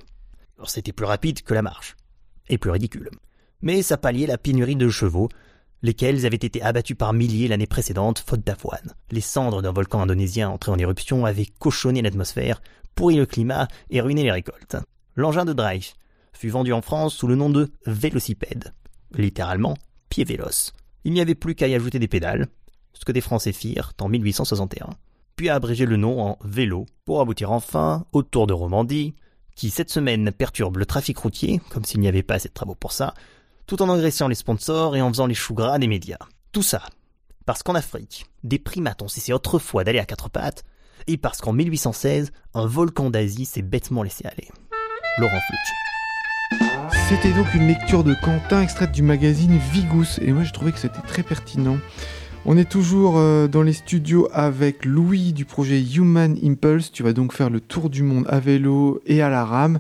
C'était 0.66 0.94
plus 0.94 1.06
rapide 1.06 1.42
que 1.42 1.54
la 1.54 1.62
marche, 1.62 1.96
et 2.50 2.58
plus 2.58 2.72
ridicule. 2.72 3.10
Mais 3.62 3.82
ça 3.82 3.98
palliait 3.98 4.28
la 4.28 4.38
pénurie 4.38 4.76
de 4.76 4.90
chevaux, 4.90 5.30
lesquels 5.82 6.26
avaient 6.26 6.36
été 6.36 6.62
abattus 6.62 6.98
par 6.98 7.14
milliers 7.14 7.48
l'année 7.48 7.68
précédente 7.68 8.24
faute 8.26 8.46
d'avoine. 8.46 8.94
Les 9.12 9.22
cendres 9.22 9.62
d'un 9.62 9.72
volcan 9.72 10.02
indonésien 10.02 10.50
entré 10.50 10.72
en 10.72 10.78
éruption 10.78 11.26
avaient 11.26 11.46
cochonné 11.46 12.02
l'atmosphère, 12.02 12.62
pourri 12.96 13.16
le 13.16 13.26
climat 13.26 13.68
et 13.90 14.02
ruiné 14.02 14.24
les 14.24 14.32
récoltes. 14.32 14.78
L'engin 15.16 15.46
de 15.46 15.54
Dreich 15.54 15.96
fut 16.34 16.50
vendu 16.50 16.74
en 16.74 16.82
France 16.82 17.14
sous 17.14 17.28
le 17.28 17.36
nom 17.36 17.50
de 17.50 17.72
vélocipède, 17.86 18.74
littéralement 19.14 19.76
pied 20.10 20.24
véloce. 20.24 20.74
Il 21.04 21.14
n'y 21.14 21.22
avait 21.22 21.36
plus 21.36 21.56
qu'à 21.56 21.68
y 21.68 21.76
ajouter 21.76 22.00
des 22.00 22.08
pédales, 22.08 22.48
ce 22.94 23.06
que 23.06 23.12
des 23.12 23.22
Français 23.22 23.54
firent 23.54 23.94
en 24.00 24.10
1861, 24.10 24.90
puis 25.36 25.50
à 25.50 25.56
abréger 25.56 25.86
le 25.86 25.98
nom 25.98 26.22
en 26.22 26.38
vélo, 26.44 26.86
pour 27.04 27.22
aboutir 27.22 27.52
enfin 27.52 28.06
au 28.12 28.24
Tour 28.24 28.48
de 28.48 28.54
Romandie, 28.54 29.16
qui 29.56 29.70
cette 29.70 29.90
semaine 29.90 30.32
perturbe 30.32 30.78
le 30.78 30.86
trafic 30.86 31.18
routier, 31.18 31.62
comme 31.70 31.86
s'il 31.86 32.00
n'y 32.00 32.08
avait 32.08 32.24
pas 32.24 32.36
assez 32.36 32.50
de 32.50 32.54
travaux 32.54 32.76
pour 32.76 32.92
ça, 32.92 33.14
tout 33.68 33.82
en 33.82 33.90
engraissant 33.90 34.28
les 34.28 34.36
sponsors 34.36 34.96
et 34.96 35.02
en 35.02 35.10
faisant 35.10 35.28
les 35.28 35.34
choux 35.34 35.54
gras 35.54 35.80
des 35.80 35.88
médias. 35.88 36.18
Tout 36.52 36.64
ça, 36.64 36.84
parce 37.46 37.64
qu'en 37.64 37.76
Afrique, 37.76 38.26
des 38.44 38.60
primates 38.60 39.02
ont 39.02 39.08
cessé 39.08 39.34
autrefois 39.34 39.84
d'aller 39.84 40.00
à 40.00 40.06
quatre 40.06 40.30
pattes, 40.30 40.64
et 41.08 41.18
parce 41.18 41.42
qu'en 41.42 41.54
1816, 41.54 42.32
un 42.54 42.66
volcan 42.66 43.10
d'Asie 43.10 43.46
s'est 43.46 43.62
bêtement 43.62 44.04
laissé 44.04 44.26
aller. 44.26 44.48
Laurent 45.18 45.40
Flutsch. 45.48 45.86
C'était 47.08 47.34
donc 47.34 47.54
une 47.54 47.68
lecture 47.68 48.04
de 48.04 48.16
Quentin 48.16 48.62
extraite 48.62 48.92
du 48.92 49.04
magazine 49.04 49.60
Vigous, 49.72 50.20
et 50.22 50.32
moi 50.32 50.44
je 50.44 50.52
trouvais 50.52 50.72
que 50.72 50.80
c'était 50.80 51.02
très 51.02 51.22
pertinent. 51.22 51.78
On 52.48 52.58
est 52.58 52.70
toujours 52.70 53.18
euh, 53.18 53.48
dans 53.48 53.64
les 53.64 53.74
studios 53.74 54.30
avec 54.32 54.86
Louis 54.86 55.34
du 55.34 55.46
projet 55.46 55.82
Human 55.82 56.38
Impulse. 56.44 56.92
Tu 56.92 57.02
vas 57.02 57.12
donc 57.12 57.34
faire 57.34 57.50
le 57.50 57.60
tour 57.60 57.90
du 57.90 58.04
monde 58.04 58.28
à 58.30 58.40
vélo 58.40 59.02
et 59.08 59.24
à 59.24 59.30
la 59.30 59.44
rame. 59.44 59.80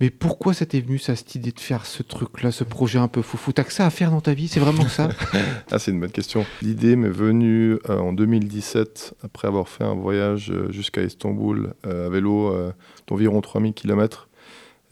Mais 0.00 0.10
pourquoi 0.10 0.54
ça 0.54 0.64
t'est 0.64 0.78
venu, 0.78 0.98
cette 0.98 1.34
idée 1.34 1.50
de 1.50 1.58
faire 1.58 1.86
ce 1.86 2.04
truc-là, 2.04 2.52
ce 2.52 2.62
projet 2.62 3.00
un 3.00 3.08
peu 3.08 3.20
foufou? 3.20 3.52
T'as 3.52 3.64
que 3.64 3.72
ça 3.72 3.84
à 3.84 3.90
faire 3.90 4.12
dans 4.12 4.20
ta 4.20 4.32
vie 4.32 4.46
C'est 4.46 4.60
vraiment 4.60 4.86
ça? 4.86 5.08
Ah, 5.72 5.80
c'est 5.80 5.90
une 5.90 5.98
bonne 5.98 6.12
question. 6.12 6.46
L'idée 6.62 6.94
m'est 6.94 7.08
venue 7.08 7.78
euh, 7.90 7.98
en 7.98 8.12
2017, 8.12 9.14
après 9.24 9.48
avoir 9.48 9.68
fait 9.68 9.82
un 9.82 9.94
voyage 9.94 10.52
euh, 10.52 10.70
jusqu'à 10.70 11.02
Istanbul 11.02 11.74
à 11.82 12.08
vélo 12.08 12.54
d'environ 13.08 13.40
3000 13.40 13.74
km. 13.74 14.28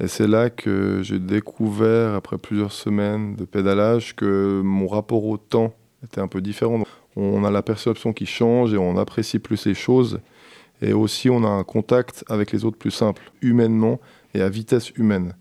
Et 0.00 0.08
c'est 0.08 0.26
là 0.26 0.50
que 0.50 1.02
j'ai 1.04 1.20
découvert, 1.20 2.14
après 2.14 2.36
plusieurs 2.36 2.72
semaines 2.72 3.36
de 3.36 3.44
pédalage, 3.44 4.16
que 4.16 4.60
mon 4.64 4.88
rapport 4.88 5.24
au 5.24 5.36
temps 5.36 5.72
était 6.02 6.20
un 6.20 6.26
peu 6.26 6.40
différent. 6.40 6.82
On 7.16 7.44
a 7.44 7.50
la 7.50 7.62
perception 7.62 8.12
qui 8.12 8.26
change 8.26 8.72
et 8.74 8.78
on 8.78 8.96
apprécie 8.96 9.38
plus 9.38 9.66
les 9.66 9.74
choses. 9.74 10.20
Et 10.80 10.92
aussi, 10.92 11.30
on 11.30 11.44
a 11.44 11.48
un 11.48 11.62
contact 11.64 12.24
avec 12.28 12.52
les 12.52 12.64
autres 12.64 12.78
plus 12.78 12.90
simple, 12.90 13.22
humainement 13.42 14.00
et 14.34 14.40
à 14.42 14.48
vitesse 14.48 14.90
humaine. 14.96 15.34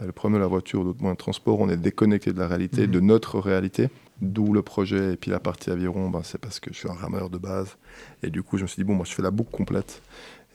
Euh, 0.00 0.06
Le 0.06 0.12
problème 0.12 0.38
de 0.38 0.42
la 0.42 0.48
voiture, 0.48 0.84
d'autres 0.84 1.00
moyens 1.00 1.16
de 1.16 1.22
transport, 1.22 1.58
on 1.60 1.68
est 1.68 1.76
déconnecté 1.76 2.32
de 2.32 2.38
la 2.38 2.46
réalité, 2.46 2.82
Mhm. 2.82 2.92
de 2.92 3.00
notre 3.00 3.38
réalité. 3.38 3.88
D'où 4.20 4.52
le 4.52 4.62
projet. 4.62 5.14
Et 5.14 5.16
puis 5.16 5.30
la 5.32 5.40
partie 5.40 5.70
aviron, 5.70 6.08
ben, 6.10 6.20
c'est 6.22 6.38
parce 6.38 6.60
que 6.60 6.72
je 6.72 6.78
suis 6.78 6.88
un 6.88 6.94
rameur 6.94 7.30
de 7.30 7.38
base. 7.38 7.76
Et 8.22 8.30
du 8.30 8.42
coup, 8.44 8.56
je 8.58 8.62
me 8.62 8.68
suis 8.68 8.76
dit, 8.80 8.84
bon, 8.84 8.94
moi, 8.94 9.04
je 9.04 9.12
fais 9.12 9.22
la 9.22 9.32
boucle 9.32 9.50
complète. 9.50 10.02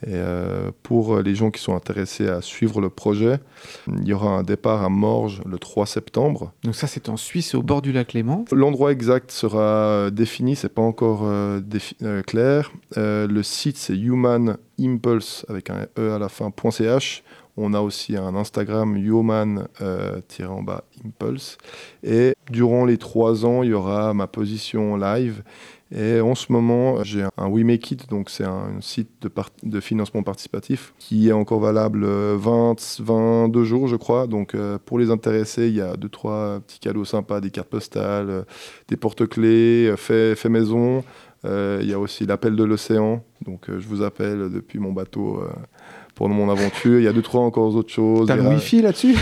Et 0.03 0.11
euh, 0.13 0.71
pour 0.83 1.19
les 1.19 1.35
gens 1.35 1.51
qui 1.51 1.61
sont 1.61 1.75
intéressés 1.75 2.27
à 2.29 2.41
suivre 2.41 2.79
le 2.79 2.89
projet, 2.89 3.39
il 3.87 4.07
y 4.07 4.13
aura 4.13 4.29
un 4.29 4.43
départ 4.43 4.83
à 4.83 4.89
Morges 4.89 5.41
le 5.45 5.59
3 5.59 5.85
septembre. 5.85 6.53
Donc 6.63 6.75
ça, 6.75 6.87
c'est 6.87 7.09
en 7.09 7.17
Suisse, 7.17 7.55
au 7.55 7.61
bord 7.61 7.81
du 7.81 7.91
lac 7.91 8.13
Léman. 8.13 8.45
L'endroit 8.51 8.91
exact 8.91 9.31
sera 9.31 9.59
euh, 9.59 10.09
défini, 10.09 10.55
c'est 10.55 10.73
pas 10.73 10.81
encore 10.81 11.21
euh, 11.23 11.61
euh, 12.03 12.21
clair. 12.21 12.71
Le 12.95 13.41
site 13.43 13.77
c'est 13.77 13.97
Human 13.97 14.57
Impulse 14.79 15.45
avec 15.49 15.69
un 15.69 15.87
e 15.97 16.13
à 16.13 16.19
la 16.19 16.29
fin 16.29 16.51
.ch. 16.71 17.23
On 17.61 17.73
a 17.73 17.81
aussi 17.81 18.15
un 18.15 18.35
Instagram 18.35 18.95
Human 18.95 19.67
euh. 19.81 20.21
Et 22.03 22.33
durant 22.49 22.85
les 22.85 22.97
trois 22.97 23.45
ans, 23.45 23.63
il 23.63 23.71
y 23.71 23.73
aura 23.73 24.13
ma 24.13 24.27
position 24.27 24.95
live. 24.95 25.43
Et 25.93 26.21
en 26.21 26.35
ce 26.35 26.51
moment, 26.53 27.03
j'ai 27.03 27.25
un 27.35 27.47
We 27.47 27.65
Make 27.65 27.91
It, 27.91 28.09
donc 28.09 28.29
c'est 28.29 28.45
un, 28.45 28.79
site 28.79 29.27
de, 29.63 29.79
financement 29.81 30.23
participatif 30.23 30.93
qui 30.99 31.27
est 31.27 31.31
encore 31.33 31.59
valable 31.59 32.03
euh, 32.05 32.37
20, 32.39 33.01
22 33.01 33.63
jours, 33.65 33.87
je 33.87 33.97
crois. 33.97 34.27
Donc 34.27 34.55
euh, 34.55 34.77
pour 34.85 34.97
les 34.97 35.09
intéressés, 35.09 35.67
il 35.67 35.75
y 35.75 35.81
a 35.81 35.97
deux, 35.97 36.07
trois 36.07 36.59
petits 36.61 36.79
cadeaux 36.79 37.05
sympas, 37.05 37.41
des 37.41 37.49
cartes 37.49 37.69
postales, 37.69 38.29
euh, 38.29 38.43
des 38.87 38.95
porte-clés, 38.95 39.87
euh, 39.87 39.97
fait, 39.97 40.35
fait 40.35 40.49
maison. 40.49 41.03
Euh, 41.45 41.79
il 41.81 41.89
y 41.89 41.93
a 41.93 41.99
aussi 41.99 42.25
l'appel 42.25 42.55
de 42.55 42.63
l'océan. 42.63 43.23
Donc 43.45 43.69
euh, 43.69 43.79
je 43.79 43.87
vous 43.87 44.01
appelle 44.01 44.49
depuis 44.51 44.79
mon 44.79 44.91
bateau 44.91 45.41
euh, 45.41 45.49
pour 46.19 46.27
mon 46.27 46.49
aventure. 46.49 46.99
Il 46.99 47.03
y 47.05 47.07
a 47.07 47.13
deux, 47.13 47.21
trois 47.21 47.39
encore 47.39 47.73
autres 47.73 47.93
choses. 47.93 48.27
T'as 48.27 48.35
le 48.35 48.45
a- 48.45 48.49
wifi 48.49 48.81
là-dessus? 48.81 49.15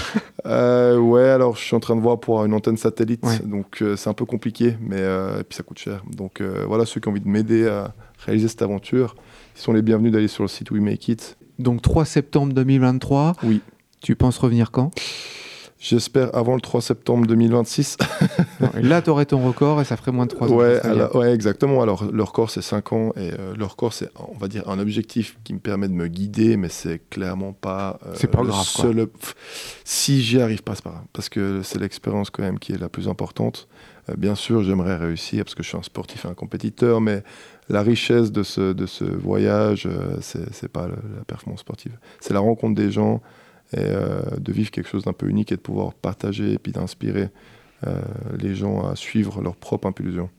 euh, 0.47 0.97
ouais, 0.97 1.29
alors 1.29 1.55
je 1.55 1.61
suis 1.61 1.75
en 1.75 1.79
train 1.79 1.95
de 1.95 2.01
voir 2.01 2.19
pour 2.19 2.43
une 2.43 2.55
antenne 2.55 2.75
satellite, 2.75 3.23
Ouais. 3.23 3.37
donc 3.45 3.83
euh, 3.83 3.95
c'est 3.95 4.09
un 4.09 4.13
peu 4.15 4.25
compliqué, 4.25 4.75
mais 4.81 4.97
euh, 4.99 5.41
et 5.41 5.43
puis 5.43 5.55
ça 5.55 5.61
coûte 5.61 5.77
cher. 5.77 6.03
Donc 6.11 6.41
voilà, 6.67 6.87
ceux 6.87 6.99
qui 6.99 7.07
ont 7.07 7.11
envie 7.11 7.21
de 7.21 7.27
m'aider 7.29 7.67
à 7.67 7.93
réaliser 8.25 8.47
cette 8.47 8.63
aventure, 8.63 9.15
ils 9.55 9.61
sont 9.61 9.73
les 9.73 9.83
bienvenus 9.83 10.11
d'aller 10.11 10.27
sur 10.27 10.43
le 10.43 10.47
site 10.49 10.71
We 10.71 10.81
Make 10.81 11.07
It. 11.07 11.37
Donc 11.59 11.83
3 11.83 12.03
septembre 12.05 12.53
2023. 12.53 13.33
Oui. 13.43 13.61
Tu 14.01 14.15
penses 14.15 14.39
revenir 14.39 14.71
quand? 14.71 14.89
J'espère 15.79 16.35
avant 16.35 16.55
le 16.55 16.61
3 16.61 16.81
septembre 16.81 17.27
2026. 17.27 17.97
Non, 18.59 18.69
et 18.75 18.81
Là, 18.81 19.03
t'aurais 19.03 19.25
ton 19.27 19.45
record 19.45 19.79
et 19.81 19.85
ça 19.85 19.95
ferait 19.97 20.11
moins 20.11 20.25
de 20.25 20.31
3 20.31 20.51
ans. 20.51 20.55
ouais, 20.55 20.79
alors- 20.83 21.23
exactement. 21.25 21.83
Alors 21.83 22.05
le 22.11 22.23
record 22.23 22.49
c'est 22.49 22.63
5 22.63 22.91
ans 22.91 23.09
et 23.15 23.31
euh, 23.37 23.53
le 23.55 23.65
record 23.65 23.93
c'est, 23.93 24.09
on 24.33 24.35
va 24.35 24.47
dire, 24.47 24.67
un 24.67 24.79
objectif 24.79 25.37
qui 25.43 25.53
me 25.53 25.59
permet 25.59 25.87
de 25.87 25.93
me 25.93 26.07
guider, 26.07 26.57
mais 26.57 26.69
c'est 26.69 26.99
clairement 27.11 27.53
pas. 27.53 27.99
euh, 28.07 28.13
C'est 28.15 28.31
pas 28.31 28.41
le 28.41 28.47
grave, 28.47 28.65
seul- 28.65 29.07
Si 29.83 30.23
j'y 30.23 30.41
arrive 30.41 30.63
pas, 30.63 30.73
c'est 30.73 30.83
pas 30.83 30.89
grave, 30.89 31.03
parce 31.13 31.29
que 31.29 31.61
c'est 31.63 31.79
l'expérience 31.79 32.31
quand 32.31 32.41
même 32.41 32.57
qui 32.57 32.71
est 32.73 32.79
la 32.79 32.89
plus 32.89 33.07
importante. 33.07 33.67
Euh, 34.09 34.15
bien 34.17 34.33
sûr, 34.33 34.63
j'aimerais 34.63 34.95
réussir 34.97 35.43
parce 35.43 35.53
que 35.53 35.61
je 35.61 35.67
suis 35.69 35.77
un 35.77 35.83
sportif 35.83 36.25
et 36.25 36.27
un 36.27 36.33
compétiteur, 36.33 36.99
mais 36.99 37.21
la 37.69 37.83
richesse 37.83 38.31
de 38.31 38.41
ce, 38.41 38.73
de 38.73 38.87
ce 38.87 39.03
voyage, 39.03 39.87
c'est 40.21 40.51
c'est 40.51 40.69
pas 40.71 40.87
le- 40.87 40.95
la 41.15 41.23
performance 41.25 41.59
sportive. 41.59 41.95
C'est 42.21 42.33
la 42.33 42.39
rencontre 42.39 42.73
des 42.73 42.89
gens 42.91 43.21
et 43.73 43.79
euh, 43.79 44.21
de 44.39 44.51
vivre 44.51 44.71
quelque 44.71 44.87
chose 44.87 45.03
d'un 45.03 45.13
peu 45.13 45.27
unique 45.27 45.51
et 45.51 45.55
de 45.55 45.61
pouvoir 45.61 45.93
partager 45.93 46.53
et 46.53 46.57
puis 46.57 46.71
d'inspirer 46.71 47.29
euh, 47.85 48.01
les 48.39 48.55
gens 48.55 48.87
à 48.87 48.95
suivre 48.95 49.41
leur 49.41 49.55
propre 49.55 49.87
impulsion. 49.87 50.29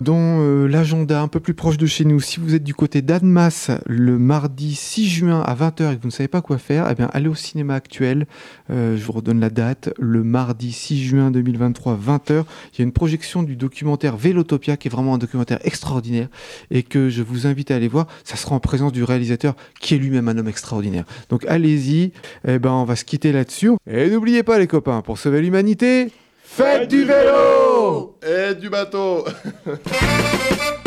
Dans 0.00 0.40
euh, 0.40 0.66
l'agenda 0.66 1.20
un 1.20 1.28
peu 1.28 1.38
plus 1.38 1.52
proche 1.52 1.76
de 1.76 1.84
chez 1.84 2.06
nous, 2.06 2.18
si 2.18 2.40
vous 2.40 2.54
êtes 2.54 2.64
du 2.64 2.72
côté 2.72 3.02
d'Annemasse 3.02 3.70
le 3.84 4.18
mardi 4.18 4.74
6 4.74 5.06
juin 5.06 5.40
à 5.42 5.54
20h 5.54 5.92
et 5.92 5.96
que 5.96 6.00
vous 6.00 6.08
ne 6.08 6.12
savez 6.12 6.28
pas 6.28 6.40
quoi 6.40 6.56
faire, 6.56 6.88
eh 6.90 6.94
bien 6.94 7.10
allez 7.12 7.28
au 7.28 7.34
cinéma 7.34 7.74
actuel. 7.74 8.26
Euh, 8.70 8.96
je 8.96 9.04
vous 9.04 9.12
redonne 9.12 9.38
la 9.38 9.50
date. 9.50 9.92
Le 9.98 10.24
mardi 10.24 10.72
6 10.72 11.04
juin 11.04 11.30
2023, 11.30 11.98
20h, 12.04 12.44
il 12.72 12.78
y 12.78 12.80
a 12.80 12.84
une 12.84 12.92
projection 12.92 13.42
du 13.42 13.54
documentaire 13.54 14.16
Vélotopia 14.16 14.78
qui 14.78 14.88
est 14.88 14.90
vraiment 14.90 15.14
un 15.14 15.18
documentaire 15.18 15.58
extraordinaire 15.62 16.28
et 16.70 16.82
que 16.82 17.10
je 17.10 17.22
vous 17.22 17.46
invite 17.46 17.70
à 17.70 17.76
aller 17.76 17.88
voir. 17.88 18.06
Ça 18.24 18.36
sera 18.36 18.54
en 18.54 18.60
présence 18.60 18.92
du 18.92 19.04
réalisateur 19.04 19.54
qui 19.78 19.94
est 19.94 19.98
lui-même 19.98 20.26
un 20.26 20.38
homme 20.38 20.48
extraordinaire. 20.48 21.04
Donc 21.28 21.44
allez-y. 21.46 22.12
Eh 22.48 22.58
ben 22.58 22.70
on 22.70 22.84
va 22.84 22.96
se 22.96 23.04
quitter 23.04 23.30
là-dessus. 23.30 23.72
Et 23.86 24.08
n'oubliez 24.08 24.42
pas 24.42 24.58
les 24.58 24.66
copains, 24.66 25.02
pour 25.02 25.18
sauver 25.18 25.42
l'humanité, 25.42 26.10
faites 26.54 26.88
du 26.88 27.04
vélo 27.04 28.16
Et 28.22 28.54
du 28.54 28.68
bateau 28.68 29.24